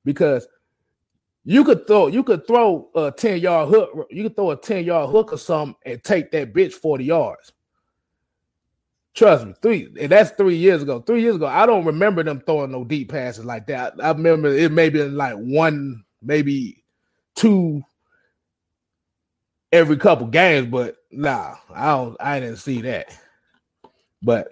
because 0.04 0.46
you 1.44 1.64
could 1.64 1.86
throw 1.86 2.08
you 2.08 2.22
could 2.22 2.46
throw 2.46 2.90
a 2.94 3.10
10 3.10 3.40
yard 3.40 3.70
hook, 3.70 4.08
you 4.10 4.24
could 4.24 4.36
throw 4.36 4.50
a 4.50 4.56
10 4.56 4.84
yard 4.84 5.08
hook 5.08 5.32
or 5.32 5.38
something 5.38 5.74
and 5.86 6.04
take 6.04 6.30
that 6.32 6.52
bitch 6.52 6.74
40 6.74 7.04
yards. 7.04 7.52
Trust 9.14 9.46
me, 9.46 9.54
three 9.62 9.88
and 9.98 10.12
that's 10.12 10.32
three 10.32 10.56
years 10.56 10.82
ago. 10.82 11.00
Three 11.00 11.22
years 11.22 11.36
ago, 11.36 11.46
I 11.46 11.64
don't 11.64 11.86
remember 11.86 12.22
them 12.22 12.42
throwing 12.44 12.72
no 12.72 12.84
deep 12.84 13.10
passes 13.10 13.46
like 13.46 13.66
that. 13.68 13.94
I 14.02 14.10
remember 14.10 14.48
it 14.48 14.70
maybe 14.70 15.02
like 15.02 15.36
one 15.36 16.04
maybe 16.22 16.82
two 17.34 17.82
every 19.72 19.96
couple 19.96 20.26
games, 20.26 20.68
but 20.68 20.96
nah, 21.10 21.56
I 21.74 21.86
don't 21.88 22.16
I 22.20 22.40
didn't 22.40 22.56
see 22.56 22.82
that. 22.82 23.16
But 24.22 24.48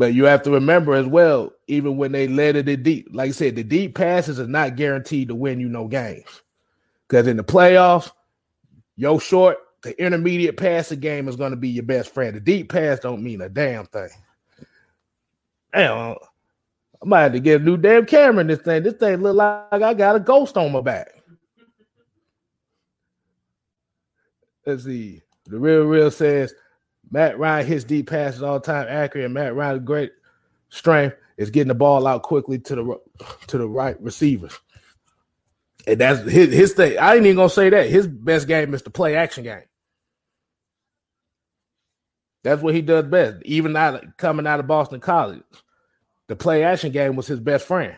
but 0.00 0.14
you 0.14 0.24
have 0.24 0.42
to 0.44 0.50
remember 0.50 0.94
as 0.94 1.06
well, 1.06 1.52
even 1.66 1.98
when 1.98 2.12
they 2.12 2.26
led 2.26 2.56
it 2.56 2.82
deep, 2.82 3.08
like 3.12 3.28
I 3.28 3.32
said, 3.32 3.54
the 3.54 3.62
deep 3.62 3.94
passes 3.94 4.40
are 4.40 4.46
not 4.46 4.76
guaranteed 4.76 5.28
to 5.28 5.34
win 5.34 5.60
you 5.60 5.68
no 5.68 5.88
games. 5.88 6.42
Because 7.06 7.26
in 7.26 7.36
the 7.36 7.44
playoffs, 7.44 8.10
your 8.96 9.20
short, 9.20 9.58
the 9.82 10.00
intermediate 10.02 10.56
passing 10.56 11.00
game 11.00 11.28
is 11.28 11.36
going 11.36 11.50
to 11.50 11.56
be 11.56 11.68
your 11.68 11.84
best 11.84 12.14
friend. 12.14 12.34
The 12.34 12.40
deep 12.40 12.70
pass 12.72 13.00
don't 13.00 13.22
mean 13.22 13.42
a 13.42 13.48
damn 13.50 13.84
thing. 13.86 14.08
Damn, 15.74 16.16
I 17.02 17.06
might 17.06 17.22
have 17.22 17.32
to 17.32 17.40
get 17.40 17.62
a 17.62 17.64
new 17.64 17.76
damn 17.76 18.04
camera 18.04 18.42
in 18.42 18.46
this 18.46 18.60
thing. 18.60 18.82
This 18.82 18.94
thing 18.94 19.16
look 19.16 19.36
like 19.36 19.82
I 19.82 19.94
got 19.94 20.16
a 20.16 20.20
ghost 20.20 20.56
on 20.56 20.72
my 20.72 20.80
back. 20.80 21.08
Let's 24.66 24.84
see. 24.84 25.22
The 25.46 25.58
real 25.58 25.84
real 25.84 26.10
says 26.10 26.54
Matt 27.10 27.38
Ryan 27.38 27.66
hits 27.66 27.84
deep 27.84 28.08
passes 28.08 28.42
all 28.42 28.60
time, 28.60 28.86
accurate. 28.88 29.24
And 29.24 29.34
Matt 29.34 29.54
Ryan's 29.54 29.84
great 29.84 30.12
strength 30.68 31.16
is 31.38 31.50
getting 31.50 31.68
the 31.68 31.74
ball 31.74 32.06
out 32.06 32.22
quickly 32.22 32.58
to 32.58 32.74
the 32.74 33.00
to 33.46 33.58
the 33.58 33.66
right 33.66 34.00
receivers. 34.00 34.58
And 35.86 35.98
that's 35.98 36.20
his, 36.30 36.52
his 36.52 36.72
thing. 36.74 36.98
I 36.98 37.14
ain't 37.14 37.24
even 37.24 37.36
gonna 37.36 37.48
say 37.48 37.70
that. 37.70 37.88
His 37.88 38.06
best 38.06 38.46
game 38.46 38.74
is 38.74 38.82
the 38.82 38.90
play 38.90 39.16
action 39.16 39.44
game. 39.44 39.62
That's 42.42 42.62
what 42.62 42.74
he 42.74 42.82
does 42.82 43.06
best, 43.06 43.42
even 43.44 43.74
out 43.76 44.16
coming 44.18 44.46
out 44.46 44.60
of 44.60 44.66
Boston 44.66 45.00
College. 45.00 45.42
The 46.30 46.36
play 46.36 46.62
action 46.62 46.92
game 46.92 47.16
was 47.16 47.26
his 47.26 47.40
best 47.40 47.66
friend. 47.66 47.96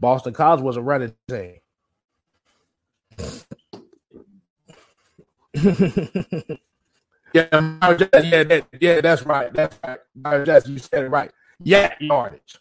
Boston 0.00 0.32
College 0.32 0.62
was 0.62 0.76
a 0.76 0.82
running 0.82 1.14
team. 1.28 1.58
yeah, 7.32 7.46
yeah, 7.52 8.42
that, 8.42 8.66
yeah, 8.80 9.00
that's 9.00 9.22
right. 9.22 9.52
That's 9.52 9.78
right. 9.84 10.66
you 10.66 10.78
said 10.80 11.04
it 11.04 11.08
right. 11.08 11.30
Yeah, 11.62 11.94
yardage. 12.00 12.56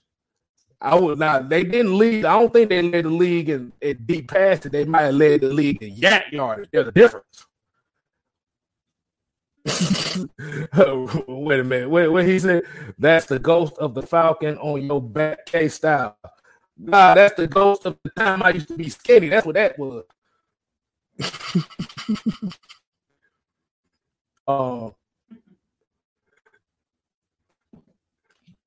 I 0.80 0.94
would 0.94 1.18
not. 1.18 1.50
They 1.50 1.64
didn't 1.64 1.98
lead. 1.98 2.24
I 2.24 2.40
don't 2.40 2.54
think 2.54 2.70
they 2.70 2.84
led 2.84 3.06
the 3.06 3.10
league 3.10 3.50
in, 3.50 3.74
in 3.82 4.06
deep 4.06 4.30
passes. 4.30 4.70
They 4.70 4.86
might 4.86 5.02
have 5.02 5.16
led 5.16 5.42
the 5.42 5.50
league 5.50 5.82
in 5.82 5.96
YAC 5.96 6.32
yardage. 6.32 6.70
There's 6.72 6.90
a 6.90 6.92
difference. 6.92 7.48
wait 11.28 11.60
a 11.60 11.64
minute. 11.64 11.90
Wait, 11.90 12.08
what 12.08 12.26
he 12.26 12.40
said? 12.40 12.64
That's 13.00 13.26
the 13.26 13.40
ghost 13.40 13.74
of 13.80 13.96
the 13.96 14.04
Falcon 14.04 14.58
on 14.60 14.84
your 14.86 15.02
back, 15.02 15.46
K 15.48 15.68
style. 15.70 16.18
Nah, 16.78 17.16
that's 17.16 17.36
the 17.36 17.48
ghost 17.48 17.86
of 17.86 17.98
the 18.04 18.12
time 18.12 18.44
I 18.44 18.52
used 18.52 18.68
to 18.70 18.76
be 18.78 18.90
skinny. 18.90 19.30
That's 19.30 19.46
what 19.46 19.56
that 19.56 19.80
was. 19.80 20.04
um, 24.48 24.96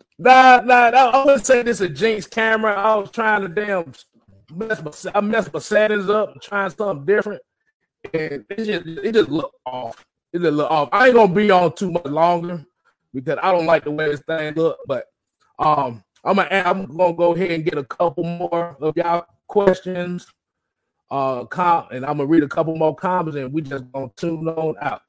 nah, 0.18 0.60
nah, 0.62 0.90
nah, 0.90 1.10
I 1.10 1.24
wouldn't 1.24 1.46
say 1.46 1.62
this 1.62 1.80
is 1.80 1.90
a 1.90 1.90
Jinx 1.90 2.26
camera. 2.26 2.74
I 2.74 2.96
was 2.96 3.10
trying 3.10 3.42
to 3.42 3.48
damn 3.48 3.92
mess 4.54 4.82
my, 4.82 5.12
I 5.14 5.20
messed 5.20 5.52
my 5.52 5.60
settings 5.60 6.10
up, 6.10 6.40
trying 6.42 6.70
something 6.70 7.06
different, 7.06 7.42
and 8.14 8.44
it 8.50 8.58
just 8.58 8.86
it 8.86 9.12
just 9.12 9.30
looked 9.30 9.56
off. 9.66 10.04
It 10.32 10.40
just 10.40 10.52
look 10.52 10.70
off. 10.70 10.88
I 10.92 11.06
ain't 11.06 11.14
gonna 11.14 11.32
be 11.32 11.50
on 11.50 11.74
too 11.74 11.90
much 11.90 12.04
longer 12.04 12.64
because 13.14 13.38
I 13.42 13.52
don't 13.52 13.66
like 13.66 13.84
the 13.84 13.90
way 13.90 14.10
this 14.10 14.20
thing 14.20 14.54
look. 14.54 14.78
But 14.86 15.06
um, 15.58 16.04
I'm 16.24 16.36
gonna 16.36 16.48
I'm 16.50 16.86
gonna 16.96 17.14
go 17.14 17.34
ahead 17.34 17.50
and 17.52 17.64
get 17.64 17.78
a 17.78 17.84
couple 17.84 18.24
more 18.24 18.76
of 18.80 18.96
y'all 18.96 19.26
questions. 19.46 20.26
Uh, 21.10 21.44
com- 21.46 21.88
and 21.90 22.04
I'm 22.04 22.18
gonna 22.18 22.26
read 22.26 22.42
a 22.42 22.48
couple 22.48 22.76
more 22.76 22.94
comments, 22.94 23.36
and 23.36 23.52
we 23.52 23.62
just 23.62 23.90
gonna 23.92 24.10
tune 24.16 24.48
on 24.48 24.74
out. 24.80 25.02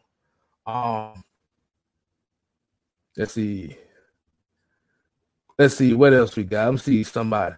Um, 0.65 1.24
let's 3.17 3.34
see. 3.34 3.76
Let's 5.57 5.76
see 5.76 5.93
what 5.93 6.13
else 6.13 6.38
we 6.38 6.45
got. 6.45 6.70
I'm 6.70 6.78
see 6.78 7.03
somebody. 7.03 7.55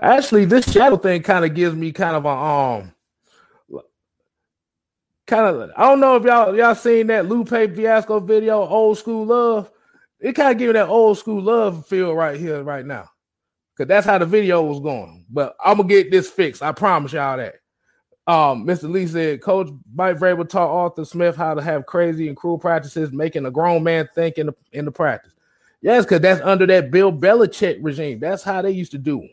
Actually, 0.00 0.46
this 0.46 0.72
shadow 0.72 0.96
thing 0.96 1.22
kind 1.22 1.44
of 1.44 1.54
gives 1.54 1.76
me 1.76 1.92
kind 1.92 2.16
of 2.16 2.24
a 2.24 2.28
um 2.28 2.92
kind 5.26 5.46
of 5.46 5.70
I 5.76 5.88
don't 5.88 6.00
know 6.00 6.16
if 6.16 6.24
y'all 6.24 6.56
y'all 6.56 6.74
seen 6.74 7.06
that 7.08 7.26
Lupe 7.26 7.48
Fiasco 7.48 8.20
video, 8.20 8.66
old 8.66 8.98
school 8.98 9.26
love. 9.26 9.70
It 10.20 10.34
kind 10.34 10.52
of 10.52 10.58
give 10.58 10.68
me 10.68 10.74
that 10.74 10.88
old 10.88 11.18
school 11.18 11.42
love 11.42 11.86
feel 11.86 12.14
right 12.14 12.38
here, 12.38 12.62
right 12.62 12.86
now. 12.86 13.08
Cause 13.76 13.86
that's 13.86 14.06
how 14.06 14.18
the 14.18 14.26
video 14.26 14.62
was 14.62 14.80
going. 14.80 15.24
But 15.30 15.56
I'm 15.64 15.78
gonna 15.78 15.88
get 15.88 16.10
this 16.10 16.28
fixed. 16.28 16.62
I 16.62 16.72
promise 16.72 17.12
y'all 17.12 17.38
that. 17.38 17.54
Um, 18.26 18.64
Mr. 18.64 18.88
Lee 18.88 19.06
said, 19.06 19.42
Coach 19.42 19.68
Mike 19.92 20.18
Vrabel 20.18 20.48
taught 20.48 20.70
Arthur 20.70 21.04
Smith 21.04 21.34
how 21.34 21.54
to 21.54 21.62
have 21.62 21.86
crazy 21.86 22.28
and 22.28 22.36
cruel 22.36 22.58
practices, 22.58 23.10
making 23.10 23.46
a 23.46 23.50
grown 23.50 23.82
man 23.82 24.08
think 24.14 24.38
in 24.38 24.46
the 24.46 24.54
in 24.72 24.84
the 24.84 24.92
practice. 24.92 25.32
Yes, 25.80 26.04
because 26.04 26.20
that's 26.20 26.40
under 26.42 26.66
that 26.66 26.92
Bill 26.92 27.12
Belichick 27.12 27.78
regime. 27.80 28.20
That's 28.20 28.44
how 28.44 28.62
they 28.62 28.70
used 28.70 28.92
to 28.92 28.98
do. 28.98 29.26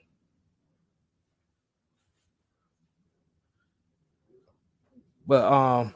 But 5.29 5.43
um, 5.43 5.93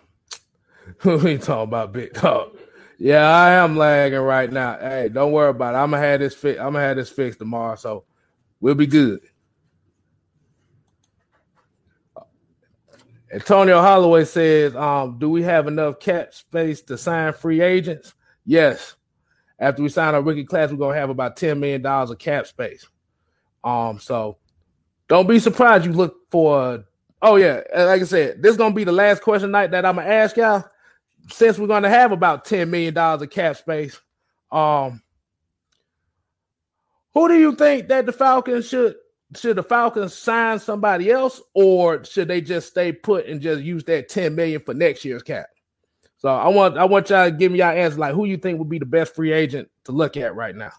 we 1.23 1.39
talking 1.39 1.63
about 1.63 1.91
big 1.91 2.13
dog. 2.13 2.55
Yeah, 2.99 3.27
I 3.27 3.53
am 3.53 3.75
lagging 3.75 4.19
right 4.19 4.49
now. 4.49 4.77
Hey, 4.77 5.09
don't 5.11 5.31
worry 5.31 5.49
about 5.49 5.73
it. 5.73 5.77
I'm 5.79 5.89
gonna 5.89 6.03
have 6.03 6.19
this 6.19 6.35
fix. 6.35 6.59
I'm 6.59 6.73
gonna 6.73 6.81
have 6.81 6.97
this 6.97 7.09
fixed 7.09 7.39
tomorrow, 7.39 7.75
so 7.75 8.03
we'll 8.61 8.75
be 8.75 8.85
good. 8.85 9.21
Antonio 13.33 13.81
Holloway 13.81 14.25
says, 14.25 14.75
um, 14.75 15.17
do 15.17 15.31
we 15.31 15.41
have 15.41 15.65
enough 15.65 15.99
cap 15.99 16.35
space 16.35 16.83
to 16.83 16.95
sign 16.95 17.33
free 17.33 17.61
agents? 17.61 18.13
Yes. 18.45 18.95
After 19.57 19.81
we 19.81 19.89
sign 19.89 20.13
our 20.13 20.21
rookie 20.21 20.43
class, 20.43 20.69
we're 20.69 20.77
gonna 20.77 20.95
have 20.95 21.09
about 21.09 21.37
$10 21.37 21.57
million 21.57 21.83
of 21.83 22.19
cap 22.19 22.45
space. 22.45 22.87
Um, 23.63 23.97
so 23.99 24.37
don't 25.07 25.27
be 25.27 25.39
surprised 25.39 25.85
you 25.85 25.93
look 25.93 26.29
for 26.29 26.85
Oh 27.25 27.37
yeah, 27.37 27.61
like 27.73 28.01
I 28.01 28.03
said, 28.03 28.43
this 28.43 28.51
is 28.51 28.57
gonna 28.57 28.75
be 28.75 28.83
the 28.83 28.91
last 28.91 29.21
question 29.21 29.49
night 29.49 29.71
that 29.71 29.85
I'm 29.85 29.95
gonna 29.95 30.09
ask 30.09 30.35
y'all. 30.35 30.65
Since 31.29 31.57
we're 31.57 31.67
gonna 31.67 31.89
have 31.89 32.11
about 32.11 32.43
ten 32.43 32.69
million 32.69 32.93
dollars 32.93 33.21
of 33.21 33.29
cap 33.29 33.55
space, 33.55 33.97
um, 34.51 35.01
who 37.13 37.29
do 37.29 37.39
you 37.39 37.55
think 37.55 37.87
that 37.87 38.05
the 38.05 38.11
Falcons 38.11 38.67
should 38.67 38.95
should 39.37 39.55
the 39.55 39.63
Falcons 39.63 40.13
sign 40.13 40.59
somebody 40.59 41.11
else, 41.11 41.41
or 41.53 42.03
should 42.03 42.27
they 42.27 42.41
just 42.41 42.67
stay 42.67 42.91
put 42.91 43.25
and 43.25 43.39
just 43.39 43.63
use 43.63 43.85
that 43.85 44.09
ten 44.09 44.35
million 44.35 44.59
for 44.59 44.73
next 44.73 45.05
year's 45.05 45.23
cap? 45.23 45.47
So 46.17 46.27
I 46.27 46.49
want 46.49 46.77
I 46.77 46.83
want 46.83 47.09
y'all 47.09 47.29
to 47.29 47.35
give 47.35 47.53
me 47.53 47.59
y'all 47.59 47.69
answer 47.69 47.99
like 47.99 48.15
who 48.15 48.25
you 48.25 48.35
think 48.35 48.59
would 48.59 48.69
be 48.69 48.79
the 48.79 48.85
best 48.85 49.15
free 49.15 49.31
agent 49.31 49.69
to 49.85 49.93
look 49.93 50.17
at 50.17 50.35
right 50.35 50.55
now. 50.55 50.73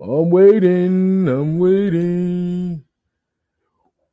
I'm 0.00 0.30
waiting. 0.30 1.28
I'm 1.28 1.58
waiting. 1.58 2.84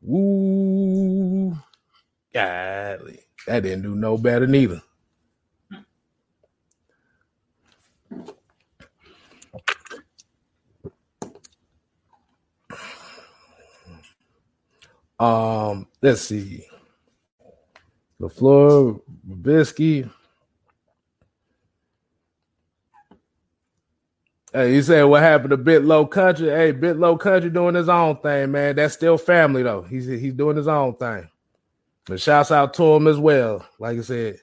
Woo. 0.01 1.55
Golly. 2.33 3.19
That 3.47 3.63
didn't 3.63 3.83
do 3.83 3.95
no 3.95 4.17
better 4.17 4.47
neither. 4.47 4.81
Um, 15.19 15.87
let's 16.01 16.21
see. 16.21 16.65
LaFleur, 18.21 19.01
Bisky, 19.27 20.09
Hey, 24.51 24.73
you 24.73 24.81
said 24.81 25.03
what 25.03 25.21
happened 25.21 25.51
to 25.51 25.57
Bit 25.57 25.85
Low 25.85 26.07
Country? 26.07 26.49
Hey, 26.49 26.71
Bit 26.71 26.97
Low 26.97 27.15
Country 27.17 27.51
doing 27.51 27.75
his 27.75 27.87
own 27.87 28.17
thing, 28.17 28.51
man. 28.51 28.75
That's 28.75 28.95
still 28.95 29.17
family 29.17 29.61
though. 29.61 29.83
He's 29.83 30.07
he's 30.07 30.33
doing 30.33 30.57
his 30.57 30.67
own 30.67 30.95
thing. 30.95 31.29
But 32.05 32.19
shouts 32.19 32.51
out 32.51 32.73
to 32.75 32.83
him 32.95 33.07
as 33.07 33.19
well. 33.19 33.63
Like 33.77 33.99
I 33.99 34.01
said, 34.01 34.39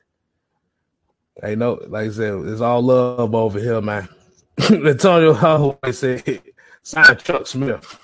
hey, 1.43 1.57
no, 1.57 1.81
like 1.89 2.07
I 2.07 2.13
said, 2.13 2.35
it's 2.47 2.61
all 2.61 2.83
love 2.83 3.35
over 3.35 3.59
here, 3.59 3.81
man. 3.81 4.09
Antonio 4.71 5.37
always 5.37 5.99
said, 5.99 6.41
sign 6.85 7.17
Chuck 7.17 7.49
Smith. 7.49 7.99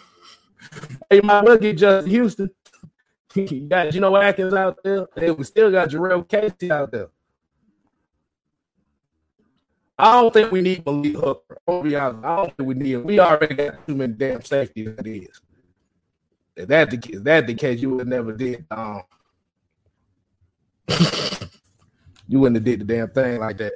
Hey, 1.09 1.21
well 1.21 1.57
get 1.57 1.79
Justin 1.79 2.11
Houston. 2.11 2.51
you 3.37 3.69
got 3.69 3.93
Geno 3.93 4.17
Atkins 4.17 4.55
out 4.55 4.79
there. 4.83 5.07
Hey, 5.15 5.31
we 5.31 5.45
still 5.45 5.71
got 5.71 5.91
Jurrell 5.91 6.29
Casey 6.29 6.73
out 6.73 6.91
there. 6.91 7.09
I 9.99 10.21
don't 10.21 10.33
think 10.33 10.51
we 10.51 10.63
need 10.63 10.85
Malik 10.85 11.15
Hooker. 11.15 11.59
I'll 11.69 11.83
be 11.83 11.95
honest. 11.95 12.25
I 12.25 12.37
don't 12.37 12.57
think 12.57 12.67
we 12.67 12.75
need 12.75 12.95
him. 12.95 13.05
We 13.05 13.21
already 13.21 13.55
got 13.55 13.87
too 13.87 13.95
many 13.95 14.13
damn 14.15 14.43
safeties 14.43 14.97
that 14.97 15.07
is. 15.07 15.41
If 16.57 16.69
that 16.69 16.91
the 16.91 16.97
if 16.97 17.23
that 17.25 17.47
the 17.47 17.55
case, 17.55 17.81
you 17.81 17.91
would 17.91 18.09
never 18.09 18.33
did. 18.33 18.65
Um, 18.71 19.03
you 22.29 22.41
wouldn't 22.41 22.57
have 22.57 22.65
did 22.65 22.81
the 22.81 22.85
damn 22.85 23.11
thing 23.11 23.41
like 23.41 23.59
that. 23.59 23.73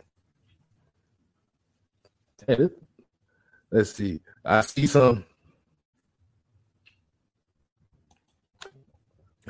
Let's 3.71 3.93
see. 3.93 4.21
I 4.45 4.61
see 4.61 4.87
some. 4.87 5.25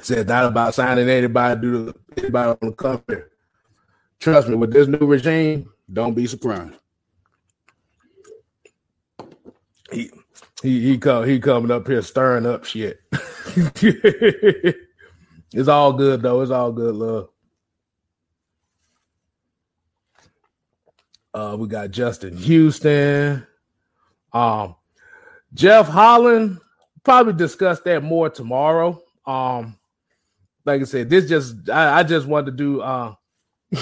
Said 0.01 0.29
not 0.29 0.45
about 0.47 0.75
signing 0.75 1.09
anybody 1.09 1.61
due 1.61 1.93
do 1.93 1.99
anybody 2.19 2.51
on 2.51 2.69
the 2.71 2.73
company. 2.77 3.23
Trust 4.21 4.49
me, 4.49 4.55
with 4.55 4.73
this 4.73 4.89
new 4.89 5.07
regime, 5.07 5.71
don't 5.93 6.15
be 6.15 6.27
surprised. 6.27 6.75
He 9.93 10.11
he 10.63 10.81
he 10.83 10.99
come 10.99 11.27
he 11.27 11.39
coming 11.39 11.71
up 11.71 11.87
here 11.87 12.03
stirring 12.03 12.47
up 12.47 12.65
shit. 12.65 13.01
it's 15.53 15.69
all 15.69 15.93
good 15.93 16.23
though. 16.23 16.41
It's 16.41 16.51
all 16.51 16.73
good, 16.73 16.95
love. 16.95 17.29
Uh, 21.33 21.57
we 21.59 21.69
got 21.69 21.91
Justin 21.91 22.37
Houston. 22.37 23.47
Um, 24.33 24.75
Jeff 25.55 25.87
Holland. 25.87 26.59
Probably 27.05 27.35
discuss 27.35 27.81
that 27.83 28.03
more 28.03 28.29
tomorrow. 28.29 29.01
Um, 29.27 29.79
like 30.65 30.81
I 30.81 30.85
said, 30.85 31.09
this 31.09 31.29
just 31.29 31.71
I, 31.71 32.01
I 32.01 32.03
just 32.03 32.27
wanted 32.27 32.47
to 32.47 32.57
do 32.57 32.81
uh 32.81 33.15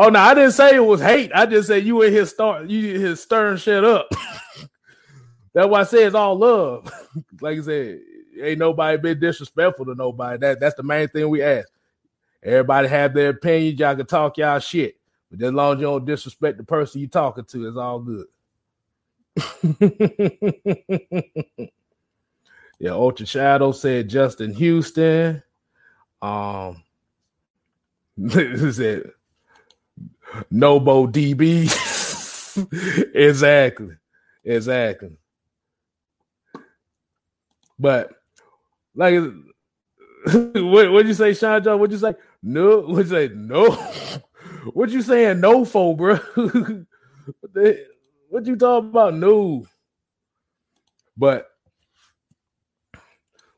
Oh 0.00 0.10
no, 0.10 0.20
I 0.20 0.32
didn't 0.32 0.52
say 0.52 0.76
it 0.76 0.84
was 0.84 1.00
hate. 1.00 1.32
I 1.34 1.44
just 1.44 1.66
said 1.66 1.84
you 1.84 2.02
in 2.02 2.12
his 2.12 2.30
start, 2.30 2.70
you 2.70 3.00
his 3.00 3.20
stern 3.20 3.56
shit 3.56 3.84
up. 3.84 4.08
that's 5.52 5.66
why 5.66 5.80
I 5.80 5.82
say 5.82 6.04
it's 6.04 6.14
all 6.14 6.38
love. 6.38 6.88
like 7.40 7.58
I 7.58 7.62
said, 7.62 8.00
ain't 8.40 8.60
nobody 8.60 8.96
been 8.96 9.18
disrespectful 9.18 9.86
to 9.86 9.96
nobody. 9.96 10.38
That 10.38 10.60
that's 10.60 10.76
the 10.76 10.84
main 10.84 11.08
thing 11.08 11.28
we 11.28 11.42
ask. 11.42 11.68
Everybody 12.44 12.86
have 12.86 13.12
their 13.12 13.30
opinions. 13.30 13.80
Y'all 13.80 13.96
can 13.96 14.06
talk 14.06 14.38
y'all 14.38 14.60
shit, 14.60 14.96
but 15.32 15.42
as 15.44 15.52
long 15.52 15.74
as 15.74 15.80
you 15.80 15.86
don't 15.86 16.04
disrespect 16.04 16.58
the 16.58 16.64
person 16.64 17.00
you 17.00 17.08
talking 17.08 17.44
to, 17.46 17.66
it's 17.66 17.76
all 17.76 17.98
good. 17.98 18.26
yeah, 22.78 22.92
Ultra 22.92 23.26
Shadow 23.26 23.72
said 23.72 24.08
Justin 24.08 24.54
Houston. 24.54 25.42
Um, 26.22 26.84
said 28.28 29.10
Nobo 30.52 31.06
DB. 31.06 31.66
exactly. 33.14 33.96
Exactly. 34.44 35.16
But 37.78 38.10
like, 38.94 39.14
what 40.32 40.92
would 40.92 41.06
you 41.06 41.14
say, 41.14 41.34
Sean 41.34 41.62
John? 41.62 41.78
What'd 41.78 41.92
you 41.92 41.98
say? 41.98 42.14
No. 42.42 42.80
What'd 42.82 43.10
you 43.10 43.28
say? 43.28 43.34
No. 43.34 43.70
what 44.72 44.90
you 44.90 45.02
saying? 45.02 45.40
No 45.40 45.64
for, 45.64 45.96
bro? 45.96 46.16
what 48.28 48.46
you 48.46 48.56
talking 48.56 48.90
about? 48.90 49.14
No. 49.14 49.66
But 51.16 51.48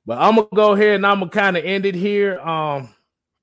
but 0.06 0.18
I'm 0.18 0.36
gonna 0.36 0.48
go 0.54 0.72
ahead 0.72 0.96
and 0.96 1.06
I'm 1.06 1.20
gonna 1.20 1.30
kind 1.30 1.56
of 1.56 1.64
end 1.64 1.86
it 1.86 1.94
here. 1.94 2.40
Um, 2.40 2.88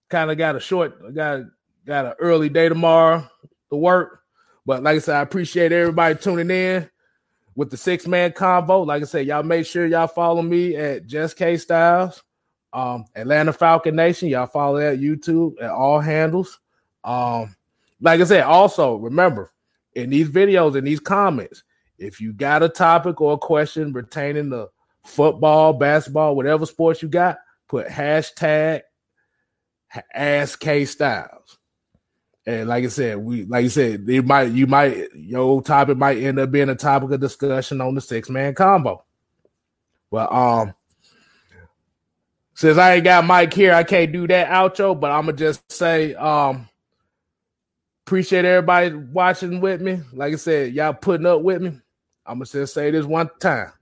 kind 0.09 0.31
of 0.31 0.37
got 0.37 0.55
a 0.55 0.59
short, 0.59 1.13
got 1.13 1.41
got 1.87 2.05
an 2.05 2.13
early 2.19 2.49
day 2.49 2.69
tomorrow 2.69 3.27
to 3.69 3.75
work. 3.75 4.21
But 4.65 4.83
like 4.83 4.97
I 4.97 4.99
said, 4.99 5.15
I 5.15 5.21
appreciate 5.21 5.71
everybody 5.71 6.15
tuning 6.15 6.51
in 6.51 6.89
with 7.55 7.71
the 7.71 7.77
six 7.77 8.05
man 8.05 8.31
convo. 8.31 8.85
Like 8.85 9.01
I 9.01 9.05
said, 9.05 9.25
y'all 9.25 9.43
make 9.43 9.65
sure 9.65 9.85
y'all 9.85 10.07
follow 10.07 10.41
me 10.41 10.75
at 10.75 11.07
Just 11.07 11.37
K 11.37 11.55
Styles, 11.55 12.21
um, 12.73 13.05
Atlanta 13.15 13.53
Falcon 13.53 13.95
Nation. 13.95 14.27
Y'all 14.27 14.47
follow 14.47 14.79
that 14.79 14.99
YouTube 14.99 15.53
at 15.61 15.71
all 15.71 16.01
handles. 16.01 16.59
Um, 17.05 17.55
like 18.01 18.19
I 18.19 18.25
said, 18.25 18.43
also 18.43 18.95
remember 18.97 19.53
in 19.95 20.09
these 20.09 20.29
videos, 20.29 20.75
in 20.75 20.83
these 20.83 20.99
comments, 20.99 21.63
if 21.97 22.19
you 22.19 22.33
got 22.33 22.61
a 22.61 22.69
topic 22.69 23.21
or 23.21 23.33
a 23.33 23.37
question 23.37 23.93
pertaining 23.93 24.49
to 24.51 24.67
football, 25.05 25.73
basketball, 25.73 26.35
whatever 26.35 26.65
sports 26.65 27.01
you 27.01 27.07
got, 27.07 27.37
put 27.69 27.87
hashtag 27.87 28.81
ask 30.13 30.59
K 30.59 30.85
Styles. 30.85 31.56
And 32.47 32.69
like 32.69 32.85
I 32.85 32.87
said, 32.87 33.17
we 33.17 33.43
like 33.43 33.63
you 33.63 33.69
said, 33.69 34.09
it 34.09 34.25
might 34.25 34.53
you 34.53 34.67
might 34.67 35.13
your 35.13 35.61
topic 35.61 35.97
might 35.97 36.17
end 36.17 36.39
up 36.39 36.49
being 36.49 36.69
a 36.69 36.75
topic 36.75 37.11
of 37.11 37.19
discussion 37.19 37.81
on 37.81 37.93
the 37.93 37.99
six 37.99 38.29
man 38.29 38.55
combo. 38.55 39.03
But 40.09 40.31
um 40.31 40.73
since 42.53 42.77
I 42.77 42.95
ain't 42.95 43.03
got 43.03 43.25
Mike 43.25 43.53
here, 43.53 43.73
I 43.73 43.83
can't 43.83 44.13
do 44.13 44.27
that 44.27 44.47
outro, 44.47 44.97
but 44.97 45.11
I'm 45.11 45.25
gonna 45.25 45.35
just 45.35 45.69
say 45.69 46.15
um 46.15 46.69
appreciate 48.05 48.45
everybody 48.45 48.95
watching 48.95 49.59
with 49.59 49.81
me. 49.81 49.99
Like 50.13 50.31
I 50.31 50.37
said, 50.37 50.73
y'all 50.73 50.93
putting 50.93 51.25
up 51.25 51.41
with 51.41 51.61
me. 51.61 51.73
I'm 52.25 52.35
gonna 52.35 52.45
just 52.45 52.73
say 52.73 52.91
this 52.91 53.05
one 53.05 53.29
time. 53.41 53.73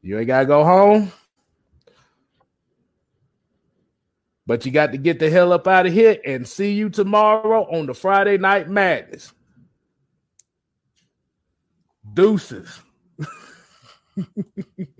You 0.00 0.18
ain't 0.18 0.26
gotta 0.26 0.46
go 0.46 0.64
home. 0.64 1.12
But 4.46 4.66
you 4.66 4.72
got 4.72 4.92
to 4.92 4.98
get 4.98 5.18
the 5.18 5.30
hell 5.30 5.52
up 5.52 5.66
out 5.66 5.86
of 5.86 5.92
here 5.92 6.18
and 6.24 6.46
see 6.46 6.72
you 6.72 6.90
tomorrow 6.90 7.64
on 7.70 7.86
the 7.86 7.94
Friday 7.94 8.36
Night 8.36 8.68
Madness. 8.68 9.32
Deuces. 12.12 12.80